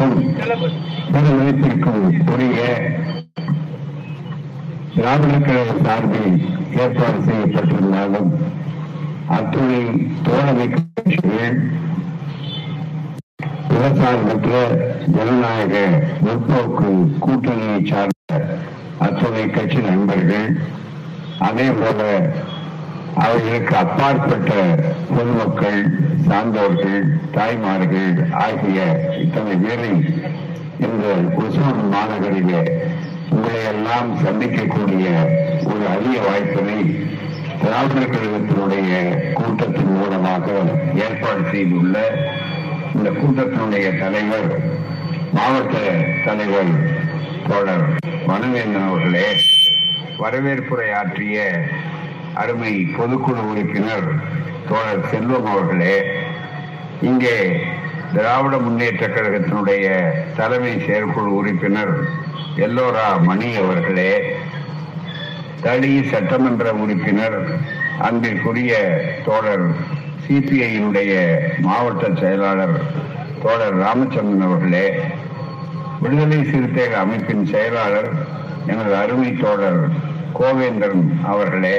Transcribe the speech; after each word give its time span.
மதிப்பிற்கும் 0.00 0.74
பெருமதிப்பிற்கும் 1.12 2.02
உரிய 2.32 2.58
திராவிடர் 4.94 5.46
கழக 5.46 5.72
சார்பில் 5.84 6.36
ஏற்பாடு 6.82 7.18
செய்யப்பட்டிருந்தாலும் 7.26 8.30
அத்துணை 9.28 9.80
தோழமை 10.26 10.66
கட்சிகள் 10.68 11.58
விவசாயமற்ற 13.70 14.52
ஜனநாயக 15.14 15.74
முற்போக்கு 16.20 16.90
கூட்டணியை 17.18 17.80
சார்ந்த 17.90 18.38
அத்துணை 19.00 19.46
கட்சி 19.48 19.80
நண்பர்கள் 19.82 20.48
அதே 21.40 21.68
போல 21.72 22.00
அவர்களுக்கு 23.20 23.74
அப்பாற்பட்ட 23.76 24.50
பொதுமக்கள் 25.10 25.80
சார்ந்தவர்கள் 26.28 27.00
தாய்மார்கள் 27.36 28.10
ஆகிய 28.42 28.78
இத்தனை 29.20 29.54
பேரை 29.56 29.92
இந்த 30.80 31.04
ஒசூர் 31.38 31.80
மாநகரிலே 31.92 32.62
உங்களை 33.30 33.60
எல்லாம் 33.70 34.10
சந்திக்கக்கூடிய 34.22 35.06
ஒரு 35.68 35.84
அரிய 35.88 36.18
வாய்ப்பினை 36.26 36.78
திராவிடர் 37.60 38.12
கழகத்தினுடைய 38.12 38.90
கூட்டத்தின் 39.34 39.94
மூலமாக 39.94 40.46
ஏற்பாடு 41.04 41.42
செய்துள்ள 41.50 41.96
இந்த 42.94 43.08
கூட்டத்தினுடைய 43.12 43.86
தலைவர் 43.98 44.50
மாவட்ட 45.32 45.76
தலைவர் 46.26 46.72
தோழர் 47.48 47.86
வனவேந்தன் 48.26 48.86
அவர்களே 48.86 49.28
வரவேற்புரை 50.20 50.88
ஆற்றிய 50.92 51.38
அருமை 52.38 52.72
பொதுக்குழு 52.96 53.42
உறுப்பினர் 53.50 54.08
தோழர் 54.68 55.06
செல்வம் 55.10 55.48
அவர்களே 55.50 55.96
இங்கே 57.00 57.36
திராவிட 58.12 58.54
முன்னேற்ற 58.58 59.04
கழகத்தினுடைய 59.06 59.86
தலைமை 60.36 60.74
செயற்குழு 60.78 61.30
உறுப்பினர் 61.32 61.94
எல்லோரா 62.58 63.06
மணி 63.22 63.48
அவர்களே 63.56 64.12
தளி 65.60 65.92
சட்டமன்ற 66.10 66.72
உறுப்பினர் 66.78 67.38
அன்பிற்குரிய 68.06 68.74
தோழர் 69.24 69.66
சிபிஐயினுடைய 70.24 71.12
மாவட்ட 71.60 72.10
செயலாளர் 72.20 72.76
தோழர் 73.42 73.76
ராமச்சந்திரன் 73.78 74.46
அவர்களே 74.46 74.86
விடுதலை 76.00 76.40
சிறுத்தைகள் 76.44 77.02
அமைப்பின் 77.02 77.44
செயலாளர் 77.46 78.10
எனது 78.66 78.92
அருமை 78.94 79.30
தோழர் 79.36 79.82
கோவேந்திரன் 80.32 81.06
அவர்களே 81.24 81.76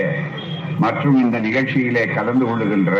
மற்றும் 0.79 1.17
இந்த 1.19 1.37
நிகழ்ச்சியிலே 1.39 2.03
கலந்து 2.13 2.45
கொள்ளுகின்ற 2.45 2.95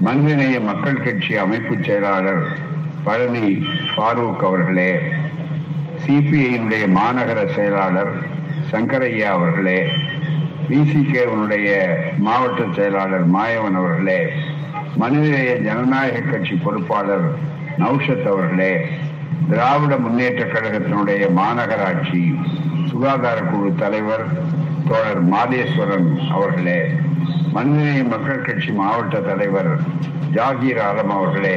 மனிதநேய 0.00 0.56
மக்கள் 0.60 1.02
கட்சி 1.02 1.32
அமைப்பு 1.36 1.74
செயலாளர் 1.86 2.42
பழனி 3.04 3.46
ஃபாரூக் 3.90 4.44
அவர்களே 4.44 4.90
சிபிஐனுடைய 6.02 6.84
மாநகர 6.96 7.40
செயலாளர் 7.56 8.12
சங்கரையா 8.70 9.30
அவர்களே 9.30 9.78
விசிகேவனுடைய 10.70 11.68
மாவட்ட 12.18 12.62
செயலாளர் 12.76 13.26
மாயவன் 13.26 13.76
அவர்களே 13.76 14.20
மனிதநேய 14.96 15.52
ஜனநாயக 15.58 16.24
கட்சி 16.26 16.54
பொறுப்பாளர் 16.56 17.26
நௌஷத் 17.78 18.26
அவர்களே 18.26 18.72
திராவிட 19.48 19.94
முன்னேற்ற 19.96 20.44
கழகத்தினுடைய 20.46 21.24
மாநகராட்சி 21.34 22.22
சுகாதார 22.90 23.38
குழு 23.42 23.70
தலைவர் 23.74 24.24
தோழர் 24.88 25.20
மாதேஸ்வரன் 25.30 26.08
அவர்களே 26.30 26.78
மனிதநேய 27.52 28.02
மக்கள் 28.04 28.44
கட்சி 28.44 28.70
மாவட்ட 28.72 29.20
தலைவர் 29.20 29.70
ஜாகீர் 30.34 30.80
ஆலம் 30.80 31.12
அவர்களே 31.12 31.56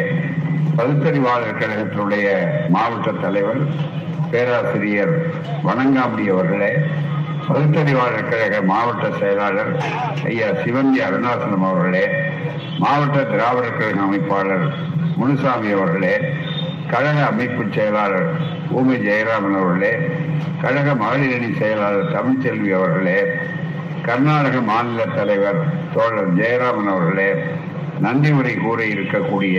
பகுத்தறிவாளர் 0.75 1.59
கழகத்தினுடைய 1.59 2.27
மாவட்ட 2.69 3.11
தலைவர் 3.21 3.61
பேராசிரியர் 4.31 5.13
வணங்காம்பி 5.63 6.25
அவர்களே 6.29 6.71
பகுத்தறிவாளர் 7.47 8.29
கழக 8.29 8.55
மாவட்ட 8.63 9.05
செயலாளர் 9.19 9.71
ஐயா 10.25 10.49
சிவந்தி 10.61 11.01
அருணாசனம் 11.01 11.67
அவர்களே 11.67 12.05
மாவட்ட 12.79 13.19
திராவிடர் 13.25 13.79
கழக 13.79 14.01
அமைப்பாளர் 14.01 14.65
முனுசாமி 15.15 15.71
அவர்களே 15.71 16.15
கழக 16.89 17.17
அமைப்பு 17.25 17.63
செயலாளர் 17.75 18.29
பூமி 18.69 18.95
ஜெயராமன் 18.99 19.57
அவர்களே 19.59 19.93
கழக 20.61 20.87
மகளிரணி 21.01 21.49
செயலாளர் 21.59 22.13
தமிழ்ச்செல்வி 22.13 22.71
அவர்களே 22.73 23.19
கர்நாடக 24.03 24.57
மாநில 24.63 25.01
தலைவர் 25.15 25.59
தோழர் 25.93 26.31
ஜெயராமன் 26.35 26.91
அவர்களே 26.93 27.29
நன்றி 27.99 28.31
உரை 28.31 28.55
கூற 28.57 28.79
இருக்கக்கூடிய 28.87 29.57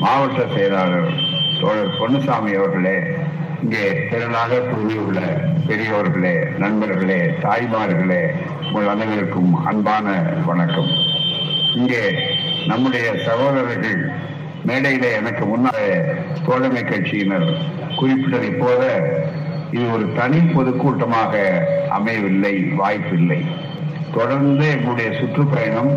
மாவட்ட 0.00 0.40
செயலாளர் 0.54 1.10
தோழர் 1.60 1.96
பொன்னுசாமி 1.98 2.52
அவர்களே 2.54 2.96
இங்கே 3.62 3.84
திரளாக 4.10 4.60
கூறியுள்ள 4.68 5.20
பெரியோர்களே 5.68 6.34
நண்பர்களே 6.58 7.20
தாய்மார்களே 7.42 8.22
உங்கள் 8.64 8.92
அனைவருக்கும் 8.92 9.52
அன்பான 9.64 10.06
வணக்கம். 10.46 10.90
இங்கே 11.74 12.02
நம்முடைய 12.66 13.06
சகோதரர்கள் 13.26 14.00
மேடையில 14.66 15.12
எனக்கு 15.16 15.44
முன்னாலே 15.44 15.88
தோழமை 16.46 16.82
கட்சியினர் 16.82 17.54
குறிப்பிட்டதை 17.96 18.58
போல 18.58 19.00
இது 19.72 19.92
ஒரு 19.92 20.12
தனி 20.16 20.38
பொதுக்கூட்டமாக 20.38 21.34
அமையவில்லை 21.90 22.62
வாய்ப்பில்லை. 22.76 23.44
தொடர்ந்து 24.14 24.70
எங்களுடைய 24.70 25.18
சுற்றுப்பயணம் 25.18 25.90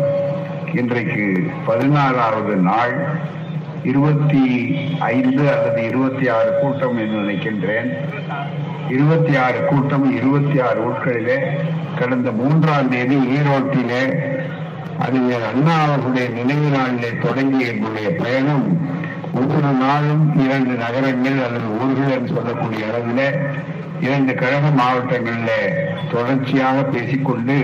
இன்றைக்கு 0.74 1.50
பதினாறாவது 1.64 2.56
நாள். 2.56 3.20
இருபத்தி 3.84 4.74
ஐந்து 4.98 5.52
அல்லது 5.52 5.88
இருபத்தி 5.88 6.28
ஆறு 6.28 6.58
கூட்டம் 6.62 6.98
என்று 6.98 7.18
நினைக்கின்றேன். 7.18 7.88
இருபத்தி 8.88 9.36
ஆறு 9.36 9.64
கூட்டம் 9.64 10.16
இருபத்தி 10.16 10.60
ஆறு 10.60 10.80
உட்களிலே 10.88 11.38
கடந்த 11.98 12.30
மூன்றாம் 12.30 12.90
தேதி 12.90 13.16
ஈரோட்டிலே 13.16 14.30
அறிஞர் 15.04 15.46
அண்ணா 15.50 15.74
அவர்களுடைய 15.84 16.26
நினைவு 16.28 16.68
நாளிலே 16.76 17.10
தொடங்கிய 17.24 17.70
எங்களுடைய 17.72 18.08
பயணம் 18.22 18.66
ஒவ்வொரு 19.34 19.70
நாளும் 19.84 20.24
இரண்டு 20.44 20.74
நகரங்கள் 20.74 21.38
அல்லது 21.46 21.68
ஊர்கள் 21.80 22.14
என்று 22.16 22.34
சொல்லக்கூடிய 22.34 22.82
அளவில் 22.88 23.26
இரண்டு 24.00 24.32
கழக 24.34 24.66
மாவட்டங்களில் 24.70 25.74
தொடர்ச்சியாக 26.10 26.78
பேசிக்கொண்டு 26.94 27.56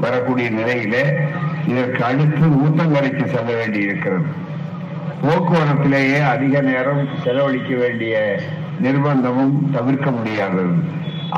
வரக்கூடிய 0.00 0.48
நிலையில 0.50 0.96
இதற்கு 1.66 2.00
அடுத்து 2.04 2.46
ஊத்தங்கரைக்கு 2.62 3.26
செல்ல 3.26 3.50
வேண்டி 3.52 3.80
இருக்கிறது 3.80 4.28
போக்குவரத்திலேயே 5.22 6.20
அதிக 6.34 6.60
நேரம் 6.60 7.02
செலவழிக்க 7.24 7.72
வேண்டிய 7.74 8.14
நிர்பந்தமும் 8.82 9.54
தவிர்க்க 9.72 10.10
முடியாதது. 10.10 10.72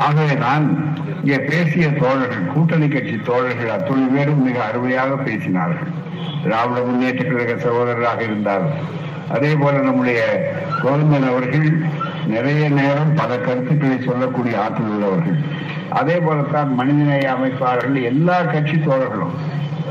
ஆகவே 0.03 0.33
நான் 0.35 0.65
இங்கே 1.23 1.37
பேசிய 1.39 1.87
தோழர்கள் 1.89 2.51
கூட்டணி 2.53 2.87
கட்சி 2.87 3.15
தோழர்கள் 3.23 3.73
அத்துணை 3.75 4.07
பேரும் 4.15 4.43
மிக 4.43 4.57
அருமையாக 4.63 5.13
பேசினார்கள். 5.23 5.91
திராவிட 6.43 6.79
முன்னேற்ற 6.81 7.23
கழக 7.23 7.53
சகோதரராக 7.57 8.19
இருந்தார். 8.23 8.65
அதே 9.35 9.51
போல 9.55 9.75
நம்முடைய 9.77 10.19
கோவிந்தன் 10.83 11.29
அவர்கள் 11.29 11.67
நிறைய 12.27 12.69
நேரம் 12.69 13.13
பல 13.15 13.37
கருத்துக்களை 13.37 13.97
சொல்லக்கூடிய 14.05 14.63
ஆற்றல் 14.63 14.87
உள்ளவர்கள். 14.87 15.39
அதே 15.89 16.17
போலத்தான் 16.19 16.73
மனிதநேய 16.73 17.27
அமைப்பாளர்கள் 17.35 18.07
எல்லா 18.11 18.41
கட்சி 18.41 18.77
தோழர்களும் 18.77 19.35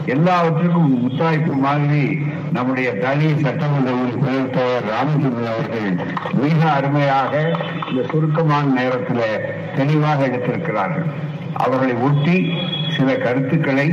எல்லாவற்றுக்கும் 0.06 0.90
முத்தாய்ப்பு 0.94 1.52
மாதிரி 1.56 2.18
நம்முடைய 2.52 2.92
தனி 2.94 3.26
சட்டமன்ற 3.42 3.90
உறுப்பினர் 3.90 4.50
தோழர் 4.50 4.88
ராமச்சந்திரன் 4.90 5.52
அவர்கள் 5.52 6.06
மிக 6.32 6.70
அருமையாக 6.70 7.52
இந்த 7.90 8.02
சுருக்கமான 8.10 8.80
நேரத்தில் 8.80 9.40
தெளிவாக 9.76 10.26
எடுத்திருக்கிறார்கள். 10.26 11.06
அவர்களை 11.52 11.94
ஒட்டி 11.94 12.52
சில 12.96 13.16
கருத்துக்களை 13.16 13.92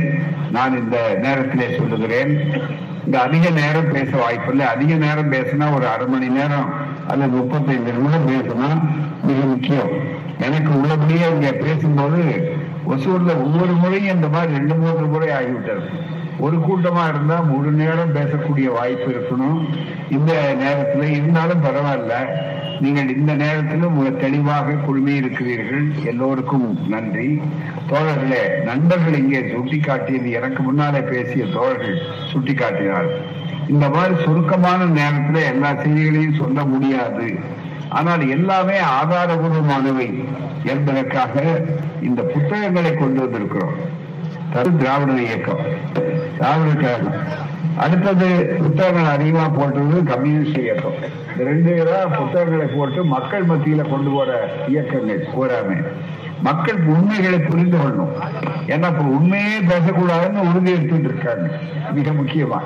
நான் 0.50 0.78
இந்த 0.78 1.18
நேரத்திலே 1.22 1.76
சொல்லுகிறேன். 1.76 2.40
இந்த 3.04 3.20
அதிக 3.20 3.50
நேரம் 3.50 3.92
பேச 3.92 4.16
வாய்ப்பில்லை. 4.16 4.66
அதிக 4.66 4.94
நேரம் 4.94 5.32
பேசினா 5.32 5.74
ஒரு 5.74 5.86
அரை 5.86 6.06
மணி 6.06 6.26
நேரம் 6.26 6.72
அல்லது 7.08 7.30
முப்பத்தைந்து 7.30 7.92
நிமிடம் 7.92 8.28
பேசினா 8.28 8.68
மிக 9.22 9.38
முக்கியம். 9.46 9.90
எனக்கு 10.40 10.80
உள்ளபடியே 10.80 11.28
இங்க 11.30 11.52
பேசும்போது 11.52 12.20
ஒசூர்ல 12.88 13.42
ஒவ்வொரு 13.44 13.72
முறையும் 13.72 14.14
இந்த 14.14 14.28
மாதிரி 14.28 14.52
ரெண்டு 14.52 14.74
மூன்று 14.74 15.06
முறை 15.06 15.28
ஆகிவிட்டது. 15.28 15.84
ஒரு 16.38 16.56
கூட்டமா 16.56 17.08
இருந்தா 17.08 17.40
முழு 17.40 17.70
நேரம் 17.70 18.14
பேசக்கூடிய 18.14 18.72
வாய்ப்பு 18.72 19.10
இருக்கணும். 19.10 19.68
இந்த 20.10 20.54
நேரத்துல 20.58 21.02
இருந்தாலும் 21.02 21.64
பரவாயில்ல. 21.64 22.12
நீங்கள் 22.80 23.16
இந்த 23.16 23.34
நேரத்திலும் 23.34 23.96
மிக 23.96 24.10
தெளிவாக 24.10 24.72
குழுமி 24.72 25.14
இருக்கிறீர்கள். 25.14 25.84
எல்லோருக்கும் 26.04 26.78
நன்றி. 26.88 27.42
தோழர்களே 27.88 28.62
நண்பர்கள் 28.64 29.18
இங்கே 29.18 29.40
சுட்டிக்காட்டியது. 29.40 30.30
எனக்கு 30.32 30.62
முன்னாலே 30.62 31.00
பேசிய 31.00 31.44
தோழர்கள் 31.44 31.98
சுட்டிக்காட்டினார் 32.32 33.08
இந்த 33.68 33.88
மாதிரி 33.88 34.22
சுருக்கமான 34.22 34.84
நேரத்துல 34.84 35.42
எல்லா 35.44 35.74
செய்திகளையும் 35.74 36.34
சொல்ல 36.34 36.64
முடியாது. 36.64 37.60
ஆனால் 37.98 38.22
எல்லாமே 38.28 38.76
ஆதாரபூர்வமானவை 39.00 40.08
என்பதற்காக 40.64 41.42
இந்த 42.02 42.22
புத்தகங்களை 42.22 42.94
கொண்டு 42.94 43.20
வந்திருக்கிறோம். 43.24 43.76
தரு 44.54 44.76
திராவிட 44.76 45.12
இயக்கம். 45.20 45.64
திராவிட 46.38 46.72
கழகம் 46.80 47.20
அடுத்தது 47.76 48.26
புத்தகங்கள் 48.58 49.12
அதிகமா 49.12 49.48
போட்டது 49.48 50.02
கம்யூனிஸ்ட் 50.04 50.58
இயக்கம். 50.58 50.98
இந்த 51.30 51.44
ரெண்டு 51.50 51.70
புத்தகங்களை 52.16 52.66
போட்டு 52.66 53.04
மக்கள் 53.04 53.46
மத்தியில 53.46 53.90
கொண்டு 53.90 54.10
போற 54.10 54.30
இயக்கங்கள் 54.68 55.26
போறாமே 55.36 55.78
மக்கள் 56.42 56.78
உண்மைகளை 56.94 57.38
புரிந்து 57.38 57.76
கொள்ளணும். 57.78 58.14
ஏன்னா 58.66 58.88
இப்ப 58.92 59.04
உண்மையே 59.16 59.58
பேசக்கூடாதுன்னு 59.58 60.50
உறுதி 60.50 60.70
எடுத்துட்டு 60.70 61.08
இருக்காங்க. 61.08 61.48
மிக 61.92 62.10
முக்கியமா. 62.10 62.58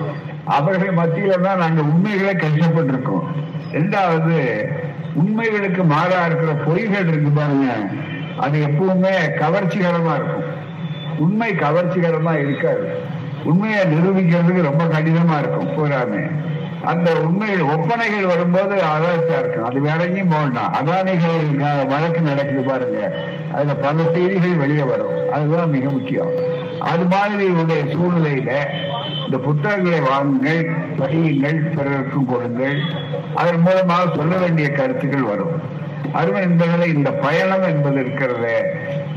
அவர்கள் 0.44 0.94
மத்தியில 0.94 1.40
தான் 1.40 1.58
நாங்க 1.58 1.80
உண்மைகளை 1.82 2.34
கஷ்டப்பட்டிருக்கோம். 2.34 3.26
ரெண்டாவது 3.72 4.36
உண்மைகளுக்கு 5.16 5.84
மாறா 5.84 6.18
இருக்கிற 6.26 6.52
பொய்கள் 6.52 7.08
இருக்கு 7.08 7.30
பாருங்க. 7.30 7.66
அது 8.38 8.58
எப்பவுமே 8.66 9.14
கவர்ச்சிகரமா 9.42 10.14
இருக்கும். 10.14 10.46
உண்மை 11.18 11.50
கவர்ச்சிகரமா 11.52 12.32
இருக்காது. 12.38 12.88
உண்மையை 13.44 13.80
நிரூபிக்கிறதுக்கு 13.84 14.62
ரொம்ப 14.62 14.84
கடினமா 14.84 15.38
இருக்கும் 15.38 15.68
பூராமே 15.76 16.24
அந்த 16.84 17.08
உண்மைகள் 17.20 17.60
ஒப்பனைகள் 17.60 18.26
வரும்போது 18.26 18.74
அழகா 18.82 19.38
இருக்கும். 19.38 19.64
அது 19.64 19.80
வேற 19.80 20.04
எங்கேயும் 20.04 20.28
போகலாம் 20.28 20.74
அதானிகள் 20.80 21.86
வழக்கு 21.86 22.20
நடக்குது 22.20 22.62
பாருங்க. 22.62 23.00
அதுல 23.54 23.74
பல 23.74 24.02
செய்திகள் 24.12 24.60
வெளியே 24.62 24.82
வரும். 24.82 25.32
அதுதான் 25.32 25.70
மிக 25.70 25.88
முக்கியம். 25.90 26.32
அது 26.90 27.04
மாதிரி 27.12 27.46
உடைய 27.60 27.82
சூழ்நிலையில 27.94 28.52
இந்த 29.24 29.36
புத்தகங்களை 29.46 30.00
வாங்குங்கள் 30.00 30.60
படியுங்கள் 30.98 31.58
பிறருக்கும் 31.76 32.28
கொடுங்கள். 32.32 32.76
அதன் 33.34 33.60
மூலமாக 33.60 34.04
சொல்ல 34.16 34.36
வேண்டிய 34.36 34.68
கருத்துக்கள் 34.70 35.30
வரும். 35.30 35.54
அருமை 36.12 36.42
என்பதில் 36.42 36.94
இந்த 36.94 37.10
பயணம் 37.24 37.64
என்பது 37.72 37.98
இருக்கிறது. 38.00 38.56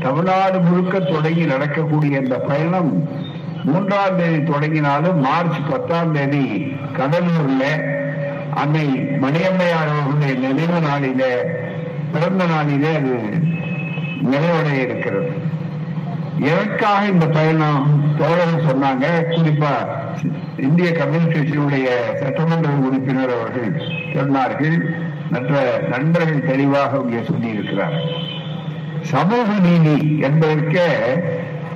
தமிழ்நாடு 0.02 0.58
முழுக்க 0.60 0.98
தொடங்கி 0.98 1.44
நடக்கக்கூடிய 1.44 2.18
இந்த 2.18 2.36
பயணம் 2.50 2.90
மூன்றாம் 3.64 4.16
தேதி 4.16 4.40
தொடங்கினாலும் 4.42 5.18
மார்ச் 5.26 5.58
பத்தாம் 5.70 6.12
தேதி 6.12 6.44
கடலூர்ல 6.98 7.64
அன்னை 8.62 8.86
மணியம்மையார் 9.24 9.90
அவர்களுடைய 9.92 10.34
நினைவு 10.46 10.78
நாளிலே 10.88 11.32
பிறந்த 12.12 12.44
நாளிலே 12.46 12.92
அது 13.00 13.16
நிறைவடைய 14.32 14.78
இருக்கிறது. 14.86 15.30
எதற்காக 16.38 17.06
இந்த 17.06 17.26
பயணம் 17.26 17.86
தோழர்கள் 18.18 18.66
சொன்னாங்க? 18.68 19.06
குறிப்பா 19.34 19.72
இந்திய 20.56 20.92
கம்யூனிஸ்ட் 20.92 21.36
கட்சியினுடைய 21.36 21.88
சட்டமன்ற 22.20 22.70
உறுப்பினர் 22.86 23.34
அவர்கள் 23.36 23.70
சொன்னார்கள். 24.14 24.76
மற்ற 25.30 25.80
நண்பர்கள் 25.88 26.48
தெளிவாக 26.50 27.00
இங்கே 27.04 27.22
சொல்லியிருக்கிறார். 27.30 27.96
சமூக 29.00 29.48
நீதி 29.66 30.18
என்பதற்கே 30.28 30.88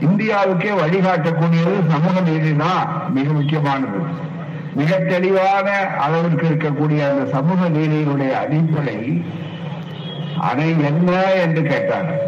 இந்தியாவுக்கே 0.00 0.72
வழிகாட்டக்கூடியது 0.82 1.74
சமூக 1.92 2.20
நீதி 2.20 2.56
தான் 2.56 3.12
மிக 3.12 3.28
முக்கியமானது. 3.32 4.00
மிக 4.74 4.98
தெளிவான 4.98 5.70
அளவிற்கு 6.04 6.46
இருக்கக்கூடிய 6.50 7.00
அந்த 7.10 7.24
சமூக 7.36 7.68
நீதியினுடைய 7.68 8.30
அடிப்படை 8.42 9.24
அதை 10.38 10.70
என்ன 10.70 11.10
என்று 11.44 11.62
கேட்டார்கள். 11.62 12.22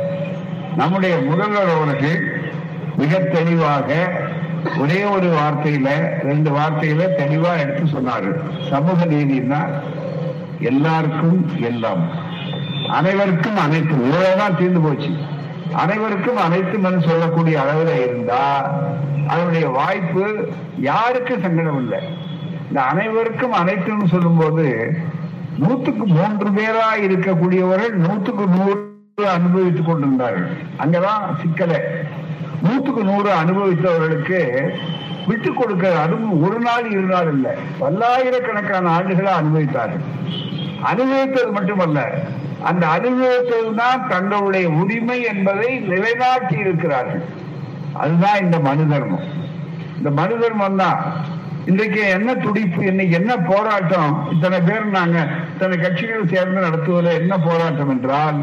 நம்முடைய 0.77 1.17
முதல்வர் 1.17 1.71
அவர்கள் 1.77 2.39
மிக 2.97 3.19
தெளிவாக 3.19 3.95
ஒரே 4.79 5.05
ஒரு 5.05 5.29
வார்த்தையில 5.29 5.89
ரெண்டு 6.23 6.51
வார்த்தையில 6.51 7.03
தெளிவா 7.19 7.59
எடுத்து 7.59 7.85
சொன்னாரு. 7.99 8.31
சமூக 8.69 9.05
நீதினா 9.05 9.61
எல்லாருக்கும் 10.61 11.51
எல்லாம். 11.61 12.03
அனைவருக்கும் 12.89 13.57
அனைத்தும். 13.57 14.05
இவ்வளவுதான் 14.05 14.57
தீர்ந்து 14.59 14.81
போச்சு. 14.81 15.11
அனைவருக்கும் 15.73 16.37
அனைத்தும் 16.37 16.85
என்று 16.85 17.09
சொல்லக்கூடிய 17.09 17.61
அளவில் 17.61 18.05
இருந்தா 18.07 18.71
அதனுடைய 19.27 19.69
வாய்ப்பு 19.69 20.51
யாருக்கு 20.81 21.39
சங்கடம் 21.43 21.79
இல்லை. 21.83 21.99
இந்த 22.69 22.83
அனைவருக்கும் 22.83 23.53
அனைத்தும் 23.53 24.07
சொல்லும்போது 24.07 24.97
நூத்துக்கு 25.61 26.05
மூன்று 26.07 26.49
பேரா 26.51 26.89
இருக்கக்கூடியவர்கள் 27.07 27.97
நூத்துக்கு 28.07 28.47
நூறு 28.47 28.95
அனுபவித்துக் 29.25 29.87
கொண்டிருந்தார்கள். 29.89 30.49
அங்கதான் 30.83 31.23
சிக்கலை. 31.43 31.79
நூத்துக்கு 32.65 33.03
நூறு 33.11 33.31
அனுபவித்தவர்களுக்கு 33.43 34.41
விட்டு 35.29 35.51
கொடுக்க 35.53 35.85
அதுவும் 36.03 36.43
ஒரு 36.47 36.59
நாள் 36.67 36.91
இரு 36.91 37.07
நாள் 37.13 37.31
இல்லை. 37.35 37.53
பல்லாயிரக்கணக்கான 37.79 38.91
ஆண்டுகளை 38.97 39.33
அனுபவித்தார்கள். 39.41 40.05
அனுபவித்தது 40.91 41.51
மட்டுமல்ல 41.53 42.01
அந்த 42.71 42.85
அனுபவித்ததுதான் 42.97 44.05
தங்களுடைய 44.13 44.67
உரிமை 44.81 45.19
என்பதை 45.33 45.71
நிலைநாட்டி 45.93 46.57
இருக்கிறார்கள். 46.65 47.25
அதுதான் 48.03 48.39
இந்த 48.45 48.59
மனு 48.69 48.87
தர்மம். 48.93 49.27
இந்த 49.99 50.11
மனு 50.21 50.37
தர்மம் 50.45 50.81
தான் 50.85 51.01
இன்றைக்கு 51.71 52.03
என்ன 52.17 52.31
துடிப்பு 52.47 52.81
இன்னைக்கு 52.87 53.15
என்ன 53.21 53.33
போராட்டம் 53.51 54.11
இத்தனை 54.35 54.59
பேர் 54.61 54.97
நாங்க 55.01 55.19
இத்தனை 55.53 55.77
கட்சிகள் 55.77 56.33
சேர்ந்து 56.33 56.61
நடத்துவதில் 56.67 57.19
என்ன 57.21 57.35
போராட்டம் 57.49 57.93
என்றால் 57.95 58.39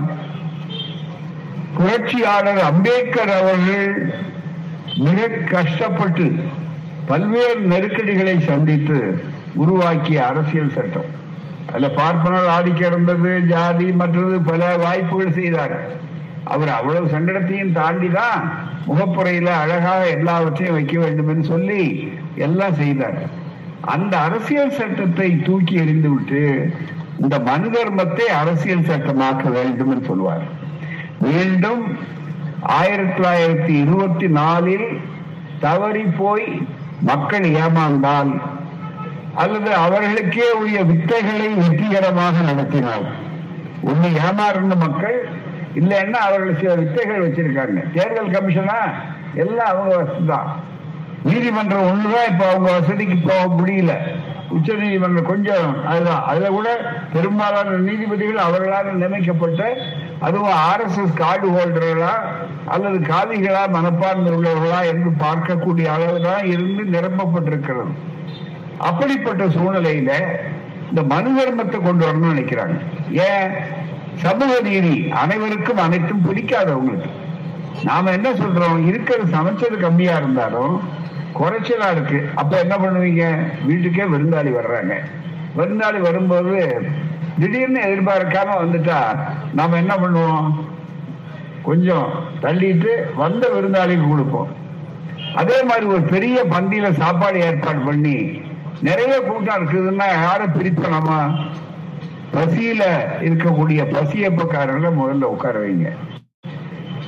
புரட்சியாளர் 1.78 2.62
அம்பேத்கர் 2.70 3.34
அவர்கள் 3.40 3.90
மிக 5.06 5.28
கஷ்டப்பட்டு 5.54 6.25
பல்வேறு 7.10 7.62
நெருக்கடிகளை 7.72 8.36
சந்தித்து 8.50 8.98
உருவாக்கிய 9.64 10.20
அரசியல் 10.31 10.75
சட்டம். 10.78 11.10
அதுல 11.68 11.88
பார்ப்பனர் 12.00 12.50
ஆதிக்க 12.56 12.81
இருந்தது 12.92 13.31
ஜாதி 13.52 13.88
மற்றது 14.02 14.36
பல 14.50 14.62
வாய்ப்புகள் 14.86 15.38
செய்தார். 15.40 15.75
அவர் 16.54 16.72
அவ்வளவு 16.78 17.14
சங்கடத்தையும் 17.16 17.75
தாண்டி 17.80 18.10
தான் 18.20 18.42
முகப்புறையில 18.88 19.50
அழகாக 19.64 20.02
எல்லாவற்றையும் 20.18 20.78
வைக்க 20.78 20.96
வேண்டும் 21.04 21.30
என்று 21.34 21.46
சொல்லி 21.54 21.84
எல்லாம் 22.48 22.80
செய்தார். 22.81 23.20
அந்த 23.94 24.14
அரசியல் 24.28 24.75
சட்டத்தை 24.80 25.30
தூக்கி 25.48 25.75
எறிந்து 25.84 26.10
விட்டு 26.14 26.44
இந்த 27.24 27.36
மனு 27.48 27.70
தர்மத்தை 27.75 28.28
அரசியல் 28.42 28.90
சட்டமாக்க 28.92 29.44
வேண்டும் 29.58 29.92
என்று 29.94 30.10
சொல்வார். 30.12 30.46
மீண்டும் 31.24 31.84
ஆயிரத்தி 32.62 33.24
தொள்ளாயிரத்தி 33.24 33.74
இருபத்தி 33.81 34.28
நாலில் 34.28 34.88
தவறி 35.60 36.04
போய் 36.18 36.68
மக்கள் 37.02 37.42
ஏமாந்தால் 37.42 38.31
அல்லது 39.36 39.74
அவர்களுக்கே 39.74 40.52
உரிய 40.52 40.80
வித்தைகளை 40.84 41.48
வெற்றிகரமாக 41.56 42.42
நடத்தினார் 42.42 43.06
ஒண்ணு 43.86 44.10
ஏமாறுന്ന 44.28 44.75
மக்கள் 44.75 45.18
இல்லைன்னா 45.75 46.20
அவர்கள் 46.28 46.60
சில 46.60 46.75
வித்தைகள் 46.75 47.24
வச்சிருக்காங்க. 47.25 47.80
தேர்தல் 47.94 48.34
கமிஷனா? 48.36 48.80
எல்லாம் 49.36 49.68
அவங்க 49.68 49.98
வசதி 49.98 50.25
தான் 50.25 50.50
நீதிமன்றம் 51.24 51.88
ஒண்ணுதான் 51.88 52.30
இப்ப 52.30 52.44
அவங்க 52.50 52.72
வசதிக்கு 52.72 53.16
போக 53.18 53.44
முடியல. 53.60 53.94
உச்ச 54.50 54.74
நீதிமன்றம் 54.74 55.25
கொஞ்சம் 55.25 55.86
அதுதான். 55.86 56.24
அதுல 56.24 56.48
கூட 56.48 56.70
பெரும்பாலான 57.14 57.70
நீதிபதிகள் 57.70 58.46
அவர்களால் 58.48 58.96
நியமிக்கப்பட்ட 58.96 59.78
அதுவும் 60.24 60.51
ஆர் 60.51 60.82
எஸ் 60.82 61.00
எஸ் 61.00 61.13
கார்டு 61.13 61.50
ஹோல்டர்களா 61.50 62.13
அல்லது 62.65 62.98
காதிகளா 63.00 63.70
மனப்பான்மை 63.70 64.32
உள்ளவர்களா 64.32 64.86
என்று 64.86 65.10
பார்க்கக்கூடிய 65.20 65.86
அளவுதான் 65.86 66.46
இருந்து 66.46 67.00
நிரப்பப்பட்டிருக்கிறது. 67.00 67.94
அப்படிப்பட்ட 68.77 69.46
சூழ்நிலையில 69.46 70.12
இந்த 70.89 71.03
மனு 71.03 71.30
தர்மத்தை 71.32 71.82
கொண்டு 71.82 72.06
வரணும்னு 72.06 72.38
நினைக்கிறாங்க. 72.38 72.80
ஏன்? 73.12 73.51
சமூக 74.15 74.60
நீதி 74.60 75.10
அனைவருக்கும் 75.12 75.77
அனைத்தும் 75.77 76.24
பிடிக்காதவங்களுக்கு. 76.25 77.10
நாம 77.84 78.12
என்ன 78.12 78.32
சொல்றோம்? 78.32 78.86
இருக்கிறது 78.86 79.38
சமைச்சது 79.38 79.80
கம்மியா 79.80 80.18
இருந்தாலும் 80.18 80.82
குறைச்சலா 81.39 81.92
இருக்கு. 81.92 82.30
அப்ப 82.36 82.60
என்ன 82.60 82.75
பண்ணுவீங்க? 82.75 83.36
வீட்டுக்கே 83.65 84.03
விருந்தாளி 84.03 84.53
வர்றாங்க. 84.53 84.94
விருந்தாளி 85.58 86.00
வரும்போது 86.01 86.88
திடீர்னு 87.40 87.80
எதிர்பார்க்காம 87.80 88.50
வந்துட்டா 88.62 89.00
நாம 89.54 89.75
என்ன 89.75 89.96
பண்ணுவோம்? 89.96 90.66
கொஞ்சம் 91.62 92.08
தள்ளிட்டு 92.42 93.16
வந்த 93.16 93.48
விருந்தாளிக்கு 93.48 94.10
கொடுப்போம். 94.10 94.56
அதே 95.36 95.63
மாதிரி 95.63 95.86
ஒரு 95.86 96.02
பெரிய 96.02 96.44
பந்தியில 96.50 96.92
சாப்பாடு 96.92 97.42
ஏற்பாடு 97.42 97.80
பண்ணி 97.80 98.42
நிறைய 98.82 99.20
கூட்டம் 99.20 99.68
இருக்குதுன்னா 99.68 100.08
யாரை 100.22 100.48
பிரிப்போம் 100.48 101.36
பசியில 102.34 102.84
இருக்கக்கூடிய 103.22 103.82
பசியப்பக்காரர்களை 103.96 104.92
முதல்ல 105.02 105.22
உட்கார 105.22 105.60
வைங்க. 105.60 105.90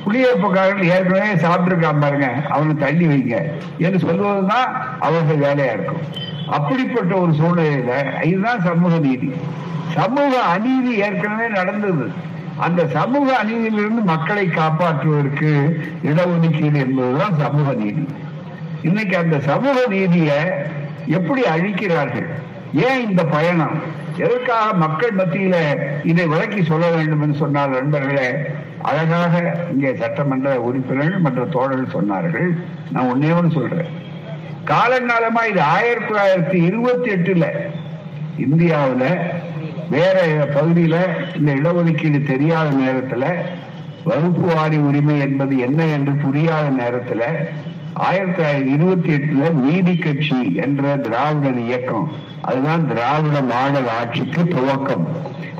குடியேற்பக்காரர்கள் 0.04 0.84
ஏற்கனவே 0.84 1.32
சாப்பிட்டுருக்கான் 1.34 2.00
பாருங்க 2.00 2.32
அவனை 2.48 2.74
தள்ளி 2.74 3.06
வைங்க. 3.06 3.42
என்று 3.78 3.98
சொல்வதுதான் 3.98 4.98
அவர்கள் 5.00 5.38
வேலையா 5.38 5.72
இருக்கும். 5.72 6.00
அப்படிப்பட்ட 6.46 7.14
ஒரு 7.16 7.32
சூழ்நிலையில 7.32 8.22
இதுதான் 8.22 8.60
சமூக 8.60 8.98
நீதி. 8.98 9.32
சமூக 9.96 10.42
அநீதி 10.42 10.92
ஏற்கனவே 11.06 11.48
நடந்தது. 11.48 12.06
அந்த 12.66 12.86
சமூக 12.86 13.26
அநீதியிலிருந்து 13.42 14.02
மக்களை 14.12 14.46
காப்பாற்றுவதற்கு 14.46 15.50
இடஒதுக்கீடு 16.04 16.78
என்பதுதான் 16.84 17.34
சமூக 17.38 17.72
நீதி. 17.72 18.04
இன்னைக்கு 18.82 19.16
அந்த 19.16 19.36
சமூக 19.40 19.78
நீதியை 19.88 20.38
எப்படி 21.06 21.42
அழிக்கிறார்கள்? 21.42 22.28
ஏன் 22.72 23.08
இந்த 23.08 23.24
பயணம்? 23.24 23.76
எதற்காக 24.16 24.72
மக்கள் 24.72 25.14
மத்தியில 25.18 25.56
இதை 26.04 26.26
விளக்கி 26.26 26.62
சொல்ல 26.62 26.90
வேண்டும் 26.90 27.22
என்று 27.22 27.36
சொன்னார் 27.36 27.68
நண்பர்களே 27.68 28.28
அழகாக 28.82 29.34
இங்கே 29.72 29.94
சட்டமன்ற 29.94 30.60
உறுப்பினர்கள் 30.60 31.24
மற்ற 31.26 31.44
தோழர்கள் 31.44 31.94
சொன்னார்கள். 31.96 32.48
நான் 32.92 33.10
ஒன்னே 33.12 33.30
ஒன்று 33.38 33.56
சொல்றேன். 33.58 33.90
காலங்காலமா 34.72 35.42
இது 35.50 35.62
ஆயிரத்தி 35.62 36.08
தொள்ளாயிரத்தி 36.10 36.58
இருபத்தி 36.68 37.10
எட்டுல 37.10 37.46
இந்தியாவுல 38.38 39.04
வேற 39.90 40.22
பகுதியில 40.54 40.96
இந்த 41.36 41.54
இடஒதுக்கீடு 41.54 42.26
தெரியாத 42.26 42.68
நேரத்துல 42.70 43.34
வகுப்பு 44.04 44.54
வாரி 44.54 44.76
உரிமை 44.76 45.18
என்பது 45.18 45.58
என்ன 45.58 45.84
என்று 45.84 46.12
புரியாத 46.12 46.68
நேரத்துல 46.68 47.20
ஆயிரத்தி 47.92 48.42
தொள்ளாயிரத்தி 48.42 48.72
இருபத்தி 48.72 49.10
எட்டுல 49.10 49.52
நீதி 49.52 49.96
கட்சி 49.96 50.54
என்ற 50.54 50.96
திராவிடன் 50.96 51.58
இயக்கம். 51.58 52.12
அதுதான் 52.40 52.88
திராவிட 52.88 53.42
மாடல் 53.42 53.88
ஆட்சிக்கு 53.88 54.42
துவக்கம். 54.42 55.06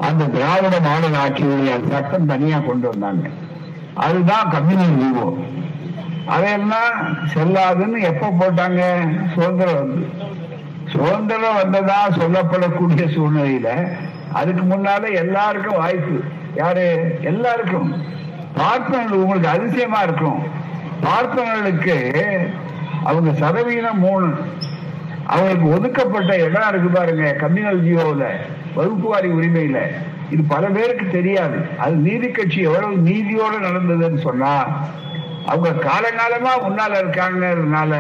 அந்த 0.01 0.25
திராவிட 0.25 0.81
மாடல் 0.81 1.11
ஆட்சியுடைய 1.11 1.91
சட்டம் 1.91 2.27
தனியா 2.27 2.59
கொண்டு 2.59 2.89
வந்தாங்க. 2.89 3.29
அதுதான் 3.95 4.53
கம்யூனல் 4.53 5.03
ஜீவோ 5.03 5.35
அதையெல்லாம் 6.27 7.17
செல்லாதுன்னு 7.35 8.03
எப்ப 8.03 8.29
போட்டாங்க? 8.29 8.83
சுதந்திரம் 9.35 9.75
வந்து. 9.75 10.09
சுதந்திரம் 10.93 11.55
வந்ததா 11.55 12.09
சொல்லப்படக்கூடிய 12.09 13.05
சூழ்நிலையில 13.07 13.89
அதுக்கு 14.39 14.63
முன்னால 14.63 15.05
எல்லாருக்கும் 15.15 15.77
வாய்ப்பு. 15.77 16.19
யாரு? 16.55 16.87
எல்லாருக்கும். 17.23 17.91
பார்ப்பனர்கள் 18.55 19.19
உங்களுக்கு 19.19 19.49
அதிசயமா 19.49 20.01
இருக்கும். 20.01 20.39
பார்ப்பனர்களுக்கு 21.03 21.97
அவங்க 23.05 23.33
சதவீதம் 23.33 23.99
மூணு. 23.99 24.29
அவங்களுக்கு 25.27 25.69
ஒதுக்கப்பட்ட 25.71 26.33
இடம் 26.39 26.69
இருக்கு 26.69 26.89
பாருங்க 26.89 27.37
கம்யூனல் 27.41 27.85
ஜியோவில் 27.87 28.37
வகுப்பு 28.75 29.09
வாரி 29.09 29.29
உரிமையில. 29.29 29.79
இது 30.31 30.43
பல 30.49 30.67
பேருக்கு 30.67 31.07
தெரியாது. 31.09 31.59
அது 31.79 31.95
நீதி 31.95 32.29
கட்சி 32.29 32.61
எவ்வளவு 32.61 32.97
நீதியோடு 32.97 33.59
நடந்ததுன்னு 33.63 34.19
சொன்னா 34.19 34.55
அவங்க 35.47 35.71
காலங்காலமா 35.71 36.53
முன்னால 36.65 36.95
இருக்காங்கிறதுனால 37.03 37.95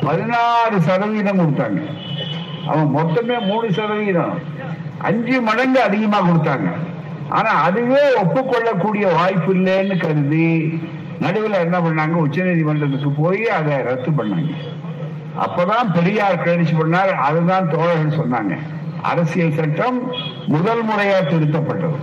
பதினாறு 0.00 0.76
சதவீதம் 0.80 1.38
கொடுத்தாங்க. 1.38 1.80
அவன் 2.66 2.90
மொத்தமே 2.96 3.40
மூணு 3.40 3.72
சதவீதம். 3.72 4.38
அஞ்சு 5.02 5.40
மடங்கு 5.40 5.82
அதிகமா 5.82 6.20
கொடுத்தாங்க. 6.20 6.72
ஆனா 7.28 7.50
அதுவே 7.50 8.14
ஒப்புக்கொள்ளக்கூடிய 8.22 9.14
வாய்ப்பு 9.14 9.54
இல்லைன்னு 9.54 9.98
கருதி 9.98 10.82
நடுவில் 11.20 11.52
என்ன 11.52 11.78
பண்ணாங்க? 11.78 12.10
உச்ச 12.10 12.42
நீதிமன்றத்துக்கு 12.42 13.10
போய் 13.10 13.48
அதை 13.48 13.76
ரத்து 13.76 14.10
பண்ணாங்க. 14.10 14.54
அப்பதான் 15.40 15.94
பெரியார் 15.94 16.44
கழிச்சு 16.44 16.74
பண்ணார். 16.82 17.14
அதுதான் 17.14 17.70
தோழர்கள் 17.70 18.18
சொன்னாங்க. 18.18 18.58
அரசியல் 19.02 19.52
சட்டம் 19.52 20.12
முதல் 20.46 20.84
முறையா 20.84 21.18
திருத்தப்பட்டது. 21.30 21.98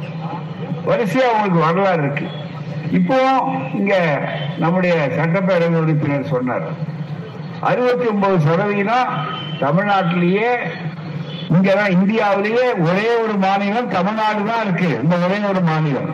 வரிசையா 0.86 1.28
அவங்களுக்கு 1.32 1.60
வரலாறு 1.60 2.04
இருக்கு. 2.04 2.28
இப்போ 2.92 3.44
இங்க 3.74 4.22
நம்முடைய 4.58 5.10
சட்டப்பேரவை 5.18 5.75
உறுப்பினர் 5.75 6.25
சொன்னார். 6.25 6.94
அறுபத்தி 7.60 8.08
ஒன்பது 8.08 8.40
சதவீதம் 8.40 9.08
தமிழ்நாட்டிலேயே 9.60 10.50
இங்கதான் 11.50 11.90
இந்தியாவிலேயே 11.90 12.74
ஒரே 12.74 13.16
ஒரு 13.16 13.34
மாநிலம் 13.34 13.90
தமிழ்நாடு 13.90 14.44
தான் 14.44 14.64
இருக்கு. 14.64 15.00
இந்த 15.04 15.16
ஒரே 15.16 15.38
ஒரு 15.50 15.62
மாநிலம். 15.62 16.10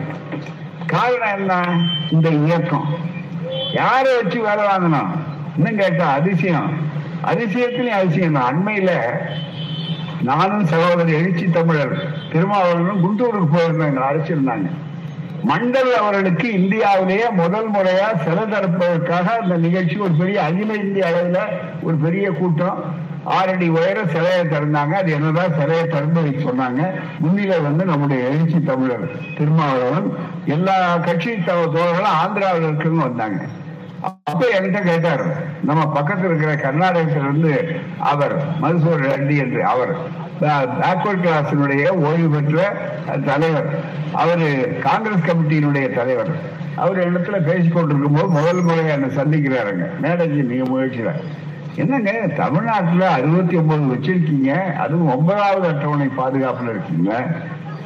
காரணம் 0.86 1.36
என்ன? 1.36 1.80
இந்த 2.10 2.28
இயக்கம். 2.28 2.86
யாரை 3.72 4.16
வச்சு 4.16 4.40
வேலை 4.40 4.64
வாங்கணும் 4.64 5.10
இன்னும் 5.56 5.76
கேட்டா 5.76 6.12
அதிசயம். 6.12 6.78
அதிசயத்திலையும் 7.24 8.00
அதிசயம் 8.00 8.32
தான். 8.32 8.48
அண்மையில 8.50 8.90
நானும் 10.22 10.66
சகோதரர் 10.66 11.08
எழுச்சி 11.08 11.46
தமிழர் 11.46 12.14
திருமாவளவனும் 12.32 13.04
குண்டூருக்கு 13.04 13.56
போயிருந்தாங்க 13.56 14.00
அழைச்சிருந்தாங்க. 14.10 14.70
மண்டல் 15.46 15.92
அவர்களுக்கு 16.00 16.52
இந்தியாவிலேயே 16.52 17.30
முதல் 17.30 17.70
முறையா 17.70 18.24
சிலை 18.24 18.44
தரப்பதற்காக 18.44 19.38
அந்த 19.40 19.56
நிகழ்ச்சி 19.56 19.96
ஒரு 19.96 20.12
பெரிய 20.12 20.42
அகில 20.42 20.74
இந்திய 20.74 21.06
அளவில் 21.06 21.58
ஒரு 21.82 21.96
பெரிய 21.96 22.30
கூட்டம். 22.30 23.01
ஆறடி 23.24 23.68
உயர 23.68 24.06
சிலையை 24.06 24.44
திறந்தாங்க. 24.44 24.90
அது 24.90 25.12
என்னதான் 25.12 25.58
சிலையை 25.58 25.86
திறந்து 25.86 26.22
வைக்க 26.22 26.50
சொன்னாங்க. 26.50 26.90
முன்னிலை 27.18 27.60
வந்து 27.60 27.84
நம்முடைய 27.84 28.28
எழுச்சி 28.28 28.62
தமிழர் 28.62 29.10
திருமாவளவன். 29.38 30.12
எல்லா 30.46 30.96
கட்சி 30.96 31.30
தோழர்களும் 31.30 32.16
ஆந்திராவில் 32.24 32.68
இருக்குன்னு 32.68 33.02
வந்தாங்க. 33.02 33.44
அப்ப 34.00 34.46
என்கிட்ட 34.60 34.80
கேட்டாரு 34.80 35.24
நம்ம 35.64 36.00
பக்கத்துல 36.00 36.24
இருக்கிற 36.24 36.54
கர்நாடகத்திலிருந்து 36.54 37.80
அவர் 37.98 38.36
மதுசூர் 38.62 39.04
ரெட்டி 39.04 39.36
என்று 39.38 39.64
அவர் 39.64 39.96
பேக்வர்ட் 40.40 41.24
கிளாஸினுடைய 41.24 41.88
ஓய்வு 41.88 42.28
பெற்ற 42.28 42.68
தலைவர். 43.24 43.84
அவரு 44.12 44.78
காங்கிரஸ் 44.82 45.26
கமிட்டியினுடைய 45.26 45.94
தலைவர். 45.94 46.30
அவர் 46.76 47.12
இடத்துல 47.12 47.34
பேசிக்கொண்டிருக்கும் 47.34 48.14
போது 48.14 48.28
முதல் 48.28 48.62
முறையை 48.62 48.92
என்னை 48.92 49.16
சந்திக்கிறாருங்க. 49.16 49.86
மேடஜி 50.02 50.42
நீங்க 50.42 50.64
முயற்சியில. 50.70 51.12
என்னங்க 51.76 52.10
தமிழ்நாட்டுல 52.12 53.10
அறுபத்தி 53.10 53.56
ஒன்பது 53.56 53.80
வச்சிருக்கீங்க 53.80 54.72
அதுவும் 54.72 55.18
ஒன்பதாவது 55.18 55.68
அட்டவணை 55.68 56.06
பாதுகாப்புல 56.06 56.68
இருக்கீங்க. 56.68 57.26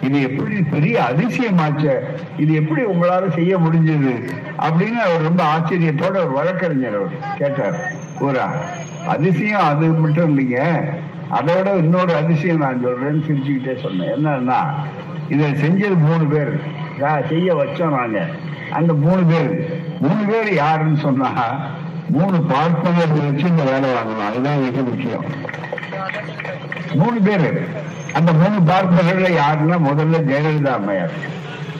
இது 0.02 0.23
எப்படி 0.23 0.62
பெரிய 0.62 1.02
அதிசயமாச்ச. 1.11 1.97
இது 2.37 2.55
எப்படி 2.55 2.83
உங்களால 2.85 3.28
செய்ய 3.28 3.59
முடிஞ்சது? 3.59 4.28
அப்படின்னு 4.59 4.97
அவர் 4.97 5.23
ரொம்ப 5.23 5.45
ஆச்சரியத்தோட 5.57 6.11
ஒரு 6.11 6.31
வழக்கறிஞர் 6.31 6.95
அவர் 6.95 7.12
கேட்டார். 7.38 7.93
ஊரா 8.21 8.50
அதிசயம் 9.09 9.61
அது 9.61 9.87
மட்டும் 9.87 10.38
இல்லைங்க. 10.38 10.85
அதோட 11.31 11.76
இன்னொரு 11.76 12.14
அதிசயம் 12.14 12.59
நான் 12.59 12.87
சொல்றேன்னு 12.87 13.23
சிரிச்சுக்கிட்டே 13.28 13.81
சொன்னேன். 13.83 14.09
என்னன்னா 14.09 14.59
இதை 15.28 15.52
செஞ்சது 15.52 15.99
மூணு 15.99 16.25
பேர். 16.25 16.61
செய்ய 17.28 17.57
வச்சோம் 17.57 17.95
நாங்க. 17.95 18.26
அந்த 18.71 18.95
மூணு 18.95 19.25
பேர். 19.25 19.83
மூணு 20.00 20.25
பேர் 20.28 20.55
யாருன்னு 20.55 20.97
சொன்னா 20.97 21.33
மூணு 22.09 22.41
பார்ப்பனர்கள் 22.41 23.31
வச்சு 23.31 23.49
இந்த 23.49 23.63
வேலை 23.63 23.91
வாங்கணும். 23.91 24.27
அதுதான் 24.27 24.63
மிக 24.63 24.83
முக்கியம். 24.83 25.25
மூணு 26.95 27.21
பேர். 27.21 27.67
அந்த 28.13 28.33
மூணு 28.33 28.63
பார்ப்பனர்கள் 28.63 29.33
யாருன்னா 29.33 29.81
முதல்ல 29.81 30.31
ஜெயலலிதா 30.31 30.73
அம்மையார். 30.73 31.11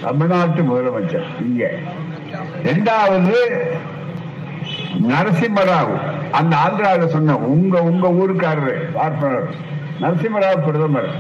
தமிழ்நாட்டு 0.03 0.63
முதலமைச்சர் 0.63 1.25
இங்க. 1.41 1.71
ரெண்டாவது 2.65 3.35
நரசிம்மராவ். 5.09 6.01
அந்த 6.31 6.57
ஆந்திராவில் 6.57 7.07
சொன்ன 7.07 7.37
உங்க 7.37 7.83
உங்க 7.83 8.09
ஊருக்காரரு 8.09 8.89
பார்ப்பனர். 8.95 9.55
நரசிம்மராவ் 10.01 10.65
பிரதமர். 10.65 11.15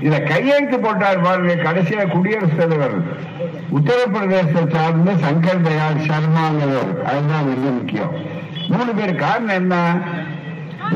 இத 0.00 0.20
கையெழுத்து 0.20 0.80
போட்டார் 0.80 1.20
பாருங்க 1.20 1.54
கடைசியில 1.54 2.08
குடியரசுத் 2.08 2.58
தலைவர். 2.58 2.94
உத்தரப்பிரதேசத்தை 3.76 4.62
சார்ந்த 4.74 5.12
சங்கர் 5.12 5.62
தயாள் 5.62 6.02
சர்மாங்கிறவர் 6.08 7.02
அதுதான் 7.02 7.46
மிக 7.48 7.70
முக்கியம். 7.70 8.12
மூணு 8.68 8.92
பேர் 8.94 9.14
காரணம் 9.14 9.54
என்ன? 9.54 9.74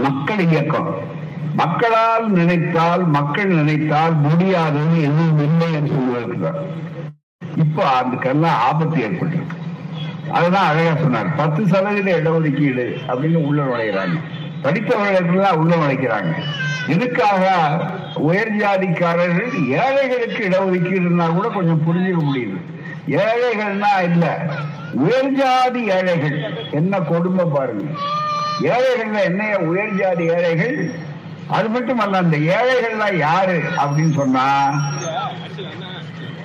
மக்கள் 0.02 0.38
இயக்கம். 0.38 0.90
மக்களால் 1.54 2.26
நினைத்தால் 2.30 3.04
மக்கள் 3.06 3.48
நினைத்தால் 3.48 4.14
முடியாதுன்னு 4.14 4.98
எதுவும் 5.02 5.40
இல்லை 5.46 5.68
என்று 5.72 5.94
சொல்வதற்கு 5.94 6.50
இப்போ 7.56 7.82
அதுக்கெல்லாம் 8.00 8.58
ஆபத்து 8.68 8.98
ஏற்பட்டு 9.00 9.38
அதுதான் 10.30 10.68
அழகா 10.68 10.94
சொன்னார். 11.00 11.34
பத்து 11.36 11.66
சதவீத 11.66 12.10
இடஒதுக்கீடு 12.20 12.86
அப்படின்னு 13.08 13.38
உள்ள 13.48 13.62
நுழைகிறாங்க 13.62 14.16
எல்லாம் 15.32 15.56
உள்ள 15.56 15.76
நுழைக்கிறாங்க. 15.76 16.32
இதுக்காக 16.86 17.44
உயர் 18.18 18.52
ஜாதிக்காரர்கள் 18.52 19.50
ஏழைகளுக்கு 19.68 20.48
இடஒதுக்கீடுனா 20.48 21.34
கூட 21.34 21.48
கொஞ்சம் 21.48 21.82
புரிஞ்சுக்க 21.86 22.20
முடியுது. 22.28 22.58
ஏழைகள்னா 23.06 23.92
இல்ல 24.02 24.24
உயர் 24.92 25.32
ஜாதி 25.32 25.82
ஏழைகள். 25.90 26.38
என்ன 26.70 27.00
கொடுமை 27.00 27.44
பாருங்க. 27.44 27.84
ஏழைகள்ல 28.62 29.22
என்ன? 29.24 29.58
உயர் 29.58 29.94
ஜாதி 29.94 30.24
ஏழைகள். 30.24 30.90
அது 31.46 31.68
மட்டும் 31.68 31.98
அல்ல 31.98 32.18
அந்த 32.18 32.36
ஏழைகள்லாம் 32.36 33.16
யாரு 33.16 33.62
அப்படின்னு 33.76 34.14
சொன்னா 34.14 34.46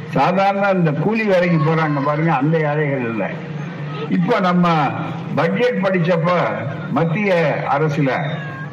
சாதாரண 0.09 0.69
இந்த 0.69 0.91
கூலி 0.91 1.23
வேலைக்கு 1.23 1.57
போறாங்க 1.57 2.03
பாருங்க 2.05 2.33
அந்த 2.33 2.57
ஏழைகள் 2.57 3.09
இல்லை. 3.09 3.27
இப்போ 4.09 4.39
நம்ம 4.39 4.67
பட்ஜெட் 5.35 5.83
படிச்சப்ப 5.83 6.31
மத்திய 6.91 7.31
அரசுல 7.69 8.11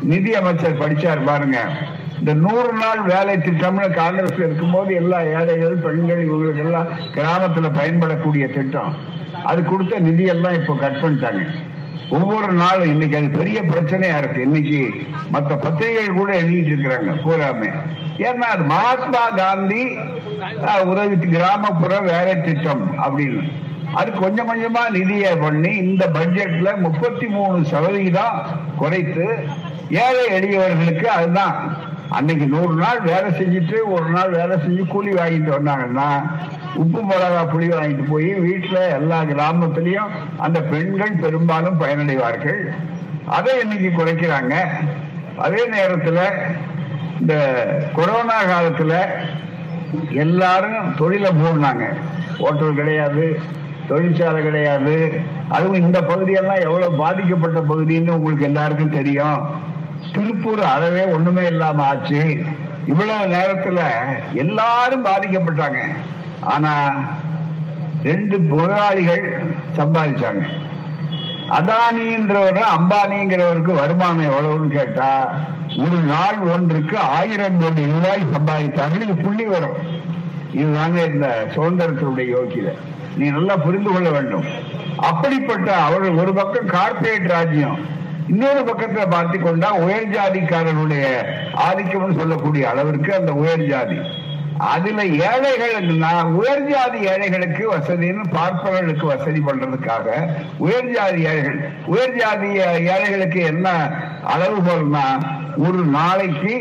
நிதி 0.02 0.34
அமைச்சர் 0.34 0.78
படிச்சார் 0.78 1.24
பாருங்க. 1.24 1.58
இந்த 2.20 2.32
நூறு 2.44 2.72
நாள் 2.80 3.00
வேலை 3.10 3.34
திட்டம்னு 3.44 3.86
காங்கிரஸ் 4.00 4.38
இருக்கும்போது 4.46 4.90
எல்லா 5.00 5.18
ஏழைகள் 5.36 5.76
பெண்கள் 5.84 6.24
இவங்களுக்கு 6.26 6.62
எல்லாம் 6.64 6.88
கிராமத்துல 7.16 7.68
பயன்படக்கூடிய 7.78 8.46
திட்டம். 8.56 8.90
அது 9.50 9.60
கொடுத்த 9.70 10.00
நிதியெல்லாம் 10.08 10.56
இப்போ 10.58 10.74
கட் 10.82 11.00
பண்ணிட்டாங்க. 11.02 11.44
ஒவ்வொரு 12.18 12.50
நாளும் 12.60 12.90
இன்னைக்கு 12.92 13.16
அது 13.18 13.28
பெரிய 13.38 13.58
பிரச்சனையா 13.70 14.18
இருக்கு. 14.20 14.40
இன்னைக்கு 14.48 14.80
மற்ற 15.34 15.56
பத்திரிகைகள் 15.64 16.18
கூட 16.20 16.30
எழுதிட்டு 16.42 16.72
இருக்கிறாங்க 16.72 17.12
பூராமே 17.24 17.70
ஏன்னா 18.28 18.46
அது 18.54 18.64
மகாத்மா 18.74 19.24
காந்தி 19.40 19.82
உதவி 20.92 21.16
கிராமப்புற 21.36 21.92
வேலை 22.10 22.34
திட்டம் 22.40 22.84
அப்படின்னு. 23.04 23.42
அது 24.00 24.10
கொஞ்சம் 24.22 24.50
கொஞ்சமா 24.50 24.82
நிதியை 24.96 25.30
பண்ணி 25.44 25.70
இந்த 25.84 26.04
பட்ஜெட்ல 26.16 26.72
முப்பத்தி 26.86 27.26
மூணு 27.36 27.58
சதவீதம் 27.70 28.36
குறைத்து 28.80 29.26
ஏழை 30.04 30.26
எளியவர்களுக்கு 30.38 31.06
அதுதான் 31.14 31.56
அன்னைக்கு 32.10 32.46
நூறு 32.46 32.74
நாள் 32.74 33.00
வேலை 33.00 33.28
செஞ்சுட்டு 33.30 33.76
ஒரு 33.86 34.08
நாள் 34.10 34.30
வேலை 34.30 34.56
செஞ்சு 34.56 34.84
கூலி 34.86 35.12
வாங்கிட்டு 35.12 35.50
வந்தாங்கன்னா 35.56 36.08
உப்பு 36.74 37.00
மிளகா 37.00 37.42
புளி 37.52 37.68
வாங்கிட்டு 37.72 38.04
போய் 38.08 38.30
வீட்டுல 38.46 38.78
எல்லா 38.98 39.18
கிராமத்திலையும் 39.22 40.10
அந்த 40.36 40.62
பெண்கள் 40.62 41.20
பெரும்பாலும் 41.20 41.80
பயனடைவார்கள். 41.80 42.60
அதை 43.26 43.54
இன்னைக்கு 43.60 43.90
குறைக்கிறாங்க. 43.90 44.54
அதே 45.36 45.62
நேரத்தில் 45.66 46.22
இந்த 47.20 47.34
கொரோனா 47.94 48.38
காலத்துல 48.42 48.92
எல்லாரும் 50.24 50.94
தொழிலை 50.96 51.30
போடுனாங்க 51.30 51.86
ஹோட்டல் 52.38 52.74
கிடையாது 52.74 53.24
தொழிற்சாலை 53.88 54.42
கிடையாது. 54.42 54.96
அதுவும் 55.48 55.82
இந்த 55.86 55.98
பகுதியெல்லாம் 56.02 56.64
எவ்வளவு 56.68 56.96
பாதிக்கப்பட்ட 56.96 57.60
பகுதின்னு 57.60 58.16
உங்களுக்கு 58.18 58.44
எல்லாருக்கும் 58.44 58.96
தெரியும். 58.98 59.68
திருப்பூர் 60.14 60.62
அறவே 60.74 61.02
ஒண்ணுமே 61.04 61.46
இல்லாம 61.46 61.84
ஆச்சு. 61.84 62.22
இவ்வளவு 62.86 63.26
நேரத்துல 63.34 63.80
எல்லாரும் 64.34 65.04
பாதிக்கப்பட்டாங்க. 65.04 65.80
ஆனா 66.54 66.72
ரெண்டு 68.02 68.38
முதலாளிகள் 68.38 69.24
சம்பாதிச்சாங்க. 69.76 70.44
அதானின்றவர் 71.58 72.60
அம்பானிங்கிறவருக்கு 72.76 73.72
வருமானம் 73.80 74.28
எவ்வளவுன்னு 74.30 74.70
கேட்டா 74.76 75.10
ஒரு 75.84 75.98
நாள் 76.12 76.38
ஒன்றுக்கு 76.52 76.98
ஆயிரம் 76.98 77.60
கோடி 77.60 77.84
ரூபாய் 77.92 78.22
சம்பாதித்தாங்க 78.34 79.00
இது 79.00 79.14
புள்ளி 79.14 79.44
வரும். 79.44 79.78
இதுதாங்க 80.54 80.98
இந்த 81.12 81.46
சுதந்திரத்தினுடைய 81.54 82.26
யோக்கியத 82.36 82.72
நீ 83.16 83.26
நல்லா 83.36 83.56
புரிந்து 83.56 83.90
கொள்ள 83.92 84.08
வேண்டும். 84.10 84.46
அப்படிப்பட்ட 84.96 85.68
அவர்கள் 85.86 86.20
ஒரு 86.24 86.32
பக்கம் 86.34 86.66
கார்ப்பரேட் 86.66 87.30
ராஜ்யம் 87.30 87.78
இன்னொரு 88.30 88.62
பக்கத்துல 88.66 89.04
பார்த்து 89.08 89.36
கொண்டா 89.38 89.68
உயர் 89.84 90.10
ஜாதிக்காரனுடைய 90.12 91.04
ஆதிக்கம்னு 91.66 92.18
சொல்லக்கூடிய 92.18 92.64
அளவிற்கு 92.72 93.10
அந்த 93.14 93.32
உயர் 93.40 93.64
ஜாதி. 93.70 93.96
அதுல 94.68 95.00
ஏழைகள் 95.26 95.86
உயர் 96.34 96.64
ஜாதி 96.66 96.98
ஏழைகளுக்கு 97.12 97.62
வசதின்னு 97.70 98.24
பார்ப்பவர்களுக்கு 98.34 99.06
வசதி 99.06 99.40
பண்றதுக்காக 99.40 100.06
உயர் 100.58 100.90
ஜாதி 100.90 101.20
ஏழைகள் 101.30 101.58
உயர் 101.86 102.16
ஜாதி 102.18 102.48
ஏழைகளுக்கு 102.90 103.40
என்ன 103.52 103.68
அளவுகோல்னா 104.34 105.06
ஒரு 105.66 105.82
நாளைக்கு 105.96 106.54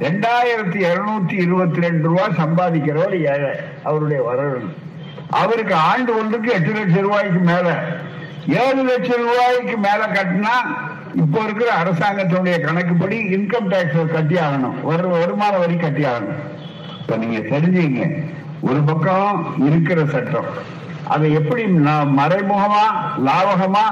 ரெண்டாயிரத்தி 0.00 0.78
இருநூத்தி 0.86 1.36
இருபத்தி 1.42 1.80
ரெண்டு 1.80 2.06
ரூபாய் 2.08 2.38
சம்பாதிக்கிறவர் 2.38 3.16
ஏழை 3.26 3.52
அவருடைய 3.84 4.20
வரவு 4.22 4.62
அவருக்கு 5.36 5.74
ஆண்டு 5.90 6.12
ஒன்றுக்கு 6.20 6.50
எட்டு 6.52 6.72
லட்சம் 6.72 7.06
ரூபாய்க்கு 7.06 7.42
மேல 7.50 7.68
ஏழு 8.60 8.82
லட்சம் 8.88 9.24
ரூபாய்க்கு 9.24 9.76
மேல 9.78 10.00
கட்டினா 10.08 10.56
இப்போ 11.22 11.38
இருக்கிற 11.46 11.70
அரசாங்கத்தினுடைய 11.82 12.56
கணக்குப்படி 12.60 13.16
இன்கம் 13.36 13.68
டாக்ஸ் 13.72 14.12
கட்டி 14.12 14.36
ஆகணும் 14.46 14.78
வருமான 15.14 15.52
வரி 15.62 15.76
கட்டி 15.76 16.02
ஆகணும் 16.12 16.40
இப்ப 17.00 17.16
நீங்க 17.22 17.40
தெரிஞ்சீங்க. 17.52 18.02
ஒரு 18.68 18.80
பக்கம் 18.88 19.54
இருக்கிற 19.68 20.00
சட்டம். 20.14 20.48
அதை 21.14 21.28
எப்படி 21.38 21.62
மறைமுகமா 22.18 22.84
லாவகமா 23.26 23.84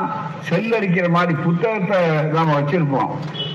செல் 0.48 0.70
அரிக்கிற 0.78 1.06
மாதிரி 1.16 1.34
புத்தகத்தை 1.44 1.98
நாம 2.36 2.54
வச்சிருப்போம். 2.60 3.10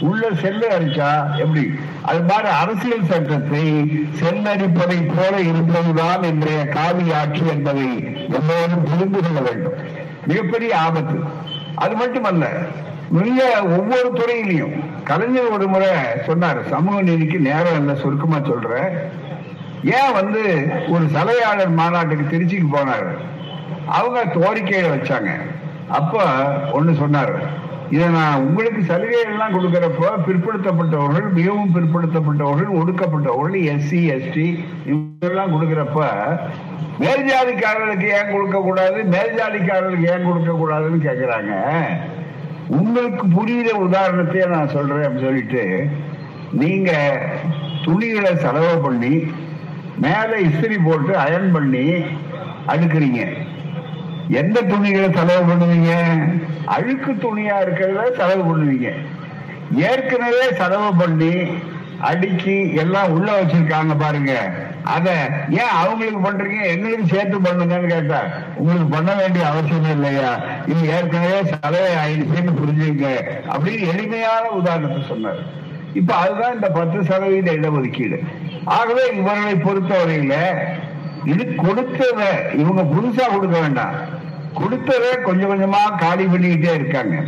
உள்ள 0.09 0.29
செல்லு 0.41 0.67
அரிச்சா 0.77 1.09
எப்படி? 1.43 1.63
அது 2.09 2.21
மாதிரி 2.29 2.49
அரசியல் 2.61 3.09
சட்டத்தை 3.11 3.63
செல்லரிப்பதை 4.19 4.99
போல 5.15 5.33
இருப்பதுதான் 5.51 6.23
இன்றைய 6.31 6.61
காவி 6.77 7.07
ஆட்சி 7.21 7.43
என்பதை 7.55 7.87
எல்லோரும் 8.39 8.87
புரிந்து 8.91 9.21
கொள்ள 9.21 9.39
வேண்டும். 9.49 9.79
மிகப்பெரிய 10.27 10.71
ஆபத்து. 10.87 11.17
அது 11.75 11.95
மட்டுமல்ல 11.95 12.45
மிக 13.15 13.43
ஒவ்வொரு 13.77 14.09
துறையிலையும் 14.19 14.73
கலைஞர் 15.09 15.53
ஒரு 15.55 15.67
முறை 15.67 15.91
சொன்னார் 16.25 16.59
சமூக 16.71 17.01
நீதிக்கு 17.01 17.37
நேரம் 17.49 17.77
இல்லை 17.81 17.95
சுருக்கமா 18.01 18.39
சொல்ற. 18.49 18.71
ஏன் 19.99 20.15
வந்து 20.19 20.41
ஒரு 20.93 21.05
சலையாளர் 21.15 21.77
மாநாட்டுக்கு 21.79 22.25
திருச்சிக்கு 22.31 22.67
போனார்? 22.75 23.07
அவங்க 23.97 24.23
கோரிக்கையை 24.35 24.87
வச்சாங்க. 24.89 25.31
அப்ப 25.97 26.23
ஒண்ணு 26.77 26.93
சொன்னார் 27.03 27.33
இதை 27.95 28.07
நான் 28.09 28.41
உங்களுக்கு 28.45 28.81
சலுகைகள்லாம் 28.89 29.53
கொடுக்கறப்ப 29.55 30.09
பிற்படுத்தப்பட்டவர்கள் 30.25 31.27
மிகவும் 31.37 31.73
பிற்படுத்தப்பட்டவர்கள் 31.75 32.71
ஒடுக்கப்பட்டவர்கள் 32.79 33.67
எஸ்சி 33.73 33.99
எஸ்டி 34.15 34.47
இவங்கெல்லாம் 34.89 35.53
கொடுக்கறப்ப 35.53 36.01
மேல்ஜாதிக்காரர்களுக்கு 37.03 38.07
ஏன் 38.19 38.33
கொடுக்க 38.35 38.57
கூடாது 38.67 38.99
மேல்ஜாதிக்காரர்களுக்கு 39.13 40.09
ஏன் 40.13 40.27
கொடுக்க 40.29 40.51
கூடாதுன்னு 40.51 40.99
கேக்குறாங்க. 41.07 41.53
உங்களுக்கு 42.69 43.25
புரியுற 43.27 43.69
உதாரணத்தையே 43.87 44.45
நான் 44.47 44.69
சொல்றேன் 44.69 45.05
அப்படின்னு 45.05 45.27
சொல்லிட்டு 45.27 45.89
நீங்க 46.51 46.91
துணிகளை 47.83 48.35
செலவு 48.35 48.81
பண்ணி 48.81 49.27
மேல 49.97 50.39
இஸ்திரி 50.39 50.77
போட்டு 50.83 51.17
அயன் 51.17 51.51
பண்ணி 51.51 51.85
அடுக்குறீங்க 52.67 53.21
எந்த 54.29 54.61
துணிகளை 54.61 55.09
செலவு 55.13 55.53
பண்ணுவீங்க? 55.53 55.91
அழுக்கு 56.65 57.11
துணியா 57.13 57.55
இருக்கிறத 57.61 58.15
செலவு 58.15 58.53
பண்ணுவீங்க. 58.53 58.89
ஏற்கனவே 59.75 60.57
செலவு 60.57 60.89
பண்ணி 60.95 61.33
அடிச்சு 62.05 62.73
எல்லாம் 62.73 63.11
உள்ள 63.11 63.41
வச்சிருக்காங்க 63.41 63.93
பாருங்க. 63.97 64.33
அத 64.83 65.07
ஏன் 65.49 65.75
அவங்களுக்கு 65.81 66.19
பண்றீங்க? 66.27 66.67
எங்களுக்கு 66.67 67.05
சேர்த்து 67.13 67.37
பண்ணுங்கன்னு 67.37 67.87
கேட்டா 67.93 68.19
உங்களுக்கு 68.55 68.95
பண்ண 68.95 69.13
வேண்டிய 69.13 69.45
அவசியம் 69.47 69.89
இல்லையா? 69.91 70.29
இது 70.65 70.87
ஏற்கனவே 70.87 71.39
சலவை 71.51 71.91
ஆயிடுச்சுன்னு 72.03 72.53
புரிஞ்சுங்க 72.59 73.07
அப்படின்னு 73.53 73.87
எளிமையான 73.93 74.49
உதாரணத்தை 74.49 75.01
சொன்னார். 75.07 75.41
இப்ப 75.93 76.13
அதுதான் 76.13 76.53
இந்த 76.53 76.69
பத்து 76.69 77.03
சதவீத 77.03 77.51
இடஒதுக்கீடு. 77.51 78.19
ஆகவே 78.63 79.03
இவர்களை 79.15 79.53
பொறுத்தவரையில 79.53 80.35
இது 81.23 81.43
கொடுத்தத 81.43 82.21
இவங்க 82.53 82.81
புதுசா 82.81 83.25
கொடுக்க 83.33 83.59
வேண்டாம். 83.59 83.95
கொடுத்தத 84.53 85.21
கொஞ்சம் 85.23 85.51
கொஞ்சமா 85.51 85.97
காலி 85.97 86.25
பண்ணிக்கிட்டே 86.25 86.73
இருக்காங்க. 86.73 87.23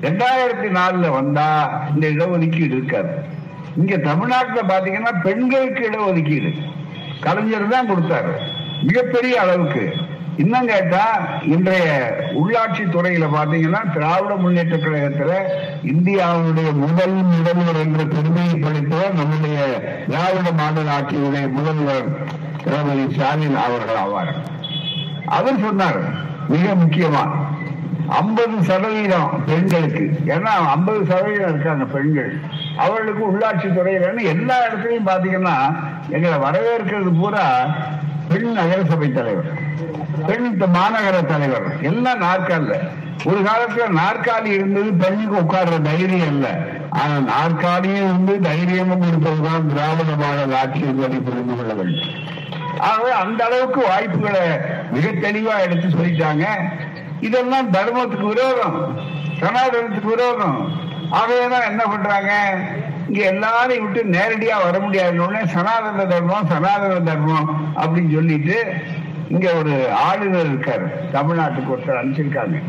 ரெண்டாயிரத்தி 0.00 0.68
நாலுல 0.78 1.10
வந்தா 1.10 1.48
இந்த 1.94 2.06
இடஒதுக்கீடு 2.06 2.74
இருக்காது. 2.78 3.34
இங்க 3.76 3.96
தமிழ்நாட்டுல 4.08 4.60
பாத்தீங்கன்னா 4.72 5.12
பெண்களுக்கு 5.22 5.82
இடஒதுக்கீடு 5.90 6.50
கலைஞர் 7.20 7.68
தான் 7.68 7.90
கொடுத்தாரு. 7.90 8.32
மிகப்பெரிய 8.82 9.34
அளவுக்கு. 9.40 9.84
இன்னும் 10.36 10.66
கேட்டா 10.66 11.04
இன்றைய 11.42 11.84
உள்ளாட்சி 12.40 12.82
துறையில 12.94 13.26
பாத்தீங்கன்னா 13.34 13.80
திராவிட 13.92 14.34
முன்னேற்ற 14.34 14.76
கழகத்துல 14.76 15.32
இந்தியாவுடைய 15.92 16.70
முதல் 16.72 17.16
முதல்வர் 17.34 17.80
என்ற 17.84 18.04
பெருமையை 18.04 18.56
படைத்தவர் 18.56 19.18
நம்முடைய 19.20 19.58
திராவிட 20.08 20.50
மாடல் 20.60 20.92
ஆட்சியுடைய 20.96 21.44
முதல்வர் 21.50 22.08
திரௌபதி 22.64 23.06
ஸ்டாலின் 23.14 23.56
அவர்கள் 23.56 24.00
ஆவார். 24.04 24.32
அவர் 25.36 25.60
சொன்னார் 25.60 26.00
மிக 26.48 26.74
முக்கியமா 26.74 27.24
ஐம்பது 28.08 28.62
சதவீதம் 28.62 29.44
பெண்களுக்கு. 29.46 30.10
ஏன்னா 30.26 30.54
ஐம்பது 30.66 31.04
சதவீதம் 31.04 31.48
இருக்காங்க 31.48 31.84
பெண்கள். 31.84 32.40
அவர்களுக்கு 32.76 33.24
உள்ளாட்சி 33.32 33.68
துறையில 33.70 34.22
எல்லா 34.22 34.56
இடத்துலையும் 34.66 35.08
பாத்தீங்கன்னா 35.08 35.76
எங்களை 36.08 36.38
வரவேற்கிறது 36.38 37.20
பூரா 37.20 37.66
பெண் 38.28 38.52
நகரசபை 38.52 39.12
தலைவர். 39.12 39.50
பெண் 40.26 40.62
மாநகர 40.62 41.26
தலைவர். 41.26 41.82
எல்லாம் 41.82 42.18
நாற்காலில். 42.18 43.04
ஒரு 43.24 43.36
காலத்துல 43.40 43.98
நாற்காலி 43.98 44.44
இருந்தது 44.44 44.92
பெண்ணுக்கு 44.92 45.36
உட்கார்ற 45.36 45.82
தைரியம் 45.82 46.26
இல்ல. 46.26 46.48
ஆனா 46.90 47.16
நாற்காலியும் 47.18 48.04
இருந்து 48.04 48.40
தைரியமும் 48.40 49.02
இருப்பதுதான் 49.02 49.68
திராவிட 49.68 50.16
மாடல் 50.16 50.54
ஆட்சி 50.54 50.80
என்பதை 50.80 51.18
புரிந்து 51.18 51.56
கொள்ள 51.56 51.72
வேண்டும். 51.74 52.34
ஆகவே 52.78 53.10
அந்த 53.10 53.44
அளவுக்கு 53.44 53.80
வாய்ப்புகளை 53.88 54.40
மிக 54.92 55.10
தெளிவா 55.10 55.60
எடுத்து 55.60 55.88
சொல்லிட்டாங்க. 55.88 56.44
இதெல்லாம் 57.20 57.72
தர்மத்துக்கு 57.72 58.26
விரோதம். 58.26 59.00
சனாதனத்துக்கு 59.40 60.04
விரோதம். 60.04 60.80
ஆகவேதான் 61.10 61.68
என்ன 61.68 61.84
பண்றாங்க? 61.84 62.58
இங்க 63.08 63.24
எல்லாரையும் 63.24 63.92
விட்டு 63.92 64.18
நேரடியா 64.18 64.64
வர 64.64 64.78
முடியாதுன்னு 64.78 65.46
சனாதன 65.46 66.04
தர்மம் 66.04 66.46
சனாதன 66.46 66.94
தர்மம் 66.94 67.72
அப்படின்னு 67.76 68.14
சொல்லிட்டு 68.14 68.74
இங்க 69.28 69.52
ஒரு 69.52 69.92
ஆளுநர் 69.92 70.58
இருக்காரு. 70.58 70.90
தமிழ்நாட்டுக்கு 71.12 71.74
ஒருத்தர் 71.76 71.98
அனுப்பிச்சிருக்காங்க. 72.02 72.62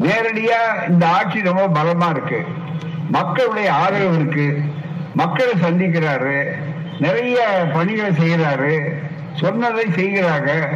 நேரடியா 0.00 0.88
இந்த 0.88 1.08
ஆட்சி 1.08 1.42
ரொம்ப 1.42 1.82
பலமா 1.82 2.10
இருக்கு. 2.10 2.44
மக்களுடைய 3.10 3.74
ஆதரவு 3.74 4.14
இருக்கு. 4.14 4.60
மக்களை 5.14 5.52
சந்திக்கிறாரு. 5.62 6.52
நிறைய 7.00 7.66
பணிகளை 7.72 8.10
செய்யறாரு 8.10 8.78
சொன்னதை 9.34 9.84
செய்கிறாங்க. 9.96 10.68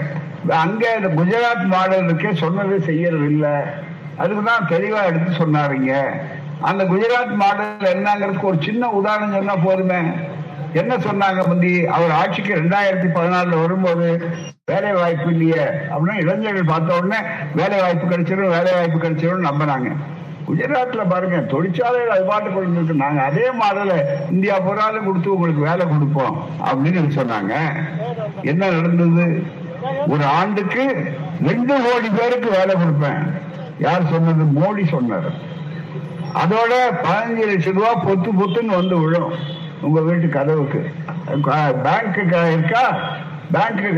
அங்க 0.55 0.97
இந்த 0.97 1.23
குஜராத் 1.23 1.73
மாடலுக்கே 1.73 2.31
சொன்னதே 2.33 2.79
செய்யறது 2.79 2.85
செய்யறது 2.85 3.27
இல்ல 3.27 3.75
அதுக்குதான் 4.19 4.69
தெளிவா 4.69 5.05
எடுத்து 5.05 5.47
சொன்னாருங்க. 5.47 6.05
அந்த 6.61 6.85
குஜராத் 6.85 7.35
மாடல் 7.35 7.97
என்னங்கிறதுக்கு 7.97 8.43
ஒரு 8.43 8.59
சின்ன 8.61 8.91
உதாரணம் 8.91 9.33
சொன்னா 9.33 9.57
போதுமே. 9.57 10.03
என்ன 10.73 10.97
சொன்னாங்க 10.97 11.47
முந்தி? 11.47 11.87
அவர் 11.87 12.11
ஆட்சிக்கு 12.11 12.55
ரெண்டாயிரத்தி 12.55 13.09
பதினாலுல 13.15 13.61
வரும்போது 13.61 14.31
வேலை 14.65 14.93
வாய்ப்பு 14.93 15.31
இல்லையே 15.31 15.65
அப்படின்னா 15.91 16.15
இளைஞர்கள் 16.15 16.65
பார்த்த 16.65 16.97
உடனே 16.97 17.17
வேலை 17.55 17.81
வாய்ப்பு 17.81 18.17
கிடைச்சிடும் 18.17 18.49
வேலை 18.49 18.73
வாய்ப்பு 18.73 19.09
கிடைச்சிடும் 19.09 19.47
நம்பினாங்க. 19.47 19.93
குஜராத்ல 20.49 21.09
பாருங்க 21.09 21.41
தொழிற்சாலைகள் 21.41 22.11
அது 22.11 22.25
பாட்டு 22.25 22.53
கொண்டு 22.53 22.95
நாங்க 22.95 23.23
அதே 23.23 23.51
மாடல 23.63 24.05
இந்தியா 24.31 24.59
பூராலும் 24.61 25.05
கொடுத்து 25.05 25.35
உங்களுக்கு 25.35 25.61
வேலை 25.61 25.87
கொடுப்போம் 25.87 26.49
அப்படின்னு 26.65 27.11
சொன்னாங்க. 27.21 27.55
என்ன 28.43 28.71
நடந்தது? 28.71 29.43
ஒரு 30.07 30.25
ஆண்டுக்கு 30.25 31.13
ரெண்டு 31.47 31.75
கோடி 31.75 32.09
பேருக்கு 32.09 32.51
வேலை 32.51 32.75
கொடுப்பேன். 32.75 33.33
யார் 33.79 34.03
சொன்னது? 34.11 34.45
மோடி 34.61 34.89
சொன்னார். 34.89 35.29
அதோட 36.43 36.75
பதினஞ்சு 37.03 37.47
லட்சம் 37.47 37.75
ரூபாய் 37.75 38.03
பொத்து 38.07 38.29
பொத்துன்னு 38.41 38.75
வந்து 38.79 38.99
விழும். 38.99 39.33
உங்க 39.81 40.01
வீட்டு 40.01 40.29
கதவுக்கு. 40.29 40.91
பேங்க்கு 41.85 42.53
இருக்கா? 42.53 42.85
பேங்க்கு 43.53 43.89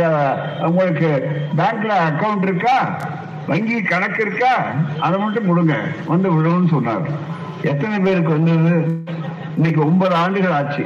உங்களுக்கு 0.65 1.11
பேங்க்ல 1.57 1.93
அக்கவுண்ட் 2.09 2.43
இருக்கா? 2.43 2.99
வங்கி 3.47 3.83
கணக்கு 3.83 4.25
இருக்கா? 4.27 4.55
அதை 5.01 5.21
மட்டும் 5.21 5.47
கொடுங்க. 5.47 5.75
வந்து 6.07 6.33
விழும்னு 6.33 6.69
சொன்னார். 6.69 7.07
எத்தனை 7.63 7.99
பேருக்கு 7.99 8.31
வந்தது? 8.31 9.03
இன்னைக்கு 9.57 9.81
ஒன்பது 9.87 10.15
ஆண்டுகள் 10.15 10.51
ஆச்சு. 10.51 10.85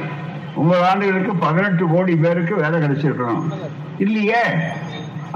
ஒன்பது 0.55 0.85
ஆண்டுகளுக்கு 0.85 1.35
பதினெட்டு 1.35 1.87
கோடி 1.87 2.15
பேருக்கு 2.15 2.55
வேலை 2.55 2.79
கிடைச்சிருக்கணும். 2.79 3.43
இல்லையே? 3.97 4.43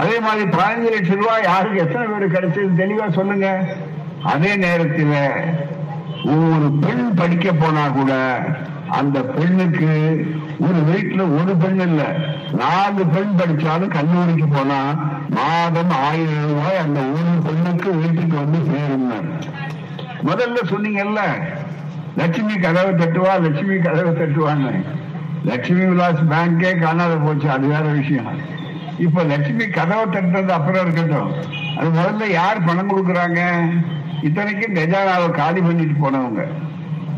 அதே 0.01 0.15
மாதிரி 0.19 0.43
பதினஞ்சு 0.57 0.89
லட்சம் 0.95 1.21
ரூபாய் 1.21 1.47
யாருக்கு 1.49 1.83
எத்தனை 1.83 2.05
பேர் 2.11 2.33
கிடைச்சது 2.35 2.79
தெளிவா 2.81 3.05
சொல்லுங்க. 3.09 3.47
அதே 4.33 4.51
நேரத்தில் 4.55 5.15
ஒரு 6.35 6.67
பெண் 6.83 7.05
படிக்க 7.15 7.47
போனா 7.53 7.83
கூட 7.89 8.13
அந்த 8.99 9.17
பெண்ணுக்கு 9.35 9.89
ஒரு 10.65 10.79
வீட்டுல 10.89 11.21
ஒரு 11.39 11.53
பெண் 11.63 11.81
இல்ல. 11.87 12.01
நாலு 12.61 13.01
பெண் 13.15 13.33
படிச்சாலும் 13.39 13.95
கல்லூரிக்கு 13.97 14.47
போனா 14.47 14.79
மாதம் 15.37 15.93
ஆயிரம் 16.07 16.45
ரூபாய் 16.51 16.83
அந்த 16.85 16.99
ஒரு 17.15 17.33
பெண்ணுக்கு 17.47 17.89
வீட்டுக்கு 18.01 18.35
வந்து 18.43 18.59
சேரும் 18.69 19.07
முதல்ல 20.29 20.61
சொன்னீங்கல்ல 20.71 21.21
லட்சுமி 22.19 22.55
கதவை 22.57 22.93
தட்டுவா 22.93 23.33
லட்சுமி 23.45 23.75
கதவை 23.79 24.11
தட்டுவான்னு. 24.13 24.71
லட்சுமி 25.49 25.83
விலாஸ் 25.85 26.23
பேங்கே 26.31 26.71
காணாத 26.79 27.15
போச்சு 27.25 27.47
அது 27.51 27.65
வேற 27.67 27.85
விஷயம். 27.99 28.29
இப்ப 28.99 29.23
லட்சுமி 29.23 29.67
கதவை 29.67 30.05
தட்டுறது 30.05 30.47
அப்புறம் 30.47 30.81
இருக்கட்டும். 30.85 31.31
அது 31.77 31.89
முதல்ல 31.89 32.29
யார் 32.29 32.63
பணம் 32.63 32.91
கொடுக்குறாங்க? 32.91 33.41
இத்தனைக்கும் 34.21 34.73
கஜானாவை 34.73 35.31
காலி 35.31 35.61
பண்ணிட்டு 35.61 35.95
போனவங்க. 35.99 36.45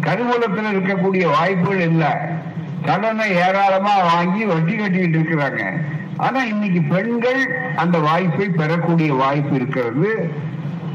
கருவூலத்தில் 0.02 0.72
இருக்கக்கூடிய 0.72 1.32
வாய்ப்புகள் 1.32 1.80
இல்லை. 1.80 2.12
கடனை 2.86 3.32
ஏராளமா 3.32 3.98
வாங்கி 4.14 4.46
வட்டி 4.46 4.76
கட்டிக்கிட்டு 4.76 5.20
இருக்கிறாங்க. 5.20 5.62
ஆனா 6.18 6.44
இன்னைக்கு 6.44 6.82
பெண்கள் 6.82 7.42
அந்த 7.76 7.98
வாய்ப்பை 7.98 8.50
பெறக்கூடிய 8.50 9.14
வாய்ப்பு 9.14 9.56
இருக்கிறது. 9.56 10.32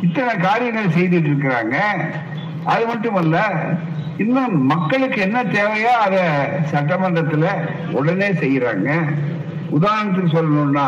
இத்தனை 0.03 0.37
காரியங்கள் 0.37 0.95
செய்துட்டு 0.97 1.31
இருக்கிறாங்க. 1.31 1.77
அது 2.65 2.87
மட்டுமல்ல 2.87 3.53
இன்னும் 4.19 4.67
மக்களுக்கு 4.67 5.21
என்ன 5.21 5.45
தேவையோ 5.45 5.97
அதை 5.97 6.21
சட்டமன்றத்துல 6.73 7.47
உடனே 7.91 8.29
செய்யறாங்க 8.33 8.91
உதாரணத்துக்கு 9.77 10.35
சொல்லணும்னா 10.37 10.85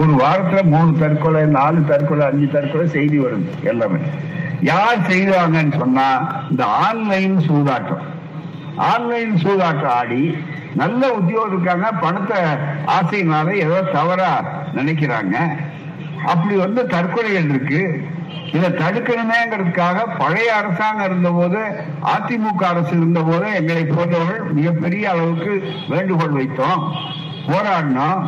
ஒரு 0.00 0.12
வாரத்துல 0.22 0.60
மூணு 0.72 0.90
தற்கொலை 0.98 1.42
நாலு 1.56 1.80
தற்கொலை 1.86 2.24
அஞ்சு 2.26 2.46
தற்கொலை 2.52 2.86
செய்தி 2.96 3.18
வருது 3.22 3.48
எல்லாமே. 3.70 4.00
யார் 4.68 5.00
செய்வாங்கன்னு 5.08 5.74
சொன்னா 5.78 6.06
இந்த 6.50 6.62
ஆன்லைன் 6.84 7.36
சூதாட்டம். 7.48 8.04
ஆன்லைன் 8.90 9.34
சூதாட்டம் 9.44 9.96
ஆடி 10.00 10.22
நல்ல 10.80 11.02
உத்தியோகம் 11.18 11.52
இருக்காங்க 11.52 11.88
பணத்தை 12.04 12.38
ஆசையினால 12.96 13.54
ஏதோ 13.64 13.78
தவறா 13.96 14.32
நினைக்கிறாங்க. 14.74 15.36
அப்படி 16.32 16.54
வந்து 16.64 16.82
தற்கொலைகள் 16.94 17.50
இருக்கு. 17.54 17.82
இதை 18.56 18.68
தடுக்கணுமேங்கிறதுக்காக 18.82 19.98
பழைய 20.18 20.50
அரசாங்கம் 20.56 21.08
இருந்தபோது 21.10 21.60
அதிமுக 22.14 22.62
அரசு 22.72 22.92
இருந்தபோது 23.00 23.48
எங்களை 23.60 23.84
போன்றவர்கள் 23.84 24.52
மிகப்பெரிய 24.58 25.04
அளவுக்கு 25.10 25.54
வேண்டுகோள் 25.88 26.36
வைத்தோம். 26.38 26.84
போராடினோம் 27.48 28.20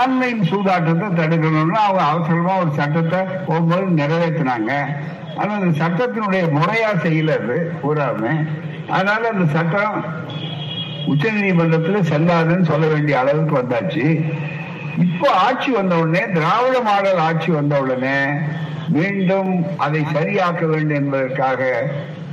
ஆன்லைன் 0.00 0.42
சூதாட்டத்தை 0.50 1.08
தடுக்கணும்னு 1.20 1.78
அவங்க 1.84 2.02
அவசரமா 2.12 2.52
ஒரு 2.62 2.72
சட்டத்தை 2.80 3.20
ஒவ்வொரு 3.54 3.86
நிறைவேற்றினாங்க. 4.00 4.72
ஆனா 5.38 5.50
அந்த 5.58 5.70
சட்டத்தினுடைய 5.82 6.42
முறையா 6.56 6.90
செய்யல 7.04 7.36
அது 7.40 7.56
பூராமே. 7.82 8.32
அதனால 8.94 9.22
அந்த 9.34 9.44
சட்டம் 9.56 9.96
உச்ச 11.12 11.24
நீதிமன்றத்தில் 11.36 12.08
செல்லாதுன்னு 12.10 12.70
சொல்ல 12.72 12.86
வேண்டிய 12.92 13.16
அளவுக்கு 13.22 13.54
வந்தாச்சு. 13.60 14.06
இப்போ 15.04 15.28
ஆட்சி 15.46 15.70
வந்த 15.78 15.94
உடனே 16.02 16.22
திராவிட 16.36 16.76
மாடல் 16.88 17.22
ஆட்சி 17.28 17.50
வந்த 17.58 17.74
உடனே 17.84 18.18
மீண்டும் 18.96 19.52
அதை 19.84 20.00
சரியாக்க 20.16 20.62
வேண்டும் 20.72 20.98
என்பதற்காக 21.00 21.60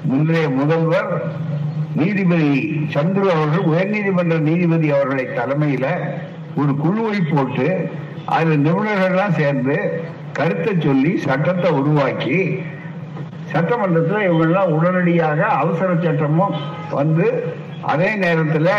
முந்தைய 0.09 0.47
முதல்வர் 0.59 1.11
நீதிபதி 1.95 2.87
சந்துரு 2.93 3.29
அவர்கள் 3.31 3.69
உயர்நீதிமன்ற 3.69 4.39
நீதிபதி 4.39 4.91
அவர்களை 4.91 5.25
தலைமையில 5.25 5.85
ஒரு 6.55 6.75
குழுவை 6.75 7.21
போட்டு 7.21 7.89
அதில் 8.25 8.65
நிபுணர்கள்லாம் 8.65 9.37
சேர்ந்து 9.37 10.03
கருத்தை 10.33 10.73
சொல்லி 10.79 11.17
சட்டத்தை 11.17 11.71
உருவாக்கி 11.71 12.59
சட்டமன்றத்தில் 13.51 14.27
இவங்கெல்லாம் 14.27 14.73
உடனடியாக 14.73 15.45
அவசர 15.45 15.95
சட்டமும் 15.95 16.55
வந்து 16.91 17.53
அதே 17.81 18.15
நேரத்தில் 18.15 18.71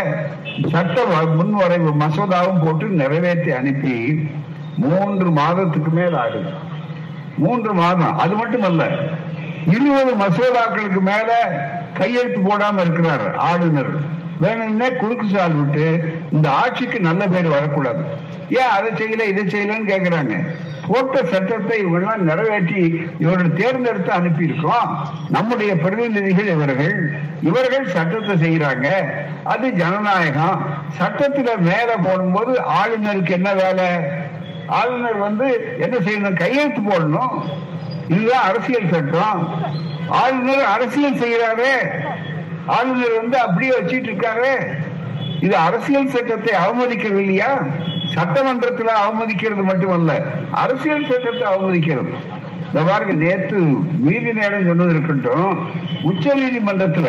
சட்ட 0.69 1.05
முன்வரைவு 1.35 1.91
மசோதாவும் 1.99 2.65
போட்டு 2.65 2.85
நிறைவேற்றி 2.87 3.51
அனுப்பி 3.51 4.29
மூன்று 4.75 5.31
மாதத்துக்கு 5.31 5.89
மேல் 5.89 6.13
ஆகுது. 6.13 6.51
மூன்று 7.37 7.73
மாதம். 7.73 8.17
அது 8.17 8.35
மட்டுமல்ல 8.35 8.83
இருபது 9.65 10.15
மசோதாக்களுக்கு 10.15 11.01
மேல 11.01 11.31
கையெழுத்து 12.01 12.41
போடாம 12.49 12.81
இருக்கிறார் 12.85 13.27
ஆளுநர். 13.49 13.93
வேணும்னே 14.43 14.87
குறுக்கு 14.99 15.25
சால் 15.33 15.57
விட்டு 15.57 15.87
இந்த 16.31 16.47
ஆட்சிக்கு 16.49 16.99
நல்ல 16.99 17.23
பேர் 17.27 17.55
வரக்கூடாது. 17.55 18.03
ஏன் 18.59 18.71
அதை 18.75 18.89
செய்யல 18.99 19.25
இதை 19.31 19.43
செய்யலன்னு 19.53 19.91
கேக்குறாங்க. 19.91 20.35
போட்ட 20.87 21.17
சட்டத்தை 21.31 21.75
இவங்கெல்லாம் 21.83 22.23
நிறைவேற்றி 22.29 22.81
இவர்கள் 23.19 23.57
தேர்ந்தெடுத்து 23.59 24.11
அனுப்பியிருக்கோம் 24.13 24.89
நம்முடைய 25.29 25.71
பிரதிநிதிகள் 25.75 26.49
இவர்கள் 26.55 26.95
இவர்கள் 27.41 27.85
சட்டத்தை 27.95 28.35
செய்யறாங்க. 28.45 28.87
அது 29.43 29.69
ஜனநாயகம். 29.81 30.59
சட்டத்துல 30.99 31.53
மேல 31.69 31.89
போடும்போது 32.03 32.53
ஆளுநருக்கு 32.79 33.29
என்ன 33.29 33.53
வேலை? 33.53 33.87
ஆளுநர் 34.79 35.17
வந்து 35.17 35.47
என்ன 35.79 35.95
செய்யணும்? 35.97 36.41
கையெழுத்து 36.43 36.81
போடணும். 36.81 37.35
இதுதான் 38.07 38.47
அரசியல் 38.49 38.91
சட்டம். 38.91 39.41
ஆளுநர் 40.19 40.65
அரசியல் 40.75 41.21
செய்யறாரு. 41.23 41.71
ஆளுநர் 42.77 43.19
வந்து 43.21 43.37
அப்படியே 43.45 43.71
வச்சிட்டு 43.77 44.09
இருக்காரு. 44.11 44.51
இது 45.45 45.55
அரசியல் 45.67 46.13
சட்டத்தை 46.15 46.53
அவமதிக்கவில்லையா? 46.63 47.51
சட்டமன்றத்தில் 48.15 48.91
அவமதிக்கிறது 49.01 49.63
மட்டுமல்ல 49.69 50.13
அரசியல் 50.63 51.09
சட்டத்தை 51.11 51.45
அவமதிக்கிறது. 51.53 52.11
இந்த 52.65 52.81
பாருங்க 52.89 53.13
நேற்று 53.23 53.61
மீதி 54.05 54.31
நேரம் 54.33 54.67
சொன்னது 54.67 54.93
இருக்கட்டும் 54.95 55.53
உச்ச 56.09 56.33
நீதிமன்றத்துல 56.33 57.07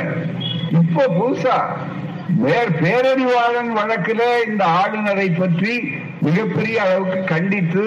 இப்போ 0.80 1.04
புதுசா 1.18 1.56
வேர் 2.44 2.72
பேரறிவாளன் 2.82 3.72
வழக்குல 3.78 4.22
இந்த 4.46 4.62
ஆளுநரை 4.80 5.28
பற்றி 5.30 5.74
மிகப்பெரிய 6.20 6.76
அளவுக்கு 6.82 7.18
கண்டித்து 7.24 7.84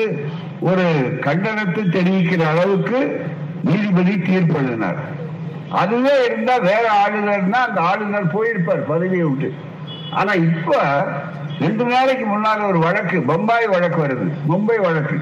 ஒரு 0.70 0.86
கண்டனத்தை 1.26 1.84
தெரிவிக்கிற 1.98 2.44
அளவுக்கு 2.54 3.00
நீதிபதி 3.68 4.14
தீர்ப்பு 4.28 4.58
எழுதினார் 4.62 5.00
அதுவே 5.82 6.16
இருந்தா 6.26 6.56
வேற 6.70 6.84
ஆளுநர்னா 7.04 7.60
அந்த 7.68 7.80
ஆளுநர் 7.92 8.34
போயிருப்பார் 8.36 8.90
பதவியை 8.92 9.26
விட்டு. 9.30 9.50
ஆனா 10.20 10.34
இப்ப 10.50 10.80
ரெண்டு 11.64 11.84
நாளைக்கு 11.92 12.26
முன்னால 12.26 12.68
ஒரு 12.72 12.80
வழக்கு 12.86 13.18
பம்பாய் 13.32 13.68
வழக்கு 13.74 14.00
வருது 14.06 14.28
மும்பை 14.52 14.78
வழக்கு. 14.88 15.18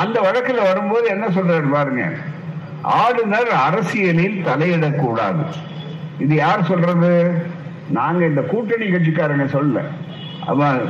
அந்த 0.00 0.16
வழக்குல 0.26 0.60
வரும்போது 0.70 1.06
என்ன 1.14 1.26
சொல்றாரு 1.36 1.68
பாருங்க 1.76 2.04
ஆளுநர் 3.02 3.52
அரசியலில் 3.66 4.38
தலையிடக்கூடாது. 4.48 5.44
இது 6.24 6.34
யார் 6.44 6.68
சொல்றது? 6.70 7.12
நாங்க 7.98 8.22
இந்த 8.30 8.42
கூட்டணி 8.52 8.86
கட்சிக்காரங்க 8.92 9.46
சொல்ல 9.56 9.82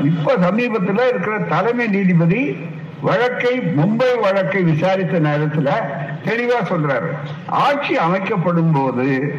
இப்ப 0.09 0.35
சமீபத்தில் 0.45 1.09
இருக்கிற 1.11 1.37
தலைமை 1.53 1.87
நீதிபதி 1.95 2.41
வழக்கை 3.03 3.59
மும்பை 3.59 4.21
வழக்கை 4.21 4.63
விசாரித்த 4.63 5.19
நேரத்தில் 5.19 5.69
தெளிவா 6.25 6.61
சொல்றாரு. 6.69 7.11
ஆட்சி 7.47 7.99
அமைக்கப்படும் 7.99 8.73
போது 8.73 9.35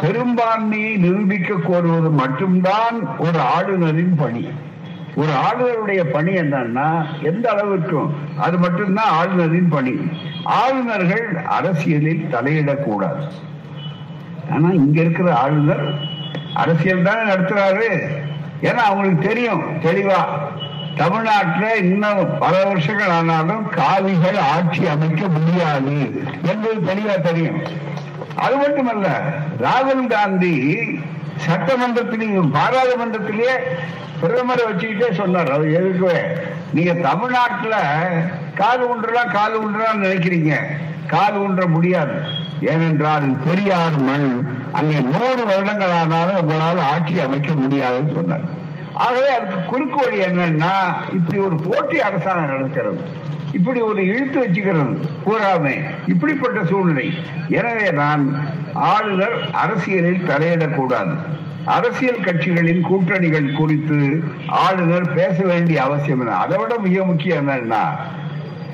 பெரும்பான்மையை 0.00 0.96
நிரூபிக்க 0.96 1.54
கோருவது 1.54 2.10
மட்டும்தான் 2.10 3.18
ஒரு 3.18 3.40
ஆளுநரின் 3.40 4.14
பணி. 4.16 4.48
ஒரு 5.16 5.32
ஆளுநருடைய 5.32 6.04
பணி 6.04 6.32
என்னன்னா 6.32 7.06
எந்த 7.22 7.52
அளவிற்கும் 7.52 8.10
அது 8.38 8.58
மட்டும்தான் 8.58 9.10
ஆளுநரின் 9.10 9.68
பணி. 9.68 9.94
ஆளுநர்கள் 10.44 11.36
அரசியலில் 11.36 12.28
தலையிடக்கூடாது. 12.30 13.30
ஆனா 14.52 14.70
இங்க 14.70 15.00
இருக்கிற 15.00 15.36
ஆளுநர் 15.36 15.94
அரசியல் 16.54 17.02
தானே 17.02 17.30
நடத்துறாரு. 17.30 17.88
ஏன்னா 18.62 18.84
அவங்களுக்கு 18.90 19.28
தெரியும் 19.28 19.62
தெளிவா. 19.82 20.22
தமிழ்நாட்டில் 21.00 21.84
இன்னும் 21.84 22.38
பல 22.38 22.54
வருஷங்கள் 22.64 23.12
ஆனாலும் 23.18 23.68
காவிகள் 23.68 24.38
ஆட்சி 24.54 24.86
அமைக்க 24.86 25.22
முடியாது 25.36 25.96
என்பது 26.50 26.78
தெளிவா 26.88 27.16
தெரியும். 27.20 27.60
அது 28.44 28.56
மட்டுமல்ல 28.56 29.06
ராகுல் 29.64 30.06
காந்தி 30.06 30.54
சட்டமன்றத்திலேயும் 31.46 32.50
பாராளுமன்றத்திலேயே 32.56 33.54
பிரதமரை 34.20 34.62
வச்சுக்கிட்டே 34.68 35.08
சொன்னார். 35.12 35.50
அவர் 35.56 35.76
எதுக்குவே 35.80 36.18
நீங்க 36.72 36.92
தமிழ்நாட்டுல 37.08 37.76
கால் 38.60 38.84
ஊன்றலாம் 38.90 39.32
கால் 39.38 39.56
ஊன்றலாம் 39.64 40.02
நினைக்கிறீங்க. 40.04 40.54
கால் 41.06 41.36
ஊன்ற 41.44 41.66
முடியாது. 41.66 42.16
ஏனென்றால் 42.72 43.26
பெரியார் 43.46 43.98
மண் 44.08 44.30
அங்கே 44.72 44.98
நூறு 45.12 45.42
வருடங்கள் 45.50 45.94
ஆனாலும் 46.00 46.40
உங்களால் 46.40 46.80
ஆட்சி 46.92 47.20
அமைக்க 47.26 47.52
முடியாதுன்னு 47.64 48.14
சொன்னார். 48.14 48.46
ஆகவே 49.04 49.30
அதுக்கு 49.36 49.58
குறுக்கு 49.70 49.98
வழி 50.02 50.18
என்னன்னா 50.28 50.74
இப்படி 51.16 51.38
ஒரு 51.46 51.56
போட்டி 51.66 51.98
அரசாங்கம் 52.08 52.52
நடக்கிறது. 52.52 53.02
இப்படி 53.56 53.80
ஒரு 53.90 54.00
இழுத்து 54.10 54.38
வச்சுக்கிறது 54.42 54.94
கூறாமை. 55.26 55.74
இப்படிப்பட்ட 56.12 56.58
சூழ்நிலை. 56.70 57.06
எனவே 57.58 57.86
நான் 58.00 58.24
ஆளுநர் 58.92 59.36
அரசியலில் 59.64 60.26
தலையிடக்கூடாது. 60.30 61.14
அரசியல் 61.76 62.24
கட்சிகளின் 62.26 62.82
கூட்டணிகள் 62.88 63.48
குறித்து 63.58 63.98
ஆளுநர் 64.64 65.08
பேச 65.18 65.36
வேண்டிய 65.50 65.78
அவசியம் 65.86 66.22
என்ன 66.24 66.38
அதை 66.44 66.56
விட 66.60 66.74
மிக 66.86 67.04
முக்கியம் 67.10 67.40
என்னன்னா 67.42 67.82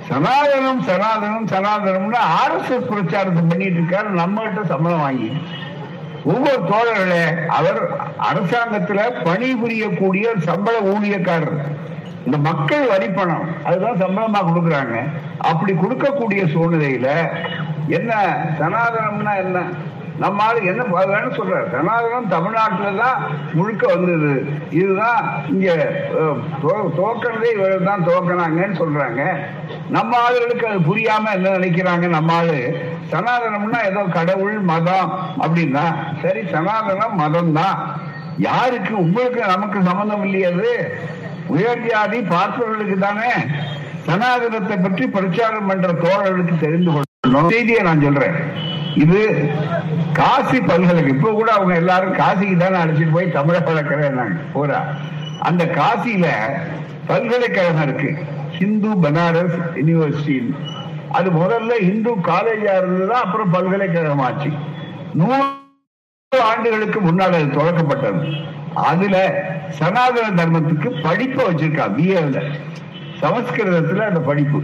சனாதனம் 0.09 0.83
சனாதனம் 0.89 1.47
சனாதனம்னு 1.53 2.19
ஆர் 2.41 2.55
எஸ் 2.57 2.73
எஸ் 2.77 2.91
பிரச்சாரத்தை 2.93 3.43
பண்ணிட்டு 3.51 3.79
இருக்காரு 3.81 4.09
நம்ம 4.21 4.43
கிட்ட 4.43 4.63
சம்பளம் 4.73 5.05
வாங்கி. 5.07 5.31
ஒவ்வொரு 6.25 6.63
தோழர்களே 6.63 7.47
அவர் 7.47 7.91
அரசாங்கத்துல 8.33 9.01
பணிபுரியக்கூடிய 9.25 10.37
சம்பள 10.39 10.79
ஊழியக்காரர். 10.81 11.65
இந்த 12.25 12.39
மக்கள் 12.39 12.87
வரி 12.87 13.09
பணம் 13.09 13.65
அதுதான் 13.65 13.97
சம்பளமா 13.97 14.37
கொடுக்குறாங்க. 14.37 15.09
அப்படி 15.39 15.73
கொடுக்கக்கூடிய 15.73 16.47
சூழ்நிலையில 16.47 17.29
என்ன 17.89 18.15
சனாதனம்னா 18.59 19.37
என்ன? 19.37 19.63
நம்ம 20.19 20.53
என்ன 20.53 20.83
வேணும் 21.07 21.33
சொல்றாரு. 21.33 21.65
சனாதனம் 21.73 22.29
தமிழ்நாட்டில் 22.29 22.99
தான் 22.99 23.23
முழுக்க 23.55 23.87
வந்தது. 23.87 24.47
இதுதான் 24.71 25.45
இங்க 25.49 25.93
அஹ், 26.21 26.37
துவ- 26.63 27.55
இவர் 27.55 27.83
தான் 27.83 28.07
துவக்கினாங்கன்னு 28.07 28.79
சொல்றாங்க. 28.79 29.37
நம்ம 29.91 30.17
ஆளுகளுக்கு 30.17 30.65
அது 30.65 30.79
புரியாம 30.79 31.33
என்ன 31.35 31.49
நினைக்கிறாங்க 31.49 32.09
நம்ம 32.09 32.33
ஆளு? 32.33 32.79
சனாதனம்னா 33.15 33.81
ஏதோ 33.91 34.03
கடவுள் 34.19 34.59
மதம் 34.73 35.11
அப்படின்னா. 35.45 35.87
சரி 36.23 36.43
சனாதனம் 36.55 37.17
மதம் 37.23 37.55
தான் 37.61 37.79
யாருக்கு 38.49 38.95
உங்களுக்கு 39.05 39.41
நமக்கு 39.55 39.79
சம்பந்தம் 39.89 40.25
இல்லையாது 40.27 40.71
உயர் 41.55 41.83
ஜாதி 41.89 42.19
பார்ப்பவர்களுக்கு 42.35 42.99
தானே. 43.07 43.33
சனாதனத்தை 44.07 44.77
பற்றி 44.85 45.05
பிரச்சாரம் 45.17 45.69
பண்ற 45.71 45.89
தோழர்களுக்கு 46.05 46.55
தெரிந்து 46.65 46.91
கொள்ளணும். 46.95 47.51
செய்தியை 47.53 47.83
நான் 47.89 48.05
சொல்றேன். 48.07 48.37
இது 49.03 49.21
காசி 50.19 50.59
பல்கலைக்கு 50.71 51.15
இப்ப 51.15 51.31
கூட 51.39 51.49
அவங்க 51.59 51.75
எல்லாரும் 51.83 52.19
காசிக்கு 52.21 52.57
தானே 52.63 52.77
அழைச்சிட்டு 52.83 53.17
போய் 53.17 53.35
தமிழ 53.39 53.57
வளர்க்கிறேன் 53.69 54.37
போறா. 54.55 54.81
அந்த 55.49 55.63
காசியில 55.79 56.27
பல்கலைக்கழகம் 57.09 57.85
இருக்கு. 57.87 58.11
ஹிந்து 58.59 58.91
பனாரஸ் 59.05 59.57
யூனிவர்சிட்டி 59.79 60.37
அது 61.17 61.29
முதல்ல 61.31 61.73
இந்து 61.91 62.11
காலேஜா 62.29 62.73
இருந்ததா 62.79 63.17
அப்புறம் 63.25 63.51
பல்கலைக்கழகம் 63.51 64.25
ஆச்சு. 64.27 64.51
நூறு 65.15 65.43
ஆண்டுகளுக்கு 66.45 67.01
முன்னால் 67.01 67.37
அது 67.39 67.49
தொடக்கப்பட்டது. 67.59 68.21
அதுல 68.91 69.17
சனாதன 69.79 70.27
தர்மத்துக்கு 70.39 70.89
படிப்பை 71.03 71.43
வச்சிருக்கா 71.47 71.87
பிஏல 71.99 72.41
சமஸ்கிருதத்துல 73.21 74.07
அந்த 74.11 74.21
படிப்பு. 74.31 74.61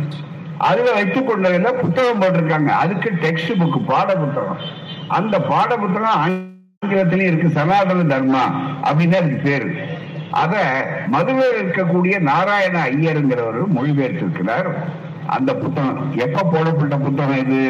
அதுல 0.68 0.88
வைத்துக் 0.92 1.28
கொண்டதுல 1.30 1.72
புத்தகம் 1.80 2.20
போட்டிருக்காங்க. 2.22 2.70
அதுக்கு 2.82 3.10
டெக்ஸ்ட் 3.22 3.52
புக் 3.60 3.86
பாட 3.86 4.16
புத்தகம் 4.22 4.60
அந்த 5.18 5.34
பாட 5.50 5.70
புத்தகம் 5.76 6.18
ஆங்கிலத்திலயும் 6.22 7.30
இருக்கு 7.30 7.48
சனாதன 7.58 8.06
தர்மா 8.12 8.44
அப்படின்னு 8.88 9.20
அதுக்கு 9.20 9.40
பேரு. 9.44 9.70
அத 10.42 10.54
மதுரையில் 11.06 11.62
இருக்கக்கூடிய 11.62 12.16
நாராயண 12.30 12.76
ஐயருங்கிறவர் 12.90 13.62
மொழிபெயர்த்திருக்கிறார். 13.76 14.70
அந்த 15.36 15.54
புத்தகம். 15.54 16.16
எப்ப 16.16 16.42
போடப்பட்ட 16.52 16.96
புத்தகம் 16.96 17.40
இது? 17.44 17.62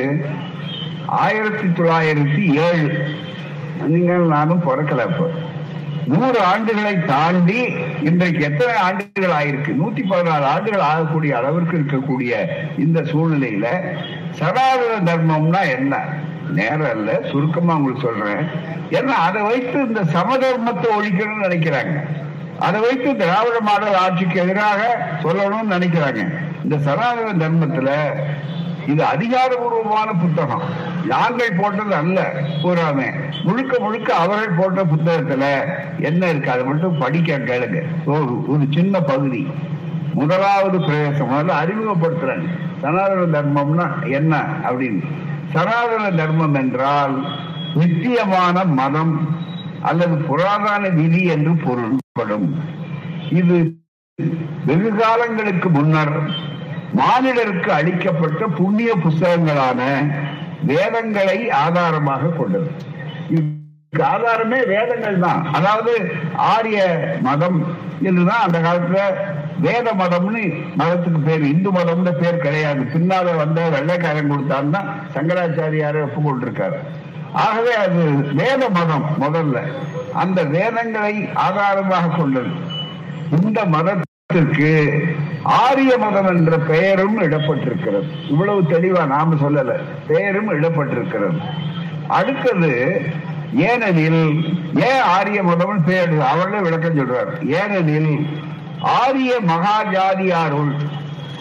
ஆயிரத்தி 1.06 1.66
தொள்ளாயிரத்தி 1.66 2.42
ஏழு. 2.66 2.88
நீங்கள் 3.86 4.26
நானும் 4.34 4.62
பிறக்கல 4.66 5.06
இப்போ 5.06 5.26
நூறு 6.06 6.38
ஆண்டுகளை 6.52 6.92
தாண்டி 7.04 7.58
இன்றைக்கு 8.04 8.40
எத்தனை 8.44 8.74
ஆண்டுகள் 8.86 9.34
ஆயிருக்கு? 9.38 9.72
நூத்தி 9.80 10.02
பதினாறு 10.08 10.44
ஆண்டுகள் 10.44 10.86
ஆகக்கூடிய 10.90 11.32
அளவிற்கு 11.36 11.76
இருக்கக்கூடிய 11.78 12.32
இந்த 12.78 13.00
சூழ்நிலையில 13.00 13.66
சனாதன 14.30 14.92
தர்மம்னா 15.08 15.62
என்ன? 15.76 16.02
நேரம் 16.54 16.94
இல்ல 16.96 17.20
சுருக்கமா 17.30 17.74
உங்களுக்கு 17.76 18.06
சொல்றேன். 18.08 18.42
ஏன்னா 18.90 19.16
அதை 19.26 19.42
வைத்து 19.42 19.78
இந்த 19.88 20.00
சமதர்மத்தை 20.16 20.88
ஒழிக்கணும்னு 20.98 21.46
நினைக்கிறாங்க. 21.46 21.96
அதை 22.58 22.80
வைத்து 22.80 23.16
திராவிட 23.16 23.56
மாடல் 23.60 24.00
ஆட்சிக்கு 24.04 24.40
எதிராக 24.40 24.80
சொல்லணும்னு 25.22 25.74
நினைக்கிறாங்க. 25.76 26.24
இந்த 26.62 26.78
சனாதன 26.78 27.48
தர்மத்துல 27.48 27.90
இது 28.86 29.04
அதிகாரபூர்வமான 29.04 30.10
புத்தகம். 30.20 30.62
நாங்கள் 31.08 31.56
போட்டது 31.60 31.94
அல்ல 31.94 32.32
பூராமே 32.62 33.08
முழுக்க 33.44 33.78
முழுக்க 33.78 34.14
அவர்கள் 34.14 34.56
போட்ட 34.56 34.84
புத்தகத்துல 34.84 35.44
என்ன 35.98 36.28
இருக்கு? 36.28 36.50
அதை 36.50 36.64
மட்டும் 36.64 36.98
படிக்க 36.98 37.38
கேளுங்க. 37.38 37.82
ஒரு 38.04 38.66
சின்ன 38.70 39.00
பகுதி. 39.00 39.46
முதலாவது 40.14 40.80
பிரவேசம் 40.80 41.30
முதல்ல 41.30 41.52
அறிமுகப்படுத்துறாங்க 41.62 42.48
சனாதன 42.82 43.40
தர்மம்னா 43.40 44.10
என்ன 44.10 44.42
அப்படின்னு. 44.62 45.04
சனாதன 45.52 46.10
தர்மம் 46.10 46.54
என்றால் 46.54 47.26
நித்தியமான 47.74 48.64
மதம் 48.64 49.38
அல்லது 49.80 50.16
புராதான 50.30 50.94
விதி 50.94 51.24
என்று 51.24 51.52
பொருள்படும். 51.54 52.48
இது 53.30 53.79
வெகு 54.68 54.90
காலங்களுக்கு 55.00 55.68
முன்னர் 55.78 56.14
மானிடருக்கு 56.98 57.70
அளிக்கப்பட்ட 57.78 58.42
புண்ணிய 58.58 58.92
புஸ்தகங்களான 59.04 59.80
வேதங்களை 60.70 61.38
ஆதாரமாக 61.64 62.32
கொண்டது. 62.38 62.70
ஆதாரமே 64.14 64.58
வேதங்கள் 64.72 65.22
தான். 65.26 65.40
அதாவது 65.56 65.92
ஆரிய 66.54 66.80
மதம் 67.26 67.58
என்றுதான் 68.08 68.44
அந்த 68.46 68.58
காலத்துல 68.66 68.98
வேத 69.66 69.88
மதம்னு 70.00 70.42
மதத்துக்கு 70.80 71.20
பேர் 71.28 71.42
இந்து 71.52 71.70
மதம்னு 71.78 72.12
பேர் 72.20 72.42
கிடையாது. 72.44 72.82
பின்னால 72.92 73.36
வந்த 73.40 73.68
வெள்ளைக்காரன் 73.76 74.32
கொடுத்தாருன்னா 74.32 74.82
சங்கராச்சாரியார 75.14 76.04
ஒப்புக்கொண்டிருக்காரு 76.06 76.78
ஆகவே 77.44 77.72
அது 77.84 78.04
வேத 78.42 78.62
மதம் 78.78 79.04
முதல்ல. 79.24 79.58
அந்த 80.22 80.38
வேதங்களை 80.54 81.14
ஆதாரமாக 81.46 82.14
கொண்டது. 82.20 82.52
இந்த 83.40 83.60
மதம் 83.74 84.06
மதத்திற்கு 84.30 85.02
ஆரிய 85.42 85.98
மதம் 85.98 86.36
என்ற 86.36 86.58
பெயரும் 86.58 87.20
இடப்பட்டிருக்கிறது. 87.20 88.08
இவ்வளவு 88.28 88.60
தெளிவா 88.60 89.06
நாம 89.06 89.34
சொல்லல. 89.34 89.80
பெயரும் 90.06 90.50
இடப்பட்டிருக்கிறது. 90.50 91.38
அடுத்தது 92.08 93.02
ஏனெனில் 93.54 94.44
ஏன் 94.74 95.00
ஆரிய 95.04 95.42
மதம் 95.42 95.84
பெயர்? 95.84 96.20
அவர்களே 96.20 96.62
விளக்கம் 96.62 96.98
சொல்றார். 96.98 97.62
ஏனெனில் 97.62 98.26
ஆரிய 98.80 99.38
மகாஜாதியாருள் 99.46 100.72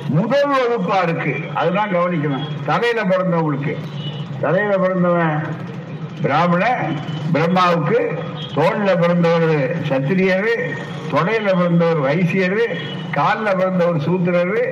முதல் 0.10 0.48
வகுப்பா 0.50 1.04
இருக்கு. 1.04 1.36
அதுதான் 1.54 1.96
கவனிக்கணும். 1.96 2.48
தலையில 2.66 3.04
பிறந்தவங்களுக்கு. 3.04 3.76
தலையில 4.42 4.78
பிறந்தவன் 4.78 5.44
பிராமண 6.22 6.78
பிரம்மாவுக்கு 7.34 8.18
தோல்ல 8.56 8.96
பிறந்தவர் 8.98 9.50
சத்திரியரு 9.90 10.54
தொடையில 11.12 11.50
பிறந்தவர் 11.60 12.02
வைசியரு 12.02 12.66
காலில் 13.12 13.58
பிறந்தவர் 13.58 14.04
சூத்திரரு 14.08 14.64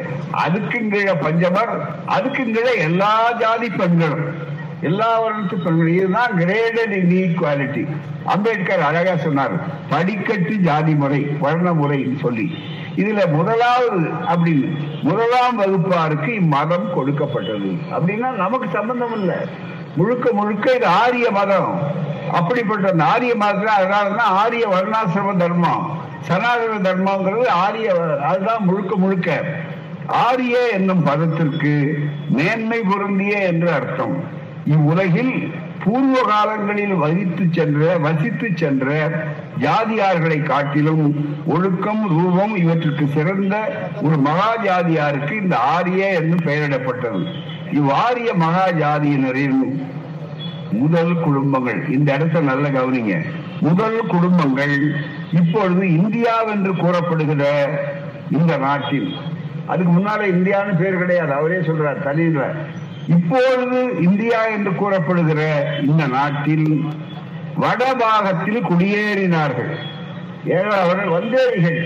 அதுக்கும் 0.43 0.89
கீழே 0.89 1.13
பஞ்சமர் 1.25 1.73
அதுக்கும் 2.07 2.53
கீழே 2.55 2.73
எல்லா 2.77 3.31
ஜாதி 3.39 3.69
பெண்களும். 3.69 4.55
எல்லா 4.81 5.09
வர்ணத்து 5.23 5.55
பெண்கள் 5.63 5.87
இதுதான் 5.87 6.33
கிரேடட் 6.37 6.95
இன்இக்வாலிட்டி 7.01 7.83
அம்பேத்கர் 8.25 8.81
அழகா 8.81 9.15
சொன்னார் 9.15 9.55
படிக்கட்டு 9.89 10.55
ஜாதி 10.57 10.95
முறை 10.95 11.21
வர்ண 11.39 11.73
முறைன்னு 11.73 12.19
சொல்லி. 12.19 12.51
இதுல 12.95 13.31
முதலாவது 13.31 14.01
அப்படின்னு 14.33 14.69
முதலாம் 15.01 15.57
வகுப்பாருக்கு 15.61 16.27
இம்மதம் 16.27 16.93
கொடுக்கப்பட்டது. 16.93 17.71
அப்படின்னா 17.91 18.29
நமக்கு 18.35 18.67
சம்பந்தம் 18.73 19.15
இல்லை. 19.19 19.35
முழுக்க 19.97 20.31
முழுக்க 20.39 20.75
இது 20.77 20.87
ஆரிய 21.03 21.27
மதம். 21.31 21.71
அப்படிப்பட்ட 22.39 22.85
அந்த 22.93 23.03
ஆரிய 23.13 23.33
அதனால 23.49 23.75
அதனாலதான் 23.77 24.33
ஆரிய 24.41 24.65
வர்ணாசிரம 24.75 25.35
தர்மம். 25.43 25.85
சனாதன 26.27 26.79
தர்மங்கிறது 26.87 27.47
ஆரிய 27.65 27.87
அதுதான் 28.29 28.65
முழுக்க 28.69 28.95
முழுக்க. 28.95 29.39
ஆரிய 30.25 30.57
என்னும் 30.73 31.03
பதத்திற்கு 31.03 31.73
மேன்மை 32.29 32.79
பொருந்திய 32.89 33.33
என்று 33.51 33.69
அர்த்தம். 33.71 34.15
இவ்வுலகில் 34.75 35.33
பூர்வ 35.83 36.21
காலங்களில் 36.29 36.95
வசித்து 37.01 37.43
சென்ற 37.51 37.97
வசித்து 38.05 38.47
சென்ற 38.61 38.87
ஜாதியார்களை 39.65 40.39
காட்டிலும் 40.43 41.03
ஒழுக்கம் 41.47 42.01
ரூபம் 42.15 42.55
இவற்றுக்கு 42.55 43.05
சிறந்த 43.13 43.55
ஒரு 44.01 44.17
மகா 44.17 44.49
ஜாதியாருக்கு 44.63 45.33
இந்த 45.41 45.55
ஆரிய 45.75 46.09
என்று 46.19 46.37
பெயரிடப்பட்டது. 46.49 47.21
இவ்வாரிய 47.71 48.33
மகா 48.33 48.65
ஜாதியினரின் 48.71 49.81
முதல் 50.71 51.21
குடும்பங்கள். 51.21 51.89
இந்த 51.89 52.13
இடத்தை 52.13 52.41
நல்ல 52.41 52.69
கவனிங்க. 52.69 53.25
முதல் 53.61 53.99
குடும்பங்கள் 54.07 54.95
இப்பொழுது 55.33 55.93
இந்தியாவென்று 55.93 56.75
கூறப்படுகிற 56.75 57.43
இந்த 58.31 58.57
நாட்டில். 58.57 59.15
அதுக்கு 59.65 59.91
முன்னால 59.91 60.27
இந்தியான்னு 60.35 60.79
பேர் 60.79 60.97
கிடையாது. 60.97 61.33
அவரே 61.33 61.55
சொல்றார் 61.55 62.05
தனியில 62.05 62.43
இப்பொழுது 63.07 64.01
இந்தியா 64.01 64.45
என்று 64.45 64.75
கூறப்படுகிற 64.75 65.41
இந்த 65.87 66.07
நாட்டில் 66.07 66.85
வடபாகத்தில் 67.59 68.67
குடியேறினார்கள். 68.69 69.71
ஏன்னா 70.45 70.75
அவர்கள் 70.83 71.15
வந்தேரிகள் 71.19 71.79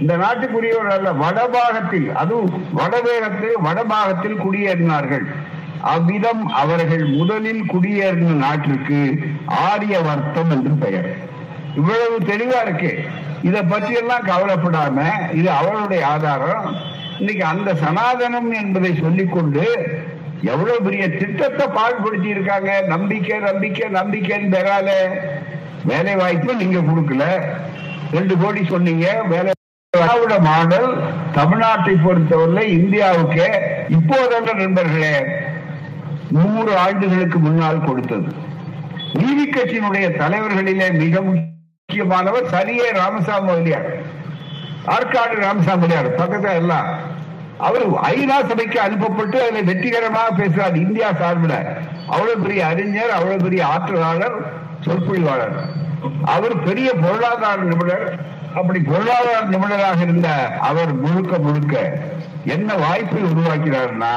இந்த 0.00 0.14
நாட்டுக்குரியவர் 0.22 0.92
அல்ல 0.94 1.10
வடபாகத்தில் 1.22 2.08
அதுவும் 2.20 2.54
வடவேகத்தில் 2.78 3.56
வடபாகத்தில் 3.66 4.42
குடியேறினார்கள். 4.44 5.26
அவ்விதம் 5.92 6.42
அவர்கள் 6.62 7.04
முதலில் 7.18 7.62
குடியேறின 7.72 8.36
நாட்டிற்கு 8.44 9.00
ஆரிய 9.66 10.00
வர்த்தம் 10.00 10.50
என்று 10.56 10.72
பெயர். 10.84 11.08
இவ்வளவு 11.80 12.16
தெளிவா 12.30 12.60
இருக்கு. 12.66 12.92
இதை 13.48 13.62
பற்றியெல்லாம் 13.72 14.28
கவலைப்படாம 14.32 14.98
இது 15.40 15.50
அவருடைய 15.60 16.02
ஆதாரம். 16.06 16.68
இன்னைக்கு 17.18 17.44
அந்த 17.52 17.70
சனாதனம் 17.82 18.50
என்பதை 18.62 18.92
சொல்லிக்கொண்டு 19.02 19.64
எவ்வளவு 20.52 20.78
பெரிய 20.86 21.04
திட்டத்தை 21.20 21.66
பாடுபடுத்தி 21.76 22.28
இருக்காங்க. 22.34 22.70
நம்பிக்கை 22.94 23.38
நம்பிக்கை 23.48 23.88
நம்பிக்கைன்னு 23.98 24.54
பெறால. 24.56 24.88
வேலை 25.90 26.14
வாய்ப்பு 26.22 26.60
நீங்க 26.62 26.80
கொடுக்கல. 26.90 27.26
ரெண்டு 28.16 28.34
கோடி 28.42 28.64
சொன்னீங்க 28.72 29.06
வேலை 29.34 29.52
திராவிட 29.96 30.34
மாடல் 30.46 30.88
தமிழ்நாட்டை 31.36 31.94
பொறுத்தவரை 32.04 32.64
இந்தியாவுக்கு 32.78 33.46
இப்போதென்ற 33.96 34.52
நண்பர்களே 34.52 35.14
நூறு 36.36 36.72
ஆண்டுகளுக்கு 36.84 37.38
முன்னால் 37.38 37.84
கொடுத்தது. 37.84 38.28
நீதி 39.20 39.44
கட்சியினுடைய 39.50 40.06
தலைவர்களிலே 40.22 40.88
மிக 41.02 41.20
முக்கியமானவர் 41.28 42.50
சரியே 42.54 42.88
ராமசாமி 43.00 43.46
முதலியார் 43.50 43.88
ஆற்காடு 44.94 45.36
ராமசாமி 45.46 45.80
முதலியார் 45.80 46.18
பக்கத்தில் 46.20 46.58
எல்லாம். 46.62 46.88
அவர் 47.68 47.84
ஐநா 48.12 48.38
சபைக்கு 48.48 48.78
அனுப்பப்பட்டு 48.86 49.38
அதில் 49.44 49.68
வெற்றிகரமாக 49.70 50.30
பேசுறார் 50.40 50.76
இந்தியா 50.84 51.10
சார்பில். 51.20 51.58
அவ்வளவு 52.14 52.42
பெரிய 52.44 52.66
அறிஞர் 52.66 53.16
அவ்வளவு 53.18 53.44
பெரிய 53.46 53.62
ஆற்றலாளர் 53.66 54.36
சொற்பொழிவாளர். 54.86 55.56
அவர் 56.34 56.56
பெரிய 56.64 56.88
பொருளாதார 57.04 57.60
நிபுணர். 57.62 58.06
அப்படி 58.56 58.80
பொருளாதார 58.80 59.40
நிபுணராக 59.40 60.00
இருந்த 60.00 60.28
அவர் 60.60 60.92
முழுக்க 60.94 61.38
முழுக்க 61.38 61.74
என்ன 62.44 62.74
வாய்ப்பை 62.74 63.22
உருவாக்கிறார்னா 63.22 64.14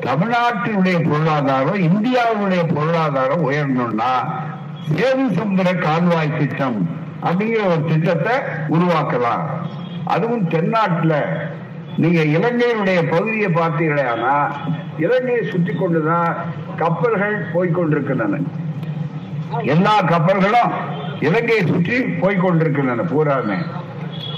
தமிழ்நாட்டினுடைய 0.00 1.10
பொருளாதாரம் 1.10 1.84
இந்தியாவுடைய 1.88 2.74
பொருளாதாரம் 2.74 3.50
உயரணும்னா 3.50 4.12
சேது 4.96 5.26
சமுதிர 5.36 5.68
கால்வாய் 5.78 6.38
திட்டம் 6.38 6.78
அப்படிங்கிற 7.22 7.66
ஒரு 7.66 7.84
திட்டத்தை 7.84 8.34
உருவாக்கலாம். 8.68 9.44
அதுவும் 10.04 10.48
தென்னாட்டுல. 10.48 11.14
நீங்க 11.96 12.20
இலங்கையுடைய 12.36 13.10
பகுதியை 13.10 13.50
பார்த்தீங்களேனா 13.50 14.34
இலங்கையை 14.98 15.42
சுற்றி 15.50 15.72
கொண்டுதான் 15.74 16.36
கப்பல்கள் 16.76 17.36
போய்கொண்டிருக்கின்றன 17.54 18.40
எல்லா 19.62 19.94
கப்பல்களும் 20.02 20.72
இலங்கையை 21.20 21.66
சுற்றி 21.66 21.98
போய்கொண்டிருக்கின்றன 22.02 23.04
பூராமே. 23.12 23.58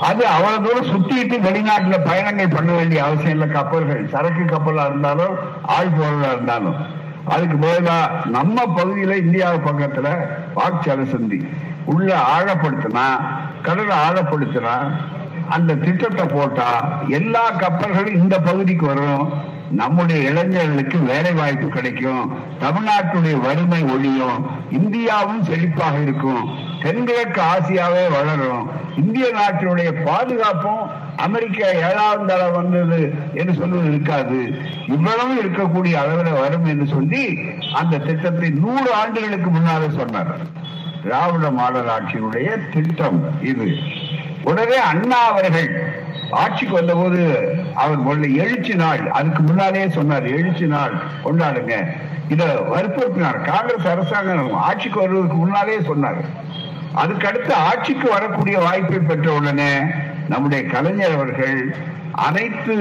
அது 0.00 0.26
அவ்வளவு 0.26 0.64
தூரம் 0.64 0.90
சுத்திட்டு 0.92 1.36
வெளிநாட்டுல 1.40 2.04
பயணங்கள் 2.04 2.48
பண்ண 2.48 2.72
வேண்டிய 2.72 3.04
அவசியம் 3.04 3.40
இல்லை. 3.40 3.48
கப்பல்கள் 3.48 4.08
சரக்கு 4.08 4.42
கப்பலா 4.42 4.86
இருந்தாலும் 4.86 5.34
ஆள் 5.62 5.88
பொருளா 5.88 6.32
இருந்தாலும். 6.32 7.04
அதுக்கு 7.24 7.56
பதிலா 7.66 8.26
நம்ம 8.26 8.62
பகுதியில 8.62 9.16
இந்தியா 9.16 9.52
பக்கத்துல 9.52 10.28
வாக்சால 10.56 11.04
சந்தி. 11.04 11.46
உள்ள 11.84 12.18
ஆழப்படுத்தினா 12.36 13.06
கடலை 13.62 13.96
ஆழப்படுத்தினா 13.96 14.76
அந்த 15.48 15.74
திட்டத்தை 15.74 16.26
போட்டா 16.26 16.98
எல்லா 17.08 17.50
கப்பல்களும் 17.50 18.14
இந்த 18.14 18.40
பகுதிக்கு 18.40 18.86
வரும். 18.86 19.32
நம்முடைய 19.70 20.28
இளைஞர்களுக்கு 20.30 20.98
வேலை 20.98 21.32
வாய்ப்பு 21.32 21.68
கிடைக்கும். 21.68 22.32
தமிழ்நாட்டுடைய 22.60 23.40
வறுமை 23.40 23.84
ஒழியும். 23.84 24.46
இந்தியாவும் 24.70 25.42
செழிப்பாக 25.42 26.02
இருக்கும். 26.02 26.58
தென்கிழக்கு 26.82 27.42
ஆசியாவே 27.42 28.10
வளரும். 28.10 28.70
இந்திய 28.96 29.26
நாட்டினுடைய 29.34 30.04
பாதுகாப்பும் 30.04 30.90
அமெரிக்கா 31.16 31.68
ஏழாவது 31.68 32.26
தரம் 32.26 32.52
வந்தது 32.52 33.14
என்று 33.34 33.54
சொல்வது 33.54 33.86
இருக்காது. 33.86 34.54
இவ்வளவு 34.88 35.42
இருக்கக்கூடிய 35.42 35.92
அளவில் 35.92 36.32
வரும் 36.32 36.64
என்று 36.64 36.86
சொல்லி 36.86 37.38
அந்த 37.74 37.98
திட்டத்தை 37.98 38.50
நூறு 38.50 38.92
ஆண்டுகளுக்கு 38.92 39.50
முன்னாலே 39.50 39.86
சொன்னார். 39.88 40.36
திராவிட 41.02 41.50
மாடல் 41.50 41.86
ஆட்சியினுடைய 41.86 42.58
திட்டம் 42.72 43.42
இது. 43.42 43.76
உடனே 44.44 44.76
அண்ணா 44.76 45.16
அவர்கள் 45.16 45.94
ஆட்சிக்கு 46.30 46.74
வந்தபோது 46.74 47.48
அவர் 47.74 48.06
முதல்ல 48.06 48.36
எழுச்சி 48.36 48.74
நாள் 48.74 49.10
அதுக்கு 49.10 49.42
முன்னாலேயே 49.42 49.88
சொன்னார் 49.88 50.26
எழுச்சி 50.26 50.66
நாள் 50.66 51.02
கொண்டாடுங்க. 51.24 51.86
இத 52.28 52.44
வற்புறுத்தினார். 52.44 53.44
காங்கிரஸ் 53.44 53.86
அரசாங்கம் 53.86 54.54
ஆட்சிக்கு 54.54 55.00
வருவதற்கு 55.00 55.36
முன்னாலே 55.36 55.80
சொன்னார். 55.80 56.16
அதுக்கடுத்து 56.94 57.52
ஆட்சிக்கு 57.52 58.08
வரக்கூடிய 58.08 58.58
வாய்ப்பை 58.58 58.98
பெற்ற 58.98 59.32
உடனே 59.32 59.78
நம்முடைய 60.28 60.64
கலைஞர் 60.64 61.14
அவர்கள் 61.14 61.74
அனைத்து 62.12 62.74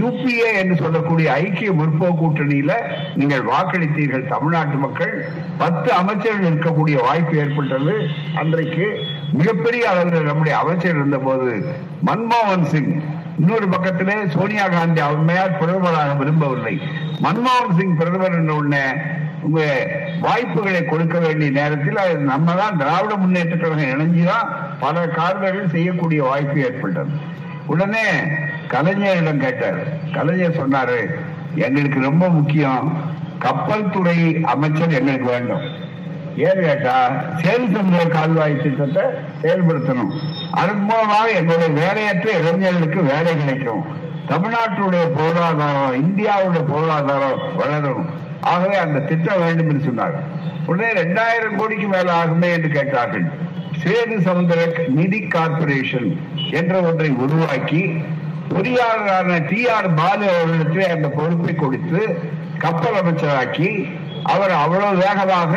யூபிஏ 0.00 0.54
என்று 0.54 0.76
சொல்லக்கூடிய 0.76 1.32
ஐக்கிய 1.32 1.70
முற்போக்கு 1.72 2.22
கூட்டணியில 2.22 2.72
நீங்கள் 3.14 3.44
வாக்களித்தீர்கள். 3.44 4.28
தமிழ்நாட்டு 4.28 4.76
மக்கள் 4.76 5.28
பத்து 5.58 5.92
அமைச்சர்கள் 5.92 6.52
இருக்கக்கூடிய 6.52 7.02
வாய்ப்பு 7.02 7.36
ஏற்பட்டது. 7.36 8.08
அன்றைக்கு 8.34 9.06
மிகப்பெரிய 9.32 9.90
அளவில் 9.90 10.28
நம்முடைய 10.30 10.58
அமைச்சர் 10.58 10.94
இருந்த 10.94 11.18
போது 11.18 11.52
மன்மோகன் 12.06 12.64
சிங். 12.64 12.92
இன்னொரு 13.38 13.68
பக்கத்திலே 13.68 14.14
சோனியா 14.28 14.68
காந்தி 14.68 15.00
அம்மையார் 15.00 15.58
பிரதமராக 15.60 16.16
விரும்பவில்லை. 16.16 16.80
மன்மோகன் 17.22 17.76
சிங் 17.78 17.96
பிரதமர் 17.96 18.32
என்ற 18.32 18.54
உடனே 18.54 18.84
உங்க 19.42 19.60
வாய்ப்புகளை 20.20 20.84
கொடுக்க 20.84 21.18
வேண்டிய 21.18 21.50
நேரத்தில் 21.50 21.96
அது 21.96 22.16
நம்ம 22.16 22.52
தான் 22.52 22.78
திராவிட 22.78 23.14
முன்னேற்ற 23.16 23.56
கழகம் 23.56 23.92
இணைஞ்சுதான் 23.94 24.48
பல 24.80 25.08
காரணங்கள் 25.08 25.68
செய்யக்கூடிய 25.68 26.22
வாய்ப்பு 26.22 26.60
ஏற்பட்டது. 26.60 27.10
உடனே 27.66 28.06
கலைஞரிடம் 28.68 29.36
கேட்டார். 29.36 29.80
கலைஞர் 30.14 30.60
சொன்னாரு 30.60 31.00
எங்களுக்கு 31.54 32.00
ரொம்ப 32.00 32.28
முக்கியம் 32.28 32.92
கப்பல் 33.38 33.90
துறை 33.90 34.18
அமைச்சர் 34.42 34.98
எங்களுக்கு 35.00 35.30
வேண்டும். 35.30 35.64
ஏன்னு 36.36 36.62
கேட்டா 36.68 36.94
சேல் 37.42 38.10
கால்வாய் 38.16 38.54
திட்டத்தை 38.62 39.02
செயல்படுத்தணும். 39.42 40.12
அதன் 40.50 40.84
மூலமாக 40.90 41.26
எங்களுடைய 41.40 41.70
வேலையற்ற 41.82 42.28
இளைஞர்களுக்கு 42.40 43.02
வேலை 43.12 43.32
கிடைக்கும். 43.40 43.82
தமிழ்நாட்டுடைய 44.30 45.04
பொருளாதாரம் 45.18 45.96
இந்தியாவுடைய 46.04 46.62
பொருளாதாரம் 46.72 47.40
வளரும். 47.60 48.04
ஆகவே 48.52 48.76
அந்த 48.84 48.98
திட்டம் 49.08 49.42
வேண்டும் 49.44 49.68
என்று 49.70 49.84
சொன்னார் 49.84 50.16
உடனே 50.66 50.90
ரெண்டாயிரம் 51.02 51.58
கோடிக்கு 51.60 51.88
மேல 51.94 52.12
ஆகுமே 52.22 52.48
என்று 52.56 52.68
கேட்டார்கள். 52.68 53.26
சேது 53.82 54.16
சமுதிர 54.26 54.60
நிதி 54.98 55.20
கார்பரேஷன் 55.34 56.08
என்ற 56.58 56.74
ஒன்றை 56.88 57.10
உருவாக்கி 57.24 57.82
பொறியாளரான 58.52 59.38
டி 59.50 59.60
ஆர் 59.74 59.88
பாலு 59.94 60.26
அவர்களுக்கு 60.34 60.82
அந்த 60.94 61.08
பொறுப்பை 61.18 61.54
கொடுத்து 61.54 62.00
கப்பல் 62.64 62.98
அமைச்சராக்கி 63.00 63.70
அவர் 64.32 64.52
அவ்வளவு 64.64 65.02
வேகமாக 65.04 65.54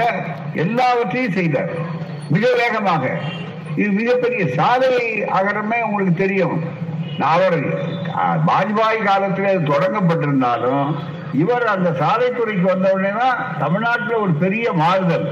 எல்லாவற்றையும் 0.63 1.35
செய்தார். 1.39 1.71
மிக 2.29 2.45
வேகமாக. 2.61 3.03
இது 3.81 3.89
மிகப்பெரிய 3.91 4.41
சாதனை 4.59 5.05
அகரமே 5.39 5.79
உங்களுக்கு 5.87 6.15
தெரியும். 6.23 6.55
அவர் 7.33 7.59
வாஜ்பாய் 8.47 9.05
காலத்தில் 9.09 9.51
இது 9.53 9.71
தொடங்கப்பட்டிருந்தாலும் 9.73 10.87
இவர் 11.41 11.65
அந்த 11.73 11.89
சாலைத்துறைக்கு 12.01 12.65
வந்தவுடனே 12.71 13.11
தான் 13.21 13.39
தமிழ்நாட்டில் 13.61 14.21
ஒரு 14.23 14.33
பெரிய 14.43 14.73
மாறுதல் 14.81 15.25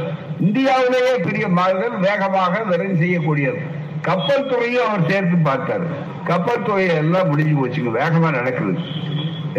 இந்தியாவிலேயே 0.45 1.13
பெரிய 1.27 1.45
மாறுதல் 1.47 1.97
வேகமாக 2.07 2.63
விரைந்து 2.69 2.97
செய்யக்கூடியது. 3.03 3.61
கப்பல் 4.07 4.49
துறையும் 4.51 4.87
அவர் 4.87 5.09
சேர்த்து 5.11 5.37
பார்த்தார். 5.37 5.85
கப்பல் 6.29 6.65
துறை 6.67 6.87
எல்லாம் 7.01 7.29
முடிஞ்சு 7.31 7.55
போச்சுங்க 7.59 7.93
வேகமா 7.99 8.31
நடக்குது. 8.39 8.73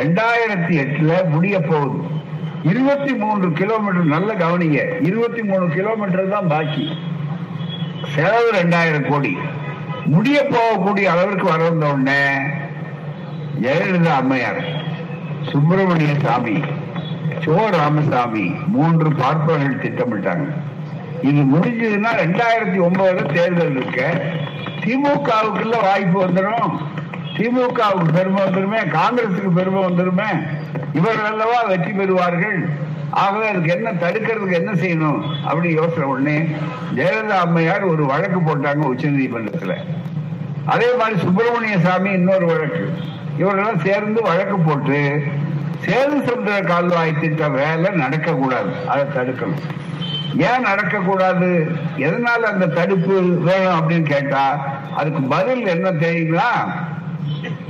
ரெண்டாயிரத்தி 0.00 0.74
எட்டுல 0.84 1.12
முடிய 1.34 1.58
போகுது. 1.60 1.98
இருபத்தி 2.70 3.12
மூன்று 3.22 3.48
கிலோமீட்டர் 3.58 4.12
நல்ல 4.14 4.30
கவனிங்க. 4.42 4.80
இருபத்தி 5.08 5.42
மூணு 5.48 5.64
கிலோமீட்டர் 5.76 6.32
தான் 6.34 6.50
பாக்கி. 6.52 6.84
செலவு 8.12 8.48
ரெண்டாயிரம் 8.58 9.08
கோடி. 9.10 9.32
முடிய 10.12 10.38
போகக்கூடிய 10.52 11.06
அளவிற்கு 11.14 11.46
வர 11.50 11.60
வந்த 11.68 11.86
உடனே 11.92 12.22
ஜெயலலிதா 13.64 14.14
அம்மையார் 14.22 14.62
சுப்பிரமணிய 15.50 16.14
சாமி 16.24 16.56
சோ 17.44 17.54
ராமசாமி 17.76 18.46
மூன்று 18.74 19.08
பார்ப்பவர்கள் 19.20 19.82
திட்டமிட்டாங்க. 19.84 20.46
இது 21.28 21.40
முடிஞ்சதுன்னா 21.52 22.10
ரெண்டாயிரத்தி 22.22 22.78
ஒன்பதுல 22.86 23.26
தேர்தல் 23.36 23.76
இருக்க 23.76 24.00
திமுகவுக்குள்ள 24.84 25.76
வாய்ப்பு 25.86 26.18
வந்துடும் 26.24 26.74
திமுகவுக்கு 27.36 28.12
பெருமை 28.12 28.42
வந்துருமே 28.42 28.80
காங்கிரசுக்கு 28.96 29.50
பெருமை 29.54 29.84
வந்துருமே 29.84 30.30
இவர்கள் 30.92 31.30
அல்லவா 31.30 31.62
வெற்றி 31.62 31.92
பெறுவார்கள்? 31.92 32.58
ஆகவே 33.10 33.48
அதுக்கு 33.48 33.70
என்ன 33.70 33.92
தடுக்கிறதுக்கு 33.92 34.52
என்ன 34.52 34.72
செய்யணும்? 34.72 35.20
அப்படின்னு 35.48 35.72
யோசனை 35.72 36.08
உடனே 36.08 36.46
ஜெயலலிதா 36.94 37.38
அம்மையார் 37.46 37.82
ஒரு 37.82 38.06
வழக்கு 38.06 38.38
போட்டாங்க 38.40 38.84
உச்ச 38.84 39.08
நீதிமன்றத்தில் 39.08 39.76
அதே 40.64 40.96
மாதிரி 40.96 41.20
சுப்பிரமணிய 41.20 41.78
சாமி 41.78 42.10
இன்னொரு 42.10 42.46
வழக்கு. 42.46 42.98
இவரெல்லாம் 43.38 43.84
சேர்ந்து 43.84 44.22
வழக்கு 44.22 44.58
போட்டு 44.58 45.22
சேது 45.84 46.16
சமுத்திர 46.26 46.60
கால்வாய் 46.60 47.18
திட்ட 47.20 47.48
வேலை 47.48 47.90
நடக்கக்கூடாது. 47.90 48.70
அதை 48.86 49.04
தடுக்கணும். 49.16 49.64
ஏன் 50.38 50.64
நடக்கக்கூடாது? 50.64 51.50
எதனால 51.96 52.42
அந்த 52.52 52.66
தடுப்பு 52.66 53.22
வேணும் 53.22 53.76
அப்படின்னு 53.80 54.02
கேட்டா 54.02 54.44
அதுக்கு 54.96 55.20
பதில் 55.20 55.66
என்ன 55.66 55.90
தெரியுங்களா? 55.90 56.50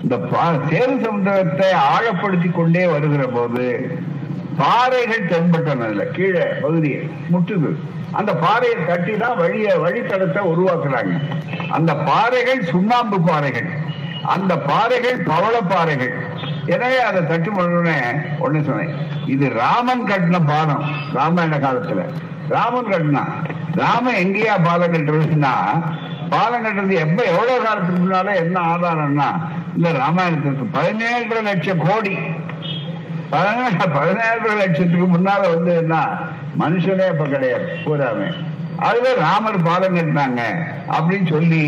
இந்த 0.05 0.17
பா- 0.33 0.65
சேது 0.69 1.05
சமுத்திரத்தை 1.05 1.69
ஆழப்படுத்தி 1.89 2.53
கொண்டே 2.53 2.87
வருகிற 2.87 3.27
போது 3.27 3.65
பாறைகள் 4.57 5.29
தென்பட்டன 5.29 6.11
கீழே 6.11 6.45
பகுதியை 6.63 7.11
முட்டுது 7.33 7.71
அந்த 8.13 8.35
பாறையை 8.35 8.85
தட்டி 8.87 9.17
தான் 9.17 9.37
வழிய 9.37 9.75
வழித்தடத்தை 9.77 10.43
உருவாக்குறாங்க. 10.45 11.15
அந்த 11.71 11.97
பாறைகள் 11.97 12.65
சுண்ணாம்பு 12.65 13.21
பாறைகள். 13.21 13.69
அந்த 14.25 14.59
பாறைகள் 14.59 15.23
பவள 15.23 15.61
பாறைகள். 15.63 16.13
எனவே 16.67 16.99
அதை 16.99 17.27
தட்டி 17.27 17.51
பண்ணே 17.51 17.97
ஒண்ணு 18.41 18.65
சொன்னேன். 18.65 18.93
இது 19.27 19.49
ராமன் 19.53 20.07
கட்டின 20.07 20.47
பாலம் 20.47 20.85
ராமாயண 21.13 21.59
காலத்துல. 21.59 22.05
ராமன் 22.49 22.85
கட்டினா 22.85 23.25
ராமன் 23.75 24.15
எங்கேயா 24.15 24.65
பாலம் 24.65 24.93
கட்டுறதுன்னா 24.93 25.55
பாலம் 26.29 26.65
கட்டுறது 26.65 26.95
எப்ப 26.99 27.23
எவ்வளவு 27.25 27.65
காலத்துக்கு 27.65 28.03
முன்னால 28.03 28.35
என்ன 28.37 28.61
ஆதாரம்னா 28.61 29.29
இந்த 29.77 29.91
ராமாயணத்துக்கு 29.93 30.65
பதினேழரை 30.75 31.43
லட்சம் 31.43 31.83
கோடி. 31.87 32.17
பதினேழு 33.95 34.51
லட்சத்துக்கு 34.57 35.07
முன்னால 35.07 35.43
வந்து 35.55 35.73
என்ன? 35.77 35.95
மனுஷனே 36.59 37.07
இப்ப 37.13 37.25
கிடையாது 37.25 37.67
பூராமே. 37.85 38.29
அதுல 38.89 39.15
ராமர் 39.15 39.63
பாலம் 39.63 39.97
கட்டினாங்க 39.97 40.41
அப்படின்னு 40.97 41.29
சொல்லி 41.31 41.63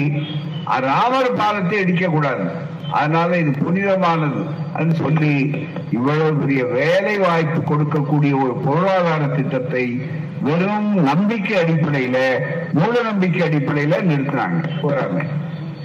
ராமர் 0.91 1.33
பாலத்தை 1.41 1.79
இடிக்க 1.79 2.07
கூடாது. 2.09 2.47
அதனால 2.91 3.39
இது 3.39 3.51
புனிதமானது 3.51 4.41
அப்படின்னு 4.75 4.97
சொல்லி 5.03 5.33
இவ்வளவு 5.91 6.35
பெரிய 6.35 6.65
வேலை 6.65 7.19
வாய்ப்பு 7.19 7.61
கொடுக்கக்கூடிய 7.63 8.35
ஒரு 8.45 8.55
பொருளாதார 8.67 9.25
திட்டத்தை 9.37 9.85
வெறும் 10.41 10.91
நம்பிக்கை 11.11 11.57
அடிப்படையில 11.63 12.19
மூட 12.73 13.03
நம்பிக்கை 13.03 13.43
அடிப்படையில 13.49 13.99
நிறுத்தினாங்க 14.11 14.61
பூராமே. 14.83 15.27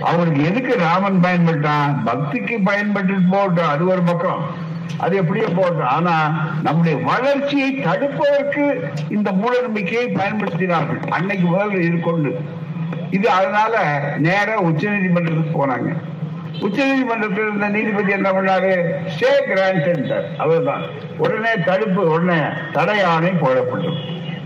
அவருக்கு 0.01 0.43
எதுக்கு 0.43 0.75
ராமன் 0.77 1.19
பயன்பட்டான்? 1.23 1.91
பக்திக்கு 2.05 2.55
பயன்பட்டு 2.63 3.13
போட்டோம் 3.13 3.71
அது 3.73 3.87
ஒரு 3.87 4.01
பக்கம். 4.01 4.69
அது 4.97 5.15
எப்படியோ 5.15 5.47
போட்டோம் 5.47 5.91
ஆனா 5.97 6.15
நம்முடைய 6.63 6.97
வளர்ச்சியை 7.05 7.69
தடுப்பதற்கு 7.77 8.91
இந்த 9.09 9.31
மூட 9.31 9.61
நம்பிக்கையை 9.61 10.07
பயன்படுத்தினார்கள். 10.07 11.01
அன்னைக்கு 11.09 11.47
முதல் 11.47 11.81
இருக்கொண்டு 11.81 12.39
இது 13.09 13.29
அதனால 13.29 13.75
நேர 14.17 14.59
உச்ச 14.59 14.89
நீதிமன்றத்துக்கு 14.89 15.53
போனாங்க. 15.59 15.91
உச்ச 16.61 16.85
நீதிமன்றத்தில் 16.85 17.47
இருந்த 17.47 17.67
நீதிபதி 17.67 18.11
என்ன 18.11 18.31
பண்ணாரு? 18.31 18.73
ஸ்டே 19.13 19.31
கிராண்ட் 19.45 20.11
அவர்தான் 20.37 20.81
உடனே 21.17 21.53
தடுப்பு 21.65 22.11
உடனே 22.11 22.39
தடை 22.73 23.03
ஆணை 23.03 23.29
போடப்பட்டது. 23.29 23.99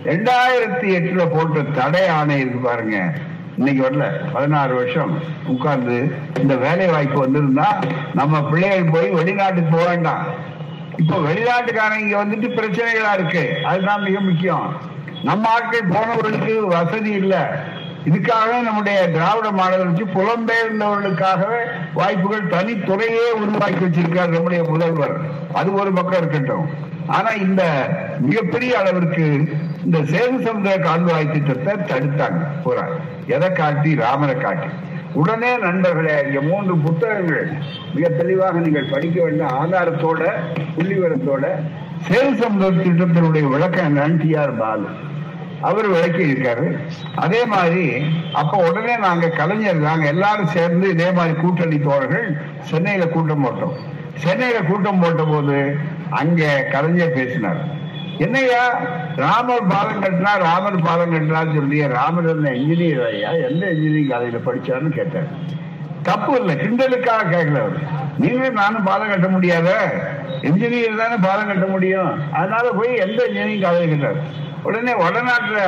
ரெண்டாயிரத்தி 0.03 0.87
எட்டுல 0.97 1.23
போட்ட 1.33 1.61
தடை 1.61 2.07
ஆணை 2.07 2.39
இருக்கு 2.39 2.59
பாருங்க. 2.59 2.97
இன்னைக்கு 3.57 3.83
வரல 3.83 4.05
பதினாறு 4.33 4.75
வருஷம் 4.75 5.19
உட்கார்ந்து 5.47 6.11
இந்த 6.41 6.55
வேலை 6.55 6.87
வாய்ப்பு 6.87 7.27
வந்திருந்தா 7.27 7.67
நம்ம 8.13 8.43
பிள்ளைகள் 8.43 8.89
போய் 8.91 9.09
வெளிநாட்டுக்கு 9.09 9.77
போக 9.77 9.89
வேண்டாம். 9.89 10.25
இப்போ 10.97 11.15
வெளிநாட்டுக்காரங்க 11.17 11.99
இங்க 11.99 12.25
வந்துட்டு 12.25 12.49
பிரச்சனைகளா 12.49 13.13
இருக்கு. 13.13 13.57
அதுதான் 13.63 14.01
மிக 14.01 14.19
முக்கியம். 14.19 14.81
நம்ம 15.23 15.49
ஆட்கள் 15.49 15.89
போனவர்களுக்கு 15.89 16.67
வசதி 16.67 17.11
இல்லை. 17.11 17.37
இதுக்காக 18.05 18.63
நம்முடைய 18.63 19.09
திராவிட 19.09 19.51
மாடல் 19.51 19.85
வச்சு 19.85 20.05
புலம்பெயர்ந்தவர்களுக்காகவே 20.05 21.61
வாய்ப்புகள் 21.93 22.47
தனித்துறையே 22.47 23.31
உருவாக்கி 23.35 23.85
வச்சிருக்கார் 23.85 24.27
நம்முடைய 24.27 24.63
முதல்வர். 24.63 25.17
அது 25.53 25.73
ஒரு 25.73 25.93
பக்கம் 25.93 26.21
இருக்கட்டும். 26.21 26.69
ஆனா 27.07 27.29
இந்த 27.29 27.63
மிகப்பெரிய 28.19 28.79
அளவிற்கு 28.79 29.25
இந்த 29.85 29.99
சேது 30.11 30.37
சமுதிர 30.45 30.75
கால்வாய் 30.85 31.31
திட்டத்தை 31.33 31.73
தடுத்தாங்க 31.89 32.43
பூரா 32.63 32.85
எதை 33.35 33.49
காட்டி? 33.59 33.89
ராமரை 34.03 34.35
காட்டி. 34.43 34.69
உடனே 35.21 35.51
நண்பர்களே 35.65 36.15
இங்க 36.27 36.39
மூன்று 36.47 36.73
புத்தகங்கள். 36.85 37.49
மிக 37.95 38.05
தெளிவாக 38.19 38.61
நீங்கள் 38.65 38.89
படிக்க 38.93 39.17
வேண்டிய 39.25 39.49
ஆதாரத்தோட 39.61 40.21
புள்ளிவரத்தோட 40.77 41.43
சேது 42.07 42.31
சமுதிர 42.41 42.71
திட்டத்தினுடைய 42.85 43.43
விளக்கம் 43.53 43.87
என்னன்னு 43.89 44.19
டி 44.23 44.31
ஆர் 44.43 44.55
பாலு. 44.61 44.89
அவர் 45.67 45.87
விளக்கி 45.93 46.23
இருக்காரு 46.31 46.65
அதே 47.25 47.41
மாதிரி 47.53 47.85
அப்ப 48.41 48.57
உடனே 48.69 48.95
நாங்க 49.05 49.29
கலைஞர் 49.39 49.85
நாங்க 49.87 50.05
எல்லாரும் 50.15 50.53
சேர்ந்து 50.57 50.87
இதே 50.95 51.09
மாதிரி 51.19 51.35
கூட்டணி 51.43 51.77
தோழர்கள் 51.87 52.27
சென்னையில 52.71 53.05
கூட்டம் 53.15 53.45
போட்டோம். 53.45 53.75
சென்னையில 54.25 54.59
கூட்டம் 54.71 55.01
போட்ட 55.03 55.23
போது 55.33 55.57
அங்க 56.21 56.43
கலைஞர் 56.73 57.17
பேசினார். 57.19 57.61
என்னையா 58.19 58.61
ராமர் 59.17 59.69
பாலம் 59.71 60.01
கட்டினா 60.03 60.33
ராமர் 60.45 60.85
பாலம் 60.85 61.13
கட்டினான்னு 61.13 61.55
சொல்லி 61.55 61.79
ராமர் 61.95 62.29
என்ன 62.33 62.53
இன்ஜினியர் 62.59 63.05
ஐயா? 63.07 63.29
எந்த 63.49 63.63
இன்ஜினியரிங் 63.73 64.11
காலேஜ்ல 64.11 64.41
படிச்சாருன்னு 64.47 64.97
கேட்டார் 64.99 65.29
தப்பு 66.03 66.31
இல்லை 66.39 66.53
கிண்டலுக்காக 66.55 67.29
கேட்கல 67.29 67.61
அவர் 67.61 67.77
நீங்களும் 68.17 68.59
நானும் 68.61 68.83
பாலம் 68.83 69.11
கட்ட 69.11 69.27
முடியாத? 69.27 69.69
இன்ஜினியர் 70.41 70.99
தானே 71.01 71.15
பாலம் 71.25 71.47
கட்ட 71.47 71.65
முடியும். 71.65 72.09
அதனால 72.33 72.65
போய் 72.71 72.91
எந்த 73.05 73.19
இன்ஜினியரிங் 73.27 73.63
காலேஜ் 73.65 73.93
கட்டார். 73.93 74.19
உடனே 74.63 74.93
வடநாட்டுல 75.01 75.59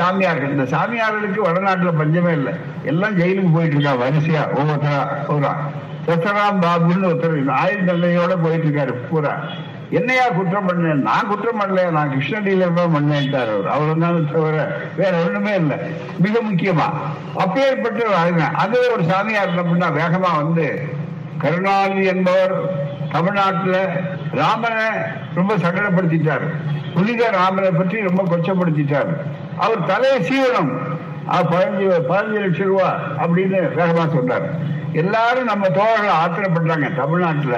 சாமியார்கள் 0.00 0.52
இந்த 0.54 0.66
சாமியார்களுக்கு 0.74 1.40
வடநாட்டுல 1.48 1.92
பஞ்சமே 2.00 2.32
இல்லை. 2.32 2.52
எல்லாம் 2.84 3.16
ஜெயிலுக்கு 3.20 3.52
போயிட்டு 3.56 3.76
இருக்கா 3.76 3.94
வரிசையா 4.02 4.42
ஒவ்வொருத்தரா 4.58 5.00
பூரா 5.28 5.52
சசராம் 6.08 6.60
பாபுன்னு 6.64 7.08
ஒருத்தர் 7.08 7.56
ஆயுள் 7.60 7.88
தண்டனையோட 7.88 8.34
போயிட்டு 8.44 8.68
இருக்காரு 8.68 8.92
பூரா. 9.08 9.32
என்னையா 9.90 10.28
குற்றம் 10.28 10.68
பண்ணேன்? 10.68 11.02
நான் 11.08 11.28
குற்றம் 11.28 11.60
பண்ணல 11.60 11.90
நான் 11.90 12.10
கிருஷ்ணகிரியில 12.10 12.68
பண்ணேன்ட்டார் 12.76 13.50
அவர். 13.52 13.68
அவர் 13.68 13.88
வந்தாலும் 13.88 14.32
தவிர 14.32 14.80
வேற 14.96 15.16
ஒண்ணுமே 15.24 15.54
இல்லை. 15.54 15.76
மிக 16.18 16.40
முக்கியமா 16.50 16.88
அப்பேற்பட்ட 17.34 18.00
ஒரு 18.04 18.42
அது 18.54 18.92
ஒரு 18.92 19.04
சாமியார் 19.04 19.60
அப்படின்னா 19.62 19.90
வேகமா 20.00 20.36
வந்து 20.36 20.88
கருணாநிதி 21.38 22.06
என்பவர் 22.06 22.54
தமிழ்நாட்டுல 23.12 24.02
ராமனை 24.32 24.84
ரொம்ப 25.34 25.56
சங்கடப்படுத்திட்டார். 25.56 26.46
புனித 26.94 27.30
ராமனை 27.30 27.70
பற்றி 27.70 28.00
ரொம்ப 28.00 28.22
கொச்சப்படுத்திட்டார். 28.22 29.10
அவர் 29.56 29.84
தலையை 29.84 30.20
சீவனம் 30.20 30.72
பதினஞ்சு 31.30 31.86
பதினஞ்சு 32.10 32.40
லட்சம் 32.40 32.66
ரூபா 32.66 32.96
அப்படின்னு 33.18 33.60
வேகமா 33.78 34.12
சொன்னார் 34.12 34.48
எல்லாரும் 34.92 35.44
நம்ம 35.44 35.68
தோழர்கள் 35.68 36.18
ஆத்திரப்படுறாங்க 36.22 36.94
தமிழ்நாட்டுல. 36.94 37.56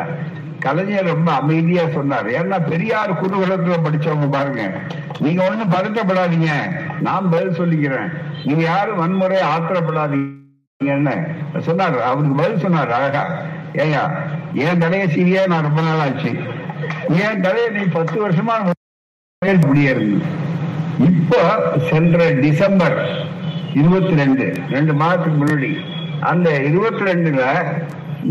கலைஞர் 0.65 1.13
ரொம்ப 1.15 1.31
அமைதியா 1.41 1.85
சொன்னார். 1.97 2.29
ஏன்னா 2.39 2.57
பெரியார் 2.71 3.19
குருகுலத்துல 3.21 3.77
படிச்சவங்க 3.85 4.29
பாருங்க. 4.37 4.63
நீங்க 5.25 5.41
ஒண்ணும் 5.49 5.73
பதட்டப்படாதீங்க 5.75 6.51
நான் 7.07 7.31
பதில் 7.35 7.59
சொல்லிக்கிறேன். 7.61 8.09
நீங்க 8.47 8.63
யாரும் 8.63 9.01
வன்முறை 9.03 9.39
ஆத்திரப்படாதீங்க 9.53 10.87
என்ன 10.97 11.13
சொன்னார். 11.69 11.97
அவருக்கு 12.09 12.41
பதில் 12.43 12.63
சொன்னார் 12.65 12.97
அழகா. 12.99 13.23
ஏயா 13.85 14.03
என் 14.67 14.83
தலைய 14.83 15.05
சீரியா 15.15 15.43
நான் 15.53 15.67
ரொம்ப 15.69 15.81
நாள் 15.87 16.03
ஆச்சு. 16.05 16.33
என் 17.25 17.43
தலைய 17.47 17.67
நீ 17.77 17.83
பத்து 17.97 18.19
வருஷமா 18.27 18.57
முடியாது 19.67 20.07
இப்போ 21.09 21.41
சென்ற 21.91 22.19
டிசம்பர் 22.45 22.97
இருபத்தி 23.81 24.15
ரெண்டு 24.21 24.45
ரெண்டு 24.71 24.93
மாதத்துக்கு 25.01 25.39
முன்னாடி 25.41 25.71
அந்த 26.31 26.49
இருபத்தி 26.69 27.03
ரெண்டுல 27.11 27.43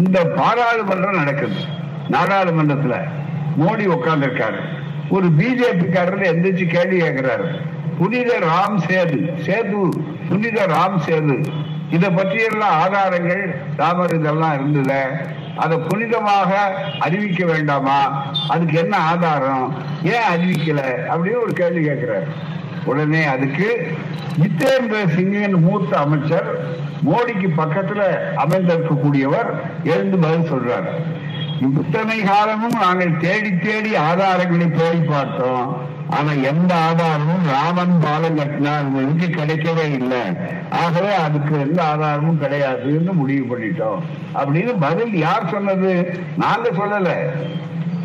இந்த 0.02 0.18
பாராளுமன்றம் 0.40 1.20
நடக்குது. 1.22 1.60
நாடாளுமன்றத்துல 2.10 2.96
மோடி 3.60 3.86
உட்கார்ந்து 3.86 4.28
இருக்காரு 4.28 4.60
ஒரு 5.10 5.28
பிஜேபி 5.28 5.86
காரர் 5.90 6.28
எந்திரிச்சு 6.32 6.66
கேள்வி 6.68 7.02
கேட்கிறாரு 7.02 7.48
புனித 7.98 8.40
ராம் 8.40 8.78
சேது 8.88 9.20
சேது 9.46 9.82
புனித 10.30 10.66
ராம் 10.66 10.98
சேது. 11.06 11.36
இதை 11.90 12.10
பற்றியெல்லாம் 12.10 12.80
ஆதாரங்கள் 12.80 13.44
ராமர் 13.78 14.14
இதெல்லாம் 14.14 14.56
இருந்தத 14.58 14.94
அதை 15.56 15.78
புனிதமாக 15.78 16.52
அறிவிக்க 17.00 17.46
வேண்டாமா? 17.46 18.26
அதுக்கு 18.48 18.78
என்ன 18.78 18.98
ஆதாரம்? 18.98 19.74
ஏன் 20.04 20.28
அறிவிக்கல? 20.34 20.82
அப்படின்னு 21.10 21.44
ஒரு 21.44 21.54
கேள்வி 21.54 21.88
கேட்கிறாரு 21.88 22.28
உடனே 22.86 23.24
அதுக்கு 23.24 23.98
ஜித்தேந்திர 24.40 25.08
சிங்கின் 25.16 25.58
மூத்த 25.60 25.98
அமைச்சர் 25.98 26.50
மோடிக்கு 27.06 27.50
பக்கத்துல 27.58 28.02
அமைந்திருக்கக்கூடியவர் 28.36 29.50
எழுந்து 29.84 30.18
பதில் 30.18 30.52
சொல்றார். 30.52 30.90
இத்தனை 31.62 32.22
காலமும் 32.22 32.78
நாங்கள் 32.82 33.18
தேடி 33.18 33.58
தேடி 33.58 33.92
ஆதாரங்களை 33.94 34.72
தேடி 34.72 34.98
பார்த்தோம். 34.98 35.78
ஆனா 36.10 36.32
எந்த 36.32 36.76
ஆதாரமும் 36.76 37.46
ராமன் 37.46 38.00
பாலம் 38.00 38.36
கட்டினார் 38.36 38.92
கிடைக்கவே 39.20 39.94
இல்லை. 39.94 40.22
ஆகவே 40.70 41.14
அதுக்கு 41.14 41.60
எந்த 41.60 41.84
ஆதாரமும் 41.84 42.42
கிடையாதுன்னு 42.42 43.12
முடிவு 43.12 43.58
பண்ணிட்டோம். 43.58 44.02
அப்படின்னு 44.36 44.74
பதில் 44.80 45.16
யார் 45.18 45.50
சொன்னது? 45.50 46.20
நாங்க 46.38 46.70
சொல்லல. 46.70 47.10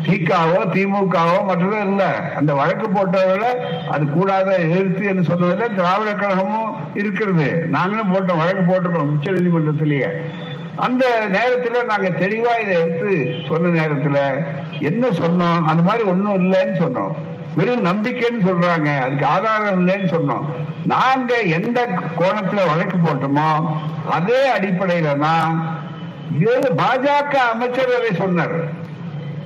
திகாவோ 0.05 0.59
திமுகவோ 0.73 1.35
மற்றதோ 1.47 1.87
இல்லை. 1.87 2.07
அந்த 2.35 2.53
வழக்கு 2.53 2.87
போட்டவர்கள 2.87 3.45
அது 3.89 4.05
கூடாத 4.05 4.55
எதிர்த்து 4.55 5.05
என்று 5.05 5.23
சொன்னதில் 5.23 5.75
திராவிட 5.75 6.13
கழகமும் 6.13 6.73
இருக்கிறது. 6.93 7.65
நாங்களும் 7.69 8.13
போட்டோம் 8.13 8.37
வழக்கு 8.37 8.73
போட்டிருக்கோம் 8.73 9.13
உச்ச 9.15 9.31
நீதிமன்றத்திலேயே. 9.31 10.09
அந்த 10.75 11.27
நேரத்துல 11.31 11.85
நாங்க 11.85 12.09
தெளிவா 12.09 12.53
இதை 12.61 12.75
எடுத்து 12.81 13.35
சொன்ன 13.47 13.81
நேரத்துல 13.81 14.17
என்ன 14.79 15.07
சொன்னோம்? 15.07 15.63
அந்த 15.63 15.81
மாதிரி 15.83 16.03
ஒண்ணும் 16.03 16.37
இல்லைன்னு 16.39 16.75
சொன்னோம். 16.83 17.13
வெறும் 17.55 17.85
நம்பிக்கைன்னு 17.85 18.41
சொல்றாங்க. 18.45 18.99
அதுக்கு 18.99 19.25
ஆதாரம் 19.25 19.79
இல்லைன்னு 19.79 20.07
சொன்னோம். 20.15 20.45
நாங்க 20.85 21.41
எந்த 21.41 21.87
கோணத்துல 22.19 22.67
வழக்கு 22.67 22.97
போட்டோமோ 22.97 23.49
அதே 24.09 24.53
அடிப்படையில 24.55 25.19
தான் 25.19 25.79
பாஜக 26.77 27.33
அமைச்சர் 27.33 27.97
அதை 27.97 28.11
சொன்னார். 28.13 28.57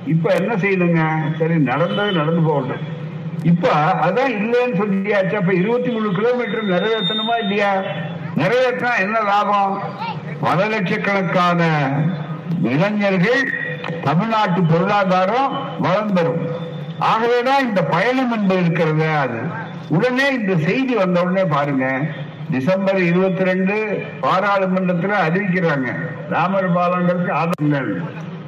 இப்ப 0.06 0.34
என்ன 0.34 0.54
செய்யணுங்க? 0.54 1.02
சரி 1.38 1.58
நடந்தது 1.58 2.12
நடந்து 2.12 2.40
போகட்டும். 2.40 2.96
இப்ப 3.42 3.68
அதான் 3.74 4.32
இல்லைன்னு 4.40 4.78
சொல்லியாச்சு. 4.80 5.34
அப்ப 5.34 5.52
இருபத்தி 5.52 5.90
மூணு 5.90 6.12
கிலோமீட்டர் 6.12 6.64
நிறைவேற்றணுமா 6.64 7.38
இல்லையா? 7.38 7.72
நிறைவேற்றினா 8.36 8.98
என்ன 8.98 9.20
லாபம்? 9.20 9.78
பல 10.40 10.66
லட்சக்கணக்கான 10.66 11.62
இளைஞர்கள் 12.62 13.42
தமிழ்நாட்டு 14.02 14.60
பொருளாதாரம் 14.62 15.52
வளம் 15.78 16.12
பெறும். 16.14 16.42
ஆகவேதான் 16.98 17.66
இந்த 17.68 17.82
பயணம் 17.82 18.32
என்பது 18.32 18.60
இருக்கிறது. 18.60 19.08
அது 19.16 19.40
உடனே 19.88 20.26
இந்த 20.32 20.56
செய்தி 20.66 20.94
வந்த 20.94 21.22
உடனே 21.22 21.44
பாருங்க. 21.44 21.86
டிசம்பர் 22.50 23.00
இருபத்தி 23.02 23.44
ரெண்டு 23.44 23.74
பாராளுமன்றத்தில் 24.20 25.22
அறிவிக்கிறாங்க. 25.26 25.88
ராமர் 26.30 26.70
பாலங்களுக்கு 26.76 27.32
ஆதரங்கள் 27.40 27.90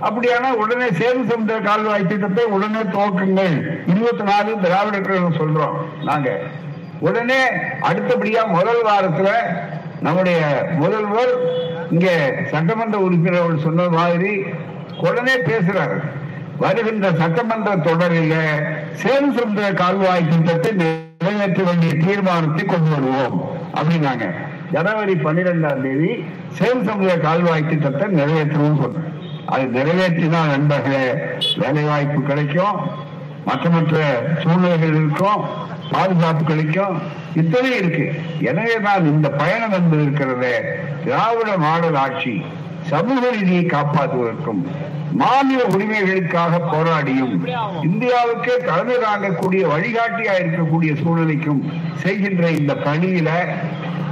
அப்படியான 0.07 0.53
உடனே 0.63 0.87
சேது 1.01 1.23
சமுதிர 1.31 1.59
கால்வாய் 1.63 2.07
திட்டத்தை 2.07 2.45
உடனே 2.45 2.83
துவக்குங்கள். 2.95 3.57
இருபத்தி 3.87 4.23
நாலு 4.23 4.57
திராவிடர்கள் 4.63 5.39
சொல்றோம். 5.41 5.77
நாங்க 6.05 6.31
உடனே 7.01 7.43
அடுத்தபடியா 7.91 8.47
முதல் 8.47 8.83
வாரத்துல 8.89 9.29
நம்முடைய 10.05 10.41
முதல்வர் 10.81 11.33
இங்க 11.95 12.09
சட்டமன்ற 12.53 12.99
உறுப்பினர் 13.07 13.43
அவர் 13.43 13.65
சொன்ன 13.67 13.89
மாதிரி 13.99 14.33
உடனே 15.07 15.35
பேசுறாரு. 15.49 15.99
வருகின்ற 16.63 17.07
சட்டமன்ற 17.21 17.71
தொடரில் 17.89 18.35
சேது 19.03 19.29
சமுத்திர 19.39 19.67
கால்வாய் 19.83 20.31
திட்டத்தை 20.33 20.73
நிறைவேற்ற 20.81 21.63
வேண்டிய 21.69 21.93
தீர்மானத்தை 22.05 22.65
கொண்டு 22.65 22.91
வருவோம் 22.95 23.37
அப்படின்னாங்க. 23.79 24.27
ஜனவரி 24.75 25.15
பன்னிரெண்டாம் 25.25 25.83
தேதி 25.85 26.11
சேது 26.59 26.81
சமுதாய 26.89 27.17
கால்வாய் 27.27 27.71
திட்டத்தை 27.71 28.07
நிறைவேற்றவும் 28.19 28.81
சொன்னேன் 28.83 29.09
அது 29.53 29.65
நிறைவேற்றினால் 29.77 30.53
நண்பர்களே 30.55 31.05
வேலை 31.63 31.85
வாய்ப்பு 31.91 32.21
கிடைக்கும் 32.23 32.77
மற்ற 33.49 33.71
மற்ற 33.71 33.97
சூழ்நிலைகள் 34.43 34.97
இருக்கும் 35.01 35.43
பாதுகாப்பு 35.93 36.43
கிடைக்கும் 36.45 36.97
இத்தனை 37.35 37.71
இருக்கு. 37.79 38.07
எனவே 38.41 38.77
தான் 38.87 39.11
இந்த 39.15 39.29
பயணம் 39.43 39.77
என்பது 39.79 40.03
இருக்கிறது 40.03 40.53
திராவிட 41.05 41.51
மாடல் 41.57 41.99
ஆட்சி 42.05 42.35
சமூக 42.91 43.23
நீதியை 43.35 43.65
காப்பாற்றுவதற்கும் 43.67 44.63
மாநில 45.13 45.61
உரிமைகளுக்காக 45.75 46.61
போராடியும் 46.73 47.35
இந்தியாவுக்கே 47.89 48.55
தலைமை 48.69 48.97
தாங்கக்கூடிய 49.05 49.63
வழிகாட்டியா 49.73 50.35
இருக்கக்கூடிய 50.43 50.93
சூழ்நிலைக்கும் 51.03 51.63
செய்கின்ற 52.03 52.45
இந்த 52.51 52.75
பணியில 52.87 53.31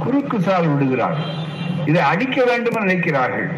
குறுக்கு 0.03 0.39
சால் 0.41 0.69
விடுகிறார் 0.73 1.19
இதை 1.85 2.01
அடிக்க 2.01 2.37
வேண்டும் 2.43 2.79
நினைக்கிறார்கள். 2.81 3.49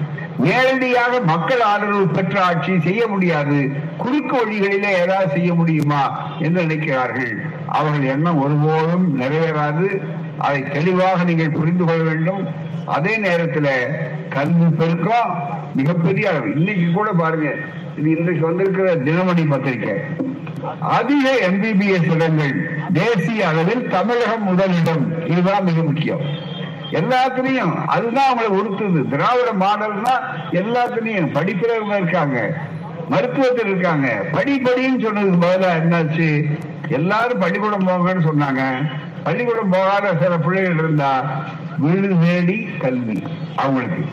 நேரடியாக 0.44 1.20
மக்கள் 1.32 1.62
ஆதரவு 1.72 2.08
பெற்ற 2.08 2.36
ஆட்சி 2.44 2.74
செய்ய 2.80 3.02
முடியாது. 3.08 3.60
குறுக்கு 3.98 4.36
வழிகளிலே 4.38 4.92
ஏதாவது 5.04 5.30
செய்ய 5.36 5.54
முடியுமா 5.54 6.04
என்று 6.40 6.62
நினைக்கிறார்கள். 6.64 7.34
அவர்கள் 7.78 8.12
எண்ணம் 8.16 8.42
ஒருபோதும் 8.46 9.06
நிறைவேறாது. 9.22 9.88
அதை 10.38 10.60
தெளிவாக 10.76 11.24
நீங்கள் 11.24 11.56
புரிந்து 11.60 11.86
கொள்ள 11.86 12.04
வேண்டும். 12.04 12.44
அதே 12.86 13.18
நேரத்தில் 13.18 13.74
கல்வி 14.30 14.68
பெருக்கம் 14.80 15.32
மிகப்பெரிய 15.76 16.30
அளவு. 16.30 16.50
இன்னைக்கு 16.56 16.88
கூட 16.94 17.10
பாருங்க 17.12 17.50
இது 17.98 18.10
இன்றைக்கு 18.18 18.44
வந்திருக்கிற 18.48 18.88
தினமணி 19.08 19.44
பத்திரிகை 19.50 19.96
அதிக 20.98 21.26
எம்பிபிஎஸ் 21.50 22.10
இடங்கள் 22.16 22.54
தேசிய 22.94 23.48
அளவில் 23.48 23.84
தமிழகம் 23.96 24.44
முதலிடம். 24.44 25.04
இதுதான் 25.26 25.64
மிக 25.64 25.82
முக்கியம். 25.90 26.24
எல்லாத்துலயும் 26.92 27.76
அதுதான் 27.86 28.32
அவங்களை 28.32 28.58
உறுத்துது. 28.60 29.02
திராவிட 29.10 29.50
மாடல்னா 29.66 30.16
எல்லாத்துலயும் 30.52 31.34
படிக்கிறவங்க 31.38 31.96
இருக்காங்க 31.96 32.54
மருத்துவத்தில் 33.10 33.66
இருக்காங்க. 33.66 34.08
படிப்படின்னு 34.32 35.04
சொன்னது 35.04 35.32
சொன்னதுக்கு 35.32 35.42
பதிலாக 35.42 35.78
என்னாச்சு? 35.78 36.60
எல்லாரும் 36.88 37.40
பள்ளிக்கூடம் 37.40 37.88
போங்கன்னு 37.88 38.28
சொன்னாங்க. 38.30 38.62
பள்ளிக்கூடம் 39.24 39.70
போகாத 39.70 40.14
சில 40.22 40.38
பிள்ளைகள் 40.38 40.74
இருந்தா 40.74 41.44
வீடு 41.78 42.16
தேடி 42.22 42.70
கல்வி 42.80 43.24
அவங்களுக்கு. 43.56 44.06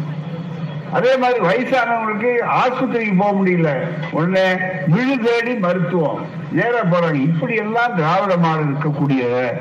அதே 0.92 1.16
மாதிரி 1.16 1.38
வயசானவங்களுக்கு 1.40 2.30
ஆஸ்பத்திரிக்கு 2.62 3.16
போக 3.16 3.32
முடியல. 3.38 3.70
உடனே 4.10 4.46
விழு 4.86 5.18
தேடி 5.18 5.54
மருத்துவம். 5.54 6.26
நேர 6.52 6.82
போறாங்க 6.82 7.14
இப்படி 7.14 7.54
எல்லாம் 7.54 7.96
திராவிட 7.96 8.36
மாடல் 8.36 8.72
இருக்கக்கூடிய 8.72 9.52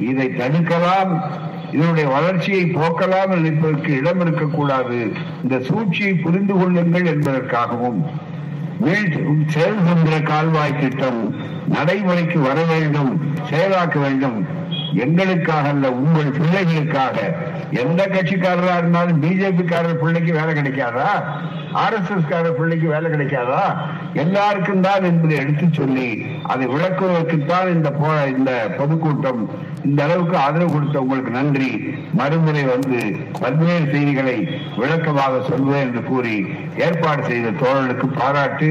இதை 0.00 0.26
தடுக்கலாம். 0.28 1.12
இதனுடைய 1.72 2.08
வளர்ச்சியை 2.08 2.64
போக்கலாம் 2.74 3.34
நினைப்பதற்கு 3.34 3.90
இடம் 4.00 4.20
இருக்கக்கூடாது. 4.20 5.12
இந்த 5.42 5.58
சூழ்ச்சியை 5.68 6.14
புரிந்து 6.14 6.54
கொள்ளுங்கள் 6.54 7.06
என்பதற்காகவும் 7.14 8.00
செயல்படுகிற 9.48 10.16
கால்வாய் 10.20 10.78
திட்டம் 10.80 11.20
நடைமுறைக்கு 11.68 12.38
வர 12.40 12.58
வேண்டும் 12.72 13.12
செயலாக்க 13.50 14.00
வேண்டும். 14.00 14.38
எங்களுக்காக 15.04 15.68
அல்ல 15.68 15.92
உங்கள் 15.92 16.34
பிள்ளைகளுக்காக. 16.38 17.18
எந்த 17.70 18.06
கட்சிக்காரரா 18.06 18.76
இருந்தாலும் 18.76 19.22
பிஜேபி 19.22 19.64
காரர் 19.64 20.00
பிள்ளைக்கு 20.00 20.32
வேலை 20.32 20.52
கிடைக்காதா? 20.54 21.08
ஆர் 21.72 21.94
எஸ் 21.94 22.12
எஸ் 22.16 22.28
காரர் 22.28 22.58
பிள்ளைக்கு 22.58 22.88
வேலை 22.88 23.10
கிடைக்காதா? 23.10 23.62
எல்லாருக்கும் 24.14 24.80
தான் 24.80 25.04
என்பதை 25.04 25.36
எடுத்து 25.36 25.66
சொல்லி 25.72 26.08
அதை 26.42 26.66
விளக்குவதற்குத்தான் 26.66 27.68
இந்த 27.74 27.88
இந்த 28.36 28.52
பொதுக்கூட்டம் 28.78 29.40
இந்த 29.84 30.02
அளவுக்கு 30.04 30.36
ஆதரவு 30.36 30.72
கொடுத்த 30.72 31.00
உங்களுக்கு 31.00 31.30
நன்றி. 31.30 31.70
மறுமுறை 32.12 32.62
வந்து 32.62 33.00
பல்வேறு 33.40 33.86
செய்திகளை 33.92 34.36
விளக்கமாக 34.76 35.40
சொல்வேன் 35.48 35.84
என்று 35.86 36.02
கூறி 36.02 36.36
ஏற்பாடு 36.76 37.22
செய்த 37.28 37.52
தோழர்களுக்கு 37.62 38.06
பாராட்டு 38.06 38.68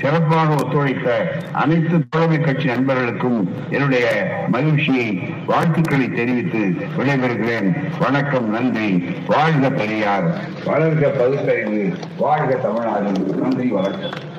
சிறப்பாக 0.00 0.54
ஒத்துழைத்த 0.54 1.10
அனைத்து 1.52 1.98
தோழமை 2.08 2.40
கட்சி 2.40 2.66
நண்பர்களுக்கும் 2.66 3.38
என்னுடைய 3.70 4.06
மகிழ்ச்சியை 4.48 5.08
வாழ்த்துக்களை 5.46 6.08
தெரிவித்து 6.12 6.62
விடைபெறுகிறேன். 6.96 7.68
வணக்கம் 8.36 8.70
நன்றி. 8.70 9.04
வாழ்க 9.26 9.70
பெரியார். 9.70 10.36
வளர்க 10.66 11.02
பகுத்தறிவு. 11.02 11.94
வாழ்க 12.18 12.54
தமிழ்நாடு. 12.54 13.10
நன்றி 13.40 13.68
வணக்கம். 13.68 14.34